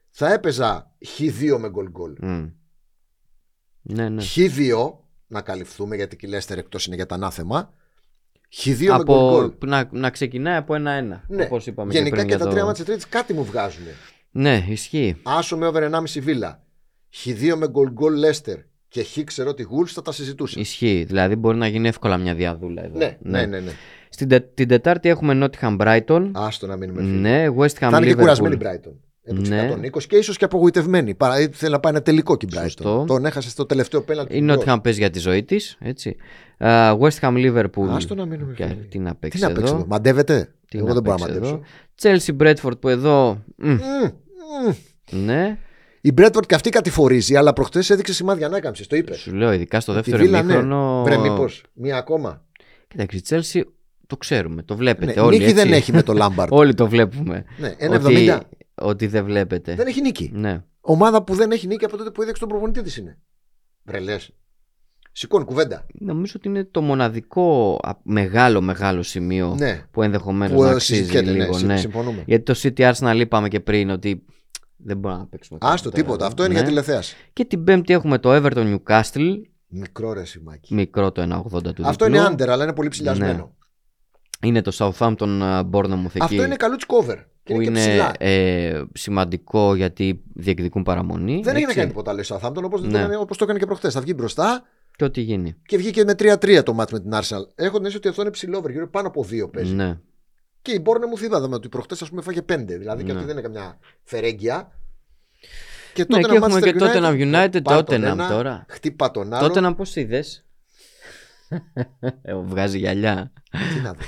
θα 0.09 0.33
έπαιζα 0.33 0.95
χ2 1.17 1.57
με 1.59 1.69
γκολ 1.69 1.89
γκολ. 1.89 2.15
Μμ. 2.21 2.49
Ναι, 3.81 4.09
ναι. 4.09 4.23
Χ2 4.35 4.93
να 5.27 5.41
καλυφθούμε 5.41 5.95
γιατί 5.95 6.15
και 6.15 6.25
η 6.25 6.29
Λέστερ 6.29 6.57
εκτός 6.57 6.85
είναι 6.85 6.95
για 6.95 7.05
τα 7.05 7.15
ανάθεμα. 7.15 7.73
Χ2 8.63 8.77
με 8.79 8.85
γκολ 8.85 9.01
από, 9.01 9.29
γκολ. 9.29 9.69
να, 9.69 9.89
να 9.91 10.09
ξεκινάει 10.09 10.55
από 10.55 10.75
ένα-ένα. 10.75 11.23
Ναι. 11.27 11.43
Όπως 11.43 11.67
είπαμε 11.67 11.93
Γενικά 11.93 12.15
και, 12.15 12.21
και, 12.21 12.27
πριν 12.27 12.37
τα 12.37 12.43
για 12.43 12.51
τρία 12.51 12.61
το... 12.61 12.67
μάτια 12.67 12.85
τρίτη 12.85 13.07
κάτι 13.09 13.33
μου 13.33 13.43
βγάζουν. 13.43 13.85
Ναι, 14.31 14.65
ισχύει. 14.67 15.17
Άσο 15.23 15.57
με 15.57 15.67
over 15.67 15.89
1,5 15.91 16.21
βίλα. 16.21 16.66
Χ2 17.23 17.53
με 17.57 17.67
γκολ 17.69 17.91
γκολ 17.91 18.17
Λέστερ. 18.17 18.57
Και 18.89 19.03
χ 19.03 19.17
ξέρω 19.23 19.49
ότι 19.49 19.63
Γουλ 19.63 19.85
θα 19.87 20.01
τα 20.01 20.11
συζητούσε. 20.11 20.59
Ισχύει. 20.59 21.03
Δηλαδή 21.07 21.35
μπορεί 21.35 21.57
να 21.57 21.67
γίνει 21.67 21.87
εύκολα 21.87 22.17
μια 22.17 22.33
διαδούλα 22.35 22.83
εδώ. 22.85 22.97
Ναι, 22.97 23.17
ναι, 23.21 23.45
ναι. 23.45 23.59
ναι. 23.59 23.71
Στην 24.09 24.27
τε- 24.27 24.53
την 24.53 24.67
Τετάρτη 24.67 25.09
έχουμε 25.09 25.39
Nottingham 25.49 25.77
Brighton. 25.77 26.29
Άστο 26.33 26.67
να 26.67 26.75
μείνουμε 26.75 27.01
φίλοι. 27.01 27.11
Ναι, 27.11 27.45
West 27.57 27.65
Ham 27.65 27.69
Θα 27.79 27.87
είναι 27.87 27.99
και 28.05 28.11
Liverpool. 28.13 28.17
κουρασμένη 28.19 28.55
η 28.55 28.57
Brighton. 28.61 28.91
Έπαιξε 29.23 29.53
Ναι. 29.53 29.89
120 29.91 30.07
και 30.07 30.15
ίσως 30.17 30.37
και 30.37 30.45
απογοητευμένη. 30.45 31.15
Παρά 31.15 31.39
ή 31.41 31.47
θέλει 31.51 31.71
να 31.71 31.79
πάει 31.79 31.91
ένα 31.93 32.01
τελικό 32.01 32.37
και 32.37 32.45
η 32.45 32.49
Brighton. 32.53 32.61
Σωστό. 32.61 33.03
Τον 33.07 33.25
έχασε 33.25 33.49
στο 33.49 33.65
τελευταίο 33.65 34.01
πέναλτι. 34.01 34.37
Η 34.37 34.47
Nottingham 34.49 34.77
παίζει 34.83 34.99
για 34.99 35.09
τη 35.09 35.19
ζωή 35.19 35.43
της. 35.43 35.77
West 36.99 37.19
Ham 37.21 37.33
Liverpool. 37.33 37.87
Άστο 37.89 38.15
να 38.15 38.25
μείνουμε 38.25 38.53
Και 38.53 38.65
φίλοι. 38.65 38.85
τι 38.89 38.99
να 38.99 39.09
Τι 39.11 39.17
παίξει 39.19 39.39
να 39.41 39.47
παίξεις 39.47 39.63
εδώ. 39.69 39.75
εδώ; 39.75 39.85
Μαντεύεται; 39.87 40.53
Τι 40.69 40.77
Εγώ 40.77 40.87
να 40.87 40.93
δεν 40.93 41.03
μπορώ 41.03 41.17
να 41.17 41.25
παίξεις 41.25 41.43
μαντέψω. 41.51 41.61
εδώ; 42.01 42.35
Chelsea 42.35 42.41
Bradford 42.71 42.79
που 42.79 42.89
εδώ. 42.89 43.43
μ, 43.55 43.67
Μμμ, 43.69 43.77
μμμ. 45.11 45.25
ναι, 45.25 45.57
Η 46.01 46.11
Μπρέτφορντ 46.11 46.45
και 46.45 46.55
αυτή 46.55 46.69
κατηφορίζει, 46.69 47.35
αλλά 47.35 47.53
προχθέ 47.53 47.83
έδειξε 47.93 48.13
σημάδια 48.13 48.45
ανάκαμψης. 48.45 48.87
Το 48.87 48.95
είπε. 48.95 49.13
σου 49.13 49.33
λέω 49.33 49.51
ειδικά 49.51 49.79
στο 49.79 49.91
Τη 49.91 49.97
δεύτερο 49.97 50.17
Βίλα, 50.23 50.43
ναι. 50.43 50.53
ημίχρονο. 50.53 51.03
Βρε, 51.05 51.17
μήπως 51.17 51.63
μία 51.73 51.97
ακόμα. 51.97 52.45
Κοίταξε, 52.87 53.17
η 53.17 53.21
Chelsea 53.29 53.61
το 54.07 54.17
ξέρουμε, 54.17 54.63
το 54.63 54.75
βλέπετε 54.75 55.13
Ναι, 55.13 55.21
όλοι. 55.21 55.37
νίκη 55.37 55.51
δεν 55.53 55.65
έτσι. 55.67 55.73
έχει 55.79 55.91
με 55.93 56.03
το 56.03 56.13
Λάμπαρτ. 56.13 56.51
Όλοι 56.61 56.73
το 56.73 56.87
βλέπουμε. 56.87 57.45
ναι, 57.57 57.75
1,70. 57.79 57.95
ότι, 58.05 58.31
ότι 58.75 59.07
δεν 59.07 59.25
βλέπετε. 59.25 59.75
Δεν 59.75 59.87
έχει 59.87 60.01
νίκη. 60.01 60.31
Ναι. 60.33 60.63
Ομάδα 60.81 61.23
που 61.23 61.35
δεν 61.35 61.51
έχει 61.51 61.67
νίκη 61.67 61.85
από 61.85 61.97
τότε 61.97 62.09
που 62.09 62.21
έδειξε 62.21 62.39
τον 62.39 62.49
προπονητή 62.49 62.81
της 62.81 62.97
είναι. 62.97 63.17
Βρε 63.83 63.99
λες. 63.99 64.29
Σηκώνει 65.11 65.45
κουβέντα. 65.45 65.85
Νομίζω 65.99 66.33
ότι 66.37 66.47
είναι 66.47 66.63
το 66.71 66.81
μοναδικό 66.81 67.79
α, 67.83 67.91
μεγάλο 68.03 68.61
μεγάλο 68.61 69.03
σημείο 69.03 69.55
Ναι. 69.57 69.83
που 69.91 70.03
ενδεχομένως 70.03 70.55
Που 70.55 70.63
να 70.63 70.69
ε, 70.69 70.71
αξίζει 70.73 70.99
συζητιέται, 70.99 71.31
ναι, 71.31 71.37
λίγο. 71.37 71.53
συμ- 71.53 71.67
ναι. 71.69 71.77
συμφωνούμε. 71.77 72.23
Γιατί 72.25 72.43
το 72.43 72.59
City 72.63 72.91
Arsenal 72.93 73.17
είπαμε 73.19 73.47
και 73.47 73.59
πριν 73.59 73.89
ότι 73.89 74.25
δεν 74.87 74.97
μπορούμε 74.97 75.19
να 75.21 75.27
παίξουμε. 75.27 75.59
κάτι 75.59 75.73
Άστο, 75.73 75.89
τώρα 75.89 76.01
τίποτα. 76.03 76.17
εδώ. 76.19 76.27
Αυτό 76.27 76.43
είναι 76.43 76.53
Ναι. 76.53 76.59
για 76.59 76.67
τηλεθέαση. 76.67 77.15
Και 77.33 77.45
την 77.45 77.63
Πέμπτη 77.63 77.93
έχουμε 77.93 78.17
το 78.17 78.35
Everton 78.35 78.75
Newcastle. 78.77 79.41
Μικρό 79.67 80.13
ρε 80.13 80.25
σημάκι. 80.25 80.73
Μικρό 80.73 81.11
το 81.11 81.21
1,80 81.21 81.73
του 81.73 81.87
Αυτό 81.87 82.05
διπλού. 82.05 82.19
είναι 82.21 82.29
under, 82.33 82.47
αλλά 82.47 82.63
είναι 82.63 82.73
πολύ 82.73 82.89
ψηλιασμένο. 82.89 83.55
Είναι 84.41 84.61
το 84.61 84.71
Southampton 84.77 85.41
uh, 85.41 85.69
Bournemouth 85.71 86.05
εκεί. 86.05 86.17
Αυτό 86.21 86.43
είναι 86.43 86.55
καλούτσι 86.55 86.85
cover. 86.89 87.15
Και 87.43 87.53
που 87.53 87.61
είναι, 87.61 87.79
και 87.79 87.89
είναι 87.89 87.89
ψηλά. 87.89 88.11
ε, 88.17 88.83
σημαντικό 88.93 89.75
γιατί 89.75 90.21
διεκδικούν 90.33 90.83
παραμονή. 90.83 91.41
Δεν 91.43 91.55
έχει 91.55 91.63
να 91.63 91.69
έτσι. 91.69 91.75
κάνει 91.75 91.87
τίποτα 91.87 92.11
άλλο 92.11 92.19
η 92.21 92.25
Southampton 92.27 92.63
όπως 92.63 92.81
Ναι. 92.81 92.91
το, 92.91 92.97
έκανε- 92.97 93.17
όπως 93.19 93.37
το 93.37 93.43
έκανε 93.43 93.59
και 93.59 93.65
προχθές. 93.65 93.93
Θα 93.93 94.01
βγει 94.01 94.13
μπροστά 94.15 94.63
Και 94.95 95.03
ό,τι 95.03 95.21
γίνει. 95.21 95.55
και 95.65 95.77
βγήκε 95.77 96.03
με 96.03 96.13
3-3 96.19 96.63
το 96.63 96.73
μάτς 96.73 96.91
με 96.91 96.99
την 96.99 97.11
Arsenal. 97.13 97.41
Έχω 97.55 97.71
την 97.75 97.85
αίσθηση 97.85 97.97
ότι 97.97 98.07
αυτό 98.07 98.21
είναι 98.21 98.31
ψηλό 98.31 98.57
over, 98.57 98.71
γύρω 98.71 98.89
πάνω 98.89 99.07
από 99.07 99.25
2 99.29 99.49
παίζει. 99.51 99.73
Ναι. 99.73 99.99
Και 100.67 100.73
η 100.73 100.81
Bournemouth 100.85 101.21
είδαμε 101.21 101.55
ότι 101.55 101.69
προχτές 101.69 102.01
ας 102.01 102.09
πούμε 102.09 102.21
φάγε 102.21 102.41
5. 102.41 102.77
Δηλαδή 102.77 103.03
και 103.03 103.11
Ναι. 103.11 103.19
αυτή 103.19 103.25
δεν 103.33 103.37
είναι 103.37 103.41
καμιά 103.41 103.79
φερέγγια. 104.03 104.71
Και 105.93 106.05
Ναι, 106.07 106.07
τότε 106.07 106.27
και 106.27 106.35
έχουμε 106.35 106.59
και 106.59 106.75
Tottenham 106.79 107.33
United, 107.33 107.61
Tottenham 107.63 108.27
τώρα. 108.29 108.65
Χτύπα 108.69 109.11
τον 109.11 109.33
άλλον. 109.33 109.47
Τότε 109.47 109.59
να 109.59 109.75
πώς 109.75 109.95
είδες; 109.95 110.45
Ε, 112.21 112.35
Βγάζει 112.35 112.77
γυαλιά. 112.77 113.31
Τι 113.73 113.79
να 113.79 113.93
δω. 113.93 114.01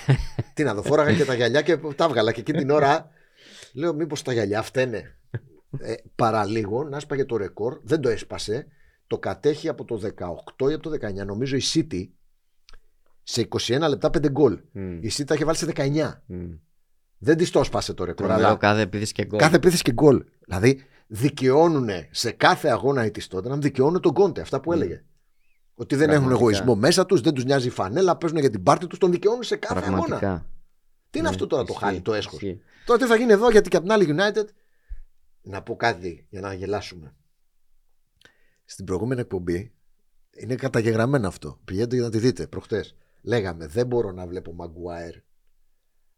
Τι 0.53 0.63
να 0.63 0.73
δω. 0.73 0.83
Φόραγα 0.83 1.13
και 1.13 1.25
τα 1.25 1.33
γυαλιά 1.33 1.61
και 1.61 1.77
τα 1.77 2.03
έβγαλα. 2.05 2.31
Και 2.31 2.39
εκείνη 2.39 2.57
την 2.57 2.69
ώρα 2.69 3.09
λέω 3.73 3.93
μήπως 3.93 4.21
τα 4.21 4.33
γυαλιά 4.33 4.61
φταίνε. 4.61 5.17
Ε, 5.79 5.93
παραλίγο 6.15 6.83
να 6.83 6.97
έσπαγε 6.97 7.25
το 7.25 7.37
ρεκόρ. 7.37 7.79
Δεν 7.83 8.01
το 8.01 8.09
έσπασε. 8.09 8.67
Το 9.07 9.17
κατέχει 9.17 9.67
από 9.69 9.85
το 9.85 10.01
18 10.57 10.69
ή 10.69 10.73
από 10.73 10.83
το 10.83 10.89
19. 10.89 11.25
Νομίζω 11.25 11.55
η 11.55 11.61
City 11.73 12.07
σε 13.31 13.47
21 13.49 13.79
λεπτά 13.89 14.09
5 14.09 14.29
γκολ. 14.31 14.59
Η 14.99 15.11
City 15.17 15.23
τα 15.25 15.33
είχε 15.33 15.45
βάλει 15.45 15.57
σε 15.57 15.65
19. 15.75 16.21
Δεν 17.17 17.37
τη 17.37 17.49
το 17.49 17.59
έσπασε 17.59 17.93
το 17.93 18.03
ρεκόρ. 18.03 18.25
Τρομερό 18.27 18.47
Αλλά 18.47 18.57
κάθε 18.57 18.81
επίθεση 18.81 19.13
και 19.13 19.25
γκολ. 19.25 19.39
κάθε 19.39 19.55
επίθεση 19.55 19.83
και 19.83 19.91
γκολ. 19.91 20.23
Δηλαδή 20.45 20.81
δικαιώνουν 21.07 21.89
σε 22.11 22.31
κάθε 22.31 22.69
αγώνα 22.69 23.05
η 23.05 23.11
της 23.11 23.27
τότε 23.27 23.49
να 23.49 23.57
δικαιώνουν 23.57 24.01
τον 24.01 24.13
Κόντε. 24.13 24.41
Αυτά 24.41 24.59
που 24.59 24.71
Mm. 24.71 24.73
έλεγε. 24.73 25.03
Ότι 25.73 25.95
δεν 25.95 26.09
έχουν 26.09 26.23
Πραγματικά. 26.27 26.49
εγωισμό 26.51 26.75
μέσα 26.75 27.05
τους, 27.05 27.21
δεν 27.21 27.33
τους 27.33 27.45
νοιάζει 27.45 27.67
η 27.67 27.69
φανέλα, 27.69 28.17
παίζουν 28.17 28.39
για 28.39 28.49
την 28.49 28.63
πάρτη 28.63 28.87
τους, 28.87 28.99
τον 28.99 29.11
δικαιώνουν 29.11 29.43
σε 29.43 29.55
κάθε 29.55 29.77
αγώνα. 29.85 29.91
Πραγματικά. 29.95 30.45
Τι 31.09 31.19
είναι 31.19 31.27
Ναι, 31.27 31.33
αυτό 31.33 31.47
τώρα 31.47 31.63
το 31.63 31.69
ισχύει, 31.71 31.85
χάλι, 31.85 32.01
το 32.01 32.13
έσχος; 32.13 32.41
ισχύει. 32.41 32.61
Τώρα 32.85 32.99
τι 32.99 33.05
θα 33.05 33.15
γίνει 33.15 33.31
εδώ, 33.31 33.49
γιατί 33.51 33.69
και 33.69 33.77
από 33.77 33.85
την 33.85 33.93
άλλη 33.95 34.15
United. 34.17 34.45
Να 35.41 35.61
πω 35.61 35.75
κάτι 35.75 36.25
για 36.29 36.41
να 36.41 36.53
γελάσουμε. 36.53 37.15
Στην 38.65 38.85
προηγούμενη 38.85 39.21
εκπομπή 39.21 39.71
είναι 40.31 40.55
καταγεγραμμένο 40.55 41.27
αυτό. 41.27 41.59
Πηγαίνετε 41.65 41.95
για 41.95 42.03
να 42.03 42.09
τη 42.11 42.17
δείτε 42.17 42.47
προχτές. 42.47 42.95
Λέγαμε 43.21 43.67
δεν 43.67 43.87
μπορώ 43.87 44.11
να 44.11 44.27
βλέπω 44.27 44.53
Μαγκουάερ. 44.53 45.13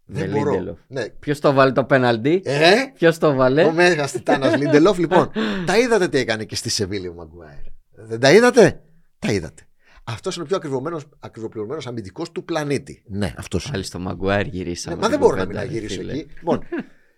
Δεν 0.05 0.29
Με 0.29 0.37
μπορώ. 0.37 0.53
Lindelof. 0.53 0.75
Ναι. 0.87 1.09
Ποιος 1.09 1.39
το 1.39 1.53
βάλει 1.53 1.71
το 1.71 1.83
πέναλτι; 1.83 2.41
Ε, 2.45 2.73
Ποιος 2.93 3.17
το 3.17 3.33
βάλε; 3.33 3.63
ο 3.63 3.71
Μέγας 3.71 4.11
Τιτάνας 4.11 4.57
Λίντελοφ, 4.57 4.97
λοιπόν. 4.97 5.31
τα 5.65 5.77
είδατε 5.77 6.07
τι 6.07 6.17
έκανε 6.17 6.45
και 6.45 6.55
στη 6.55 6.69
Σεβίλη 6.69 7.07
ο 7.07 7.13
Μαγκουάερ. 7.13 7.63
Δεν 7.91 8.19
τα 8.19 8.31
είδατε; 8.31 8.81
Τα 9.19 9.31
είδατε. 9.31 9.63
Αυτός 10.03 10.35
είναι 10.35 10.43
ο 10.43 10.47
πιο 10.47 10.99
ακριβοπληρωμένος 11.19 11.87
αμυντικός 11.87 12.31
του 12.31 12.43
πλανήτη. 12.43 13.03
Ναι, 13.07 13.33
αυτός 13.37 13.63
είναι. 13.63 13.71
Πάλι 13.71 13.83
στο 13.83 13.99
Μαγκουάρ 13.99 14.45
γυρίσαμε. 14.45 14.95
Ναι, 14.95 15.01
μα 15.01 15.07
δεν 15.09 15.17
την 15.19 15.27
μπορώ 15.27 15.37
να 15.37 15.45
μην 15.45 15.55
κουβέντα, 15.55 15.71
να 15.71 15.73
ρε 15.73 15.79
γυρίσω 15.79 15.99
φίλε. 15.99 16.11
εκεί. 16.13 16.33
Λοιπόν, 16.37 16.63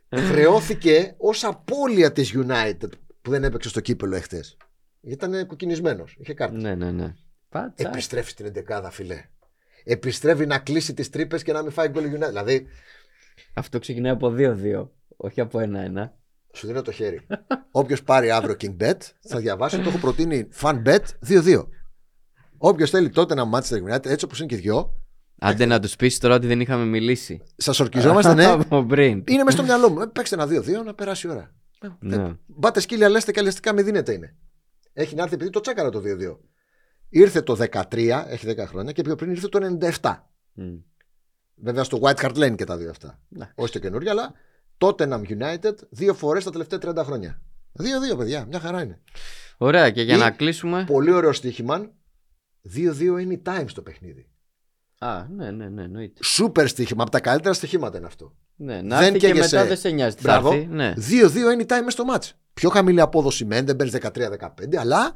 χρεώθηκε 0.30 1.14
ως 1.18 1.44
απώλεια 1.44 2.12
της 2.12 2.34
United 2.36 2.90
που 3.22 3.30
δεν 3.30 3.44
έπαιξε 3.44 3.70
στο 3.70 3.80
κύπελο 3.80 4.16
εχθές. 4.16 4.58
Γιατί 5.02 5.26
ήταν 5.26 5.48
κοκκινισμένος. 5.48 6.16
Είχε 6.20 6.34
κάρτα. 6.34 6.58
Ναι, 6.58 6.76
ναι, 6.76 6.92
ναι. 6.92 7.14
Πάτσα. 7.50 7.88
Επιστρέφει 7.88 8.30
στην 8.32 8.52
11 8.70 8.88
φιλέ. 8.92 9.24
Επιστρέφει 9.84 10.46
να 10.46 10.60
κλείσει 10.60 10.94
τις 10.94 11.10
τρύπες 11.10 11.44
και 11.44 11.52
να 11.54 11.62
μην 11.62 11.72
φάει 11.72 11.88
γκολ 11.88 12.04
η 12.06 12.12
United. 12.16 12.28
Δηλαδή, 12.28 12.68
Αυτό 13.54 13.80
ξεκινάει 13.80 14.12
από 14.12 14.34
2-2. 14.38 14.88
Όχι 15.18 15.42
από 15.42 15.60
1-1. 15.60 16.10
σου 16.54 16.68
δίνω 16.68 16.82
το 16.82 16.92
χέρι. 16.92 17.22
Όποιος 17.72 18.04
πάρει 18.04 18.32
αύριο 18.32 18.56
King 18.62 18.78
Bet 18.84 18.98
θα 19.28 19.40
διαβάσει. 19.40 19.80
το 19.82 19.90
έχω 19.90 19.98
προτείνει 19.98 20.48
fan 20.62 20.82
bet 20.86 21.00
2-2. 21.28 21.66
Όποιος 22.58 22.90
θέλει 22.90 23.10
τότε 23.10 23.34
να 23.34 23.46
μάτσει 23.46 23.70
τα 23.82 23.96
United, 23.96 24.06
έτσι 24.06 24.26
όπως 24.26 24.38
είναι 24.40 24.48
και 24.48 24.56
οι 24.56 24.58
δυο, 24.58 24.98
Άντε 25.40 25.66
να 25.66 25.80
τους 25.80 25.96
πεις 25.96 26.18
τώρα 26.18 26.36
ότι 26.36 26.48
δεν 26.48 26.60
είχαμε 26.60 26.86
μιλήσει. 26.86 27.42
σας 27.56 27.80
ορκιζόμαστε, 27.80 28.34
ναι. 28.34 28.46
Από 28.70 28.86
πριν. 28.86 29.24
είναι 29.28 29.44
μέσα 29.44 29.58
στο 29.58 29.64
μυαλό 29.66 29.90
μου. 29.90 30.02
Ε, 30.02 30.06
παίξτε 30.08 30.36
ένα 30.36 30.46
2-2 30.82 30.86
να 30.86 30.94
περάσει 30.94 31.28
η 31.28 31.30
ώρα. 31.30 31.54
Ε, 31.82 31.88
Ναι. 32.00 32.34
Μπάτε 32.46 32.80
σκύλια, 32.80 33.10
λέστε 33.10 33.32
και 33.32 33.40
αλεστικά 33.40 33.74
μη 33.74 33.82
δίνετε 33.82 34.14
είναι. 34.14 34.36
Έχει 34.94 35.16
να 35.16 35.22
έρθει 35.24 35.34
επειδή 35.36 35.50
το 35.50 35.60
τσέκαρα 35.60 35.90
το 35.90 36.00
2-2. 36.00 36.38
Ήρθε 37.16 37.42
το 37.42 37.58
13, 37.72 38.24
έχει 38.28 38.46
10 38.50 38.66
χρόνια 38.68 38.92
και 38.92 39.02
πιο 39.02 39.16
πριν 39.16 39.32
ήρθε 39.32 39.48
το 39.48 39.78
97. 40.02 40.14
Μμ. 40.54 40.74
Βέβαια 41.56 41.84
στο 41.84 42.00
White 42.02 42.16
Hart 42.16 42.36
Lane 42.36 42.56
και 42.56 42.64
τα 42.64 42.78
δύο 42.78 42.90
αυτά. 42.90 43.20
Ναι. 43.30 43.52
Όχι 43.56 43.72
το 43.72 43.80
καινούργια, 43.80 44.12
αλλά 44.12 44.34
Tottenham 44.78 45.22
United 45.28 45.74
δύο 45.90 46.14
φορές 46.14 46.44
τα 46.44 46.52
τελευταία 46.52 46.80
30 46.82 47.04
χρόνια. 47.06 47.42
2-2, 48.14 48.18
παιδιά, 48.18 48.46
μια 48.46 48.60
χαρά 48.60 48.82
είναι. 48.82 49.02
Ωραία, 49.58 49.90
και 49.92 50.02
για 50.02 50.16
Ή- 50.16 50.20
να 50.20 50.32
κλείσουμε. 50.32 50.84
Πολύ 50.88 51.12
ωραίο 51.12 51.34
στοίχημα. 51.34 51.92
2-2 52.76 53.18
είναι 53.22 53.34
η 53.34 53.42
time 53.46 53.66
στο 53.68 53.82
παιχνίδι. 53.82 54.28
Α, 55.00 55.28
ναι, 55.36 55.52
ναι, 55.52 55.70
ναι, 55.70 55.84
εννοείται. 55.84 56.24
Σούπερ 56.24 56.68
στοίχημα, 56.68 57.02
από 57.04 57.12
τα 57.12 57.20
καλύτερα 57.20 57.54
στοιχήματα 57.54 57.98
είναι 57.98 58.08
αυτό. 58.08 58.36
Ναι, 58.56 58.82
να 58.82 58.98
Δεν 58.98 59.08
έρθει 59.08 59.20
και 59.20 59.28
καίγεσαι. 59.28 59.56
μετά 59.56 59.68
δεν 59.68 59.78
σε 59.78 59.90
νοιάζει. 59.90 60.16
τι 60.16 60.22
Θα 60.22 60.32
Μπράβο. 60.40 60.54
έρθει. 60.56 60.66
Ναι. 60.68 60.94
2-2 60.98 61.52
είναι 61.54 61.62
η 61.62 61.66
time 61.70 61.82
μες 61.84 61.94
στο 61.94 62.04
match. 62.14 62.30
Πιο 62.54 62.70
χαμηλή 62.70 63.02
απόδοση 63.02 63.46
μεν, 63.46 63.66
δεν 63.66 63.76
παίρνει 63.76 63.92
13-15, 63.92 64.76
αλλά 64.78 65.14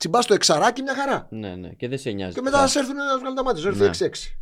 τσιμπάς 0.00 0.26
το 0.26 0.34
εξαράκι 0.34 0.82
μια 0.82 0.94
χαρά. 0.94 1.26
ναι, 1.30 1.54
ναι, 1.56 1.68
και 1.68 1.88
δεν 1.88 1.98
σε 1.98 2.10
νοιάζει. 2.10 2.32
Και 2.32 2.38
τι 2.38 2.44
μετά 2.44 2.56
θα 2.56 2.62
θα 2.62 2.68
σε 2.68 2.78
έρθουν 2.78 2.94
να 2.96 3.18
βγάλουν 3.18 3.34
τα 3.36 3.42
μάτια. 3.42 3.62
Σου 3.62 3.76
Ναι. 3.78 3.84
έρθει 3.84 4.04
6-6. 4.04 4.36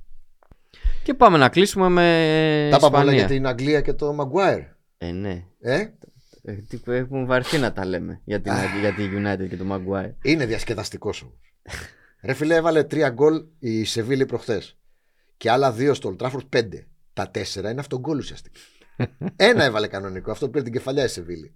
Και 1.03 1.15
πάμε 1.15 1.39
να 1.39 1.49
κλείσουμε 1.49 1.89
με 1.89 2.69
Τα 2.71 2.79
πάμε 2.79 2.97
όλα 2.97 3.05
Ισπανία. 3.05 3.27
για 3.27 3.37
την 3.37 3.47
Αγγλία 3.47 3.81
και 3.81 3.93
το 3.93 4.17
Maguire. 4.21 4.65
Ε, 4.99 5.11
ναι. 5.11 5.45
Ε; 5.61 5.87
Ε, 6.43 6.53
τι- 6.53 6.81
Έχουμε 6.87 7.25
βαρθεί 7.25 7.59
να 7.59 7.73
τα 7.73 7.85
λέμε 7.87 8.21
για 8.25 8.41
την, 8.41 8.53
για 8.81 8.95
την 8.95 9.27
United 9.27 9.49
και 9.49 9.57
το 9.57 9.65
Maguire. 9.73 10.13
Είναι 10.23 10.47
διασκεδαστικός 10.47 11.23
όμως. 11.23 11.37
Ρε 12.23 12.33
φίλε, 12.33 12.55
έβαλε 12.55 12.85
τρία 12.85 13.09
γκολ 13.11 13.45
η 13.59 13.85
Σεβίλη 13.85 14.27
προχθές. 14.27 14.77
Και 15.37 15.51
άλλα 15.51 15.73
δύο 15.73 15.95
στο 15.95 16.09
Ολτράφορντ 16.09 16.45
πέντε. 16.49 16.87
Τα 17.13 17.31
τέσσερα 17.31 17.71
είναι 17.71 17.81
αυτό 17.81 17.99
γκολ 17.99 18.19
ουσιαστικά. 18.19 18.61
Ένα 19.37 19.65
έβαλε 19.65 19.87
κανονικό. 19.87 20.31
Αυτό 20.31 20.49
πήρε 20.49 20.65
την 20.65 20.73
κεφαλιά 20.73 21.05
η 21.05 21.09
Σεβίλη. 21.09 21.55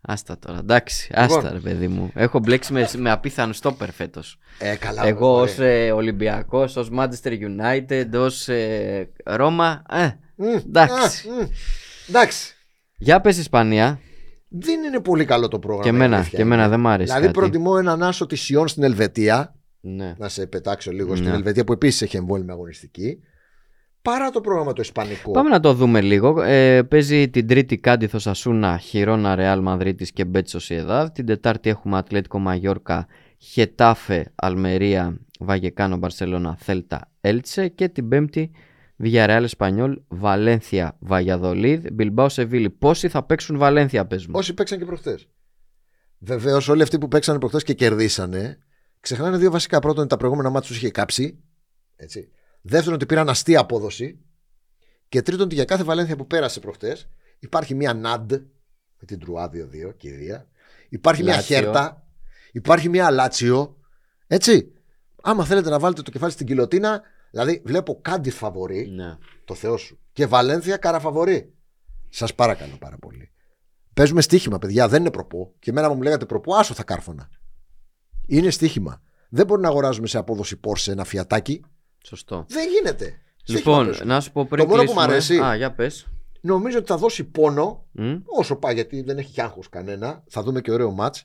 Άστα 0.00 0.38
τώρα, 0.38 0.58
εντάξει. 0.58 1.12
Λοιπόν. 1.18 1.36
Άστα, 1.38 1.52
ρε 1.52 1.58
παιδί 1.58 1.88
μου. 1.88 2.10
Έχω 2.14 2.38
μπλέξει 2.38 2.72
με, 2.72 2.88
με 2.96 3.10
απίθανο 3.10 3.52
στόπερ 3.52 3.92
φέτος. 3.92 4.38
Ε, 4.58 4.74
καλά. 4.76 5.06
Εγώ 5.06 5.30
ωραία. 5.32 5.42
ως 5.52 5.58
ε, 5.58 5.90
Ολυμπιακός, 5.92 6.76
ως 6.76 6.90
Manchester 6.98 7.32
United, 7.32 8.06
ως 8.14 8.48
ε, 8.48 9.08
Ρώμα. 9.24 9.82
Ε, 9.90 10.08
Μμ, 10.34 10.46
εντάξει. 10.46 11.28
α, 11.28 11.32
μμ. 11.32 11.46
Εντάξει. 12.08 12.54
για 12.98 13.20
πες 13.20 13.38
Ισπανία. 13.38 14.00
Δεν 14.48 14.82
είναι 14.82 15.00
πολύ 15.00 15.24
καλό 15.24 15.48
το 15.48 15.58
πρόγραμμα. 15.58 15.82
Και 15.82 15.90
η 15.90 15.94
εμένα, 15.94 16.16
αλήθεια 16.16 16.36
και 16.38 16.42
εμένα 16.44 16.60
είναι. 16.62 16.70
δεν 16.70 16.80
μ' 16.80 16.86
άρεσε. 16.86 17.04
Δηλαδή 17.04 17.26
κάτι. 17.26 17.38
προτιμώ 17.38 17.76
έναν 17.78 18.02
άσο 18.02 18.26
της 18.26 18.40
Σιόν 18.40 18.68
στην 18.68 18.82
Ελβετία. 18.82 19.54
Ναι. 19.80 20.14
Να 20.18 20.28
σε 20.28 20.46
πετάξω 20.46 20.90
λίγο 20.92 21.10
Ναι. 21.10 21.16
στην 21.16 21.28
Ελβετία 21.28 21.64
που 21.64 21.72
επίσης 21.72 22.02
έχει 22.02 22.16
εμβόλυμη 22.16 22.50
αγωνιστική. 22.50 23.18
Παρά 24.02 24.30
το 24.30 24.40
πρόγραμμα 24.40 24.72
το 24.72 24.82
Ισπανικό. 24.82 25.30
Πάμε 25.30 25.48
να 25.48 25.60
το 25.60 25.74
δούμε 25.74 26.00
λίγο. 26.00 26.42
Ε, 26.42 26.82
παίζει 26.82 27.28
την 27.28 27.46
Τρίτη 27.46 27.78
Κάντιθο 27.78 28.18
Ασούνα, 28.24 28.78
Χιρόνα 28.78 29.34
Ρεάλ 29.34 29.60
Μανδρίτη 29.60 30.12
και 30.12 30.24
Μπέτσο 30.24 30.58
Σιεδάδ. 30.58 31.08
Την 31.08 31.26
Τετάρτη 31.26 31.70
έχουμε 31.70 31.98
Ατλέτικο 31.98 32.38
Μαγιόρκα, 32.38 33.06
Χετάφε, 33.38 34.32
Αλμερία, 34.34 35.20
Βαγεκάνο, 35.38 35.96
Μπαρσελόνα, 35.96 36.56
Θέλτα, 36.60 37.10
Έλτσε. 37.20 37.68
Και 37.68 37.88
την 37.88 38.08
Πέμπτη 38.08 38.50
Villarreal 39.02 39.40
Εσπανιόλ, 39.42 40.00
Βαλένθια, 40.08 40.96
Βαγιαδολίδ, 40.98 41.86
Μπιλμπάο 41.92 42.28
Σεβίλη. 42.28 42.70
Πόσοι 42.70 43.08
θα 43.08 43.22
παίξουν 43.22 43.58
Βαλένθια, 43.58 44.06
πες 44.06 44.26
μου; 44.26 44.32
Όσοι 44.36 44.54
παίξαν 44.54 44.78
και 44.78 44.84
προχθέ. 44.84 45.18
Βεβαίως, 46.18 46.68
όλοι 46.68 46.82
αυτοί 46.82 46.98
που 46.98 47.08
παίξαν 47.08 47.38
προχθέ 47.38 47.58
και 47.58 47.74
κερδίσανε, 47.74 48.58
ξεχνάνε 49.00 49.36
δύο 49.36 49.50
βασικά. 49.50 49.78
Πρώτον, 49.78 50.08
τα 50.08 50.16
προηγούμενα 50.16 50.50
μάτια 50.50 50.68
τους 50.68 50.76
είχε 50.76 50.90
κάψει. 50.90 51.42
Έτσι. 51.96 52.30
Δεύτερον, 52.62 52.94
ότι 52.94 53.06
πήραν 53.06 53.28
αστεία 53.28 53.60
απόδοση. 53.60 54.18
Και 55.08 55.22
τρίτον, 55.22 55.44
ότι 55.44 55.54
για 55.54 55.64
κάθε 55.64 55.82
Βαλένθια 55.84 56.16
που 56.16 56.26
πέρασε 56.26 56.60
προχθέ, 56.60 56.96
υπάρχει 57.38 57.74
μία 57.74 57.94
Ναντ 57.94 58.32
με 58.32 59.06
την 59.06 59.18
Τρουά 59.18 59.50
2-2, 59.52 59.92
κυρία. 59.96 60.48
Υπάρχει 60.88 61.22
μία 61.22 61.34
Λάτσιο. 61.34 61.56
Χέρτα. 61.56 62.06
Υπάρχει 62.52 62.88
μία 62.88 63.10
Λάτσιο. 63.10 63.76
Έτσι. 64.26 64.72
Άμα 65.22 65.44
θέλετε 65.44 65.70
να 65.70 65.78
βάλετε 65.78 66.02
το 66.02 66.10
κεφάλι 66.10 66.32
στην 66.32 66.46
κοιλωτίνα, 66.46 67.02
δηλαδή 67.30 67.62
βλέπω 67.64 67.98
κάντι 68.02 68.30
φαβορή, 68.30 68.86
Ναι. 68.88 69.16
το 69.44 69.54
Θεό 69.54 69.76
σου, 69.76 69.98
και 70.12 70.26
Βαλένθια 70.26 70.76
καραφαβορή. 70.76 71.54
Σας 72.08 72.34
παρακαλώ 72.34 72.76
πάρα 72.78 72.96
πολύ. 72.98 73.30
Παίζουμε 73.94 74.20
στοίχημα, 74.20 74.58
παιδιά, 74.58 74.88
δεν 74.88 75.00
είναι 75.00 75.10
προπό. 75.10 75.54
Και 75.58 75.70
εμένα 75.70 75.94
μου 75.94 76.02
λέγατε 76.02 76.26
προπό, 76.26 76.54
άσο 76.54 76.74
θα 76.74 76.84
κάρφωνα. 76.84 77.28
Είναι 78.26 78.50
στοίχημα. 78.50 79.02
Δεν 79.28 79.46
μπορεί 79.46 79.60
να 79.60 79.68
αγοράζουμε 79.68 80.06
σε 80.06 80.18
απόδοση 80.18 80.60
Porsche 80.64 80.92
ένα 80.92 81.04
φιατάκι. 81.04 81.64
Σωστό. 82.04 82.46
Δεν 82.48 82.68
γίνεται. 82.68 83.04
Στοίχημα 83.36 83.58
Λοιπόν, 83.70 83.84
παίζουμε. 83.84 84.14
να 84.14 84.20
σου 84.20 84.32
πω 84.32 84.44
πριν 84.46 84.62
Το 84.64 84.68
μόνο 84.70 84.82
που 84.82 84.86
κλείσουμε... 84.86 85.06
μ' 85.06 85.10
αρέσει- 85.10 85.40
Α, 85.40 85.54
για 85.56 85.72
πες. 85.72 86.06
Νομίζω 86.40 86.78
ότι 86.78 86.86
θα 86.86 86.96
δώσει 86.96 87.24
πόνο 87.24 87.86
Μμ. 87.92 88.14
όσο 88.26 88.56
πάει, 88.56 88.74
γιατί 88.74 89.02
δεν 89.02 89.18
έχει 89.18 89.40
άγχος 89.40 89.68
κανένα. 89.68 90.24
Θα 90.28 90.42
δούμε 90.42 90.60
και 90.60 90.72
ωραίο 90.72 90.90
μάτ. 90.90 91.16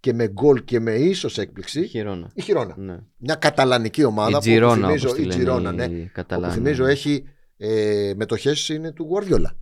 και 0.00 0.12
με 0.12 0.28
γκολ 0.28 0.64
και 0.64 0.80
με 0.80 0.94
ίσως 0.94 1.38
έκπληξη 1.38 1.86
Χιρόνα. 1.86 2.30
η 2.34 2.42
Χιρόνα. 2.42 2.74
Ναι. 2.78 2.98
Μια 3.16 3.34
καταλανική 3.34 4.04
ομάδα 4.04 4.30
Η 4.30 4.32
που 4.32 4.38
Τζιρόνα, 4.38 4.86
θυμίζω, 4.86 5.06
όπως 5.08 5.18
τη 5.18 5.22
η 5.22 5.26
λένε 5.26 5.38
Τζιρόνα, 5.42 5.70
οι 5.72 5.74
ναι, 5.74 5.84
όπου 5.84 6.10
Καταλάνοι. 6.12 6.52
θυμίζω 6.54 6.84
έχει 6.86 7.24
ε, 7.56 8.12
μετοχές 8.16 8.68
είναι 8.68 8.92
του 8.92 9.02
Γουαρδιόλα. 9.04 9.56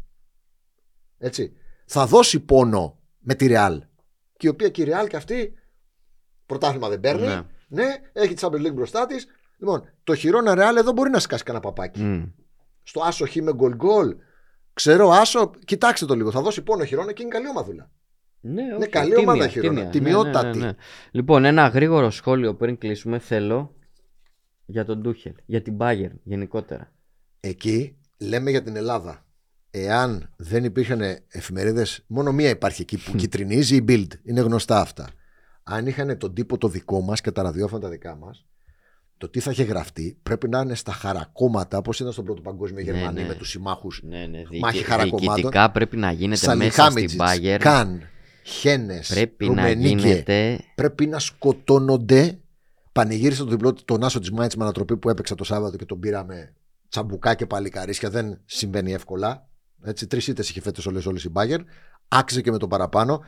Έτσι. 1.19 1.53
Θα 1.87 2.07
δώσει 2.07 2.41
πόνο 2.41 2.99
με 3.19 3.35
τη 3.35 3.47
Ρεάλ. 3.47 3.83
Και 4.37 4.47
η 4.47 4.51
οποία 4.51 4.69
και 4.69 4.83
η 4.83 4.85
Ρεάλ 4.85 5.07
και 5.07 5.17
αυτή 5.17 5.55
πρωτάθλημα 6.47 6.89
δεν 6.89 7.01
παίρνει. 7.01 7.27
Ναι. 7.27 7.41
Ναι, 7.69 7.85
έχει 8.13 8.35
τη 8.35 8.47
Champions 8.47 8.67
League 8.67 8.75
μπροστά 8.75 9.07
της. 9.07 9.27
Λοιπόν, 9.59 9.92
το 10.05 10.14
χειρόνα 10.14 10.55
Ρεάλ 10.55 10.77
εδώ 10.77 10.92
μπορεί 10.92 11.11
να 11.11 11.19
σκάσει 11.19 11.42
κανένα 11.42 11.64
παπάκι. 11.64 12.03
Μμ. 12.03 12.25
Στο 12.83 13.01
άσο 13.01 13.27
χ 13.27 13.35
με 13.37 13.53
γκολ 13.55 13.75
γκολ. 13.75 14.16
Ξέρω 14.73 15.11
άσο, 15.11 15.51
κοιτάξτε 15.64 16.07
το 16.07 16.14
λίγο. 16.14 16.31
Θα 16.31 16.40
δώσει 16.40 16.62
πόνο 16.62 16.85
χειρόνα 16.85 17.12
και 17.12 17.23
είναι 17.23 17.31
καλή 17.31 17.49
ομαδούλα. 17.49 17.90
Ναι, 18.40 18.62
Είναι 18.62 18.75
όχι, 18.75 18.88
καλή 18.88 19.14
τίμια, 19.14 19.33
ομάδα 19.33 19.49
Χιρόνα, 19.49 19.75
τίμια. 19.75 19.90
τιμιότατη. 19.90 20.47
Ναι, 20.47 20.53
ναι, 20.53 20.59
ναι, 20.59 20.66
ναι. 20.66 20.73
Λοιπόν, 21.11 21.45
ένα 21.45 21.66
γρήγορο 21.66 22.11
σχόλιο 22.11 22.55
πριν 22.55 22.79
κλείσουμε 22.79 23.19
θέλω 23.19 23.75
για 24.66 24.85
τον 24.85 24.99
Ντούχελ, 25.01 25.33
για 25.47 25.62
την 25.62 25.77
Bayern 25.81 26.12
γενικότερα. 26.23 26.92
Εκεί 27.40 27.97
λέμε 28.19 28.51
για 28.51 28.62
την 28.62 28.77
Ελλάδα. 28.77 29.25
Εάν 29.71 30.33
δεν 30.37 30.64
υπήρχαν 30.64 31.01
εφημερίδες, 31.29 32.05
μόνο 32.07 32.33
μία 32.33 32.49
υπάρχει 32.49 32.83
εκεί 32.83 32.99
που 32.99 33.12
κυτρινίζει 33.16 33.77
η 33.77 33.85
Bild. 33.88 34.09
Είναι 34.23 34.40
γνωστά 34.40 34.81
αυτά. 34.81 35.09
Αν 35.62 35.87
είχαν 35.87 36.19
τον 36.19 36.35
τύπο 36.35 36.59
το 36.59 36.69
δικό 36.69 37.01
μας 37.01 37.21
και 37.21 37.31
τα 37.31 37.42
ραδιόφωνα 37.42 37.83
τα 37.83 37.88
δικά 37.88 38.16
μας, 38.16 38.47
το 39.19 39.29
τι 39.29 39.41
θα 39.41 39.51
είχε 39.51 39.63
γραφτεί 39.63 40.19
πρέπει 40.23 40.49
να 40.49 40.61
είναι 40.61 40.75
στα 40.75 40.93
χαρακόμματα 40.93 41.79
όπως 41.79 42.01
ήταν 42.01 42.13
στον 42.13 42.25
Πρώτο 42.25 42.41
Παγκόσμιο 42.41 42.85
Ναι, 42.85 42.91
Γερμανοί 42.91 43.21
ναι. 43.23 43.27
με 43.29 43.35
τους 43.35 43.49
συμμάχους. 43.49 44.01
Ναι, 44.03 44.27
ναι, 44.27 44.43
Μάχη 44.61 44.77
διοικη- 44.77 44.85
χαρακομμάτων. 44.91 45.35
διοικητικά 45.35 45.71
πρέπει 45.71 45.97
να 45.97 46.11
γίνεται 46.13 46.29
μέσα 46.29 46.45
στην 46.51 46.61
Σαλιχάμιτζιτς, 46.73 47.23
Bayern. 47.25 47.57
Καν, 47.61 48.03
Χένες, 48.43 49.09
Πρέπει 49.09 49.49
να 49.51 49.71
γίνεται. 49.71 50.59
Πρέπει 50.75 51.07
να 51.07 51.19
σκοτώνονται. 51.19 52.39
Πανηγύρισε 52.93 53.41
τον 53.41 53.51
διπλό 53.51 53.73
τον 53.85 54.05
Άσο 54.05 54.19
της 54.19 54.31
Μάιτ 54.31 54.55
με 54.55 54.63
ανατροπή 54.63 54.97
που 54.97 55.09
έπαιξα 55.09 55.35
το 55.35 55.45
Σάββατο 55.45 55.77
και 55.77 55.85
τον 55.85 56.01
πήραμε 56.01 56.55
τσαμπουκά 56.89 57.35
και 57.35 57.47
παλικαρίσια. 57.47 58.11
Δεν 58.11 58.41
συμβαίνει 58.45 58.93
εύκολα. 58.93 59.49
Έτσι, 59.83 60.07
τρεις 60.07 60.27
ήττες 60.27 60.49
είχε 60.51 60.61
φέτος 60.61 60.87
όλε 60.87 61.01
όλες 61.07 61.25
η 61.25 61.29
Μπάγκερ. 61.29 61.61
Άξιζε 62.09 62.41
και 62.41 62.51
με 62.51 62.59
το 62.59 62.69
παραπάνω. 62.69 63.21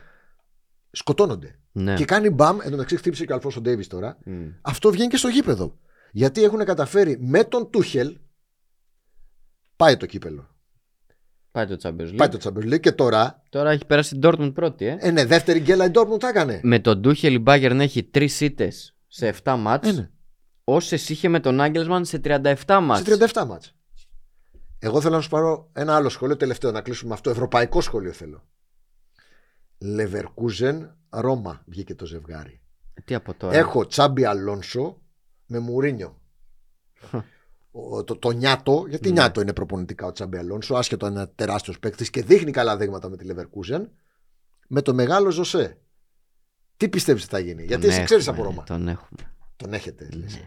Σκοτώνονται. 0.90 1.59
Ναι. 1.72 1.94
Και 1.94 2.04
κάνει 2.04 2.31
μπαμ. 2.31 2.57
Εν 2.61 2.64
τω 2.64 2.70
μεταξύ 2.70 2.96
χτύπησε 2.96 3.24
και 3.24 3.33
ο 3.33 3.35
Αλφόσο 3.35 3.61
Ντέιβις 3.61 3.87
τώρα. 3.87 4.18
Μμ. 4.24 4.46
Αυτό 4.62 4.90
βγαίνει 4.90 5.09
και 5.09 5.16
στο 5.16 5.28
γήπεδο. 5.28 5.78
Γιατί 6.12 6.42
έχουν 6.42 6.64
καταφέρει 6.64 7.16
με 7.20 7.44
τον 7.44 7.70
Τούχελ. 7.70 8.16
Πάει 9.76 9.96
το 9.96 10.07
κύπελο. 10.07 10.48
Πάει 11.50 11.66
το 11.66 11.76
Champions 11.83 12.11
League. 12.12 12.16
Πάει 12.16 12.28
το 12.28 12.38
Champions 12.42 12.74
League 12.74 12.81
και 12.81 12.92
τώρα. 12.92 13.42
Τώρα 13.48 13.70
έχει 13.70 13.87
περάσει 13.87 14.18
την 14.18 14.20
Dortmund 14.31 14.54
πρώτη, 14.54 14.87
ε. 14.87 14.96
Ε, 15.00 15.11
ναι, 15.11 15.24
δεύτερη 15.24 15.61
γκέλα 15.61 15.85
η 15.85 15.90
Dortmund 15.94 16.20
τα 16.20 16.28
έκανε. 16.28 16.61
Με 16.62 16.78
τον 16.78 17.00
Ντούχελ 17.00 17.35
η 17.35 17.42
Bayern 17.46 17.78
έχει 17.78 18.02
τρεις 18.02 18.40
ήττες 18.40 18.96
σε 19.07 19.35
7 19.42 19.57
μάτς 19.59 19.88
Ε, 19.88 19.92
ναι. 19.92 20.11
Όσες 20.64 21.09
είχε 21.09 21.28
με 21.28 21.40
τον 21.40 21.61
Άγγελσμαν 21.61 22.04
σε 22.04 22.20
37 22.24 22.78
μάτς. 22.83 23.02
Σε 23.07 23.31
37 23.33 23.44
μάτς. 23.46 23.74
Εγώ 24.78 25.00
θέλω 25.00 25.14
να 25.14 25.20
σου 25.20 25.28
πάρω 25.28 25.70
ένα 25.72 25.94
άλλο 25.96 26.09
σχόλιο, 26.09 26.37
τελευταίο 26.37 26.70
να 26.70 26.81
κλείσουμε 26.81 27.14
αυτό. 27.14 27.31
Ευρωπαϊκό 27.31 27.81
σχόλιο 27.81 28.12
θέλω. 28.12 28.48
Λεβερκούζεν, 29.78 30.96
Ρώμα 31.10 31.62
βγήκε 31.66 31.94
το 31.94 32.06
ζευγάρι. 32.06 32.60
Τι 33.04 33.14
από 33.14 33.34
τώρα; 33.34 33.56
Έχω 33.56 33.86
Τσάμπι 33.86 34.24
Αλόνσο 34.24 35.00
με 35.46 35.58
Μουρίνιο. 35.58 36.20
Ο- 37.70 38.04
το, 38.04 38.16
το 38.16 38.30
νιάτο, 38.30 38.84
γιατί 38.88 39.08
Ναι. 39.08 39.12
νιάτο 39.20 39.40
είναι 39.40 39.52
προπονητικά 39.52 40.06
ο 40.06 40.12
Τσάμπι 40.12 40.36
Αλόνσο, 40.36 40.74
άσχετο 40.74 41.06
είναι 41.06 41.14
ένας 41.20 41.32
τεράστιος 41.34 41.78
παίκτης 41.78 42.10
και 42.10 42.22
δείχνει 42.22 42.50
καλά 42.50 42.76
δείγματα 42.76 43.08
με 43.08 43.16
τη 43.16 43.24
Λεβερκούζεν, 43.24 43.90
με 44.68 44.82
το 44.82 44.94
μεγάλο 44.94 45.30
Ζωσέ. 45.30 45.78
Τι 46.76 46.88
πιστεύεις 46.88 47.22
ότι 47.22 47.32
θα 47.32 47.38
γίνει, 47.38 47.54
Τον 47.56 47.64
Γιατί 47.66 47.86
εσύ 47.86 48.02
ξέρεις 48.02 48.26
έχουμε, 48.26 48.40
από 48.42 48.50
Ρώμα. 48.50 48.64
Τον 48.64 48.88
έχουμε. 48.88 49.34
Τον 49.56 49.72
έχετε. 49.72 50.08
λες. 50.12 50.34
Ναι. 50.34 50.40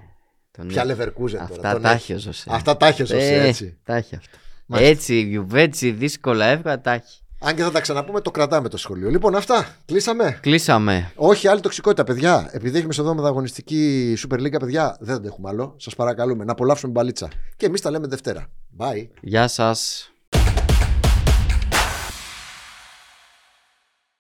Τον 0.51 0.67
Ποια 0.67 0.81
έχουμε. 0.81 0.93
Λεβερκούζεν 0.95 1.39
τώρα. 1.39 1.53
Αυτά 1.53 1.71
τον 1.73 1.81
τα 1.81 1.91
έχει. 1.91 2.11
έχει 2.11 2.13
ο 2.13 2.17
Ζωσέ. 2.31 2.49
Αυτά 2.53 2.77
τα 2.77 2.87
έχει 2.87 3.01
ο 3.01 3.05
Ζωσέ, 3.05 3.33
Ε, 3.35 3.47
έτσι. 3.47 3.79
Τα 3.83 3.95
έχει 3.95 4.15
αυτά. 4.15 4.37
Μάλιστα. 4.65 4.91
Έτσι, 4.93 5.15
η 5.19 5.21
Γιουβέτσι 5.23 5.91
δύσκολα 5.91 6.45
εύκολα 6.45 6.81
τα 6.81 6.91
έχει. 6.91 7.20
Αν 7.43 7.55
και 7.55 7.61
θα 7.61 7.71
τα 7.71 7.81
ξαναπούμε, 7.81 8.21
το 8.21 8.31
κρατάμε 8.31 8.69
το 8.69 8.77
σχολείο. 8.77 9.09
Λοιπόν, 9.09 9.35
αυτά. 9.35 9.75
Κλείσαμε. 9.85 10.37
Κλείσαμε. 10.41 11.11
Όχι 11.15 11.47
άλλη 11.47 11.59
τοξικότητα, 11.59 12.03
παιδιά. 12.03 12.49
Επειδή 12.51 12.77
έχουμε 12.77 12.93
σε 12.93 13.01
εδώ 13.01 13.15
μεταγωνιστική 13.15 14.13
Super 14.17 14.39
League, 14.39 14.59
παιδιά, 14.59 14.97
δεν 14.99 15.15
αντέχουμε 15.15 15.49
άλλο. 15.49 15.75
Σας 15.77 15.95
παρακαλούμε 15.95 16.43
να 16.43 16.51
απολαύσουμε 16.51 16.91
μπαλίτσα. 16.91 17.27
Και 17.55 17.65
εμείς 17.65 17.81
τα 17.81 17.91
λέμε 17.91 18.07
Δευτέρα. 18.07 18.47
Bye. 18.77 19.07
Γεια 19.21 19.47
σας. 19.47 20.10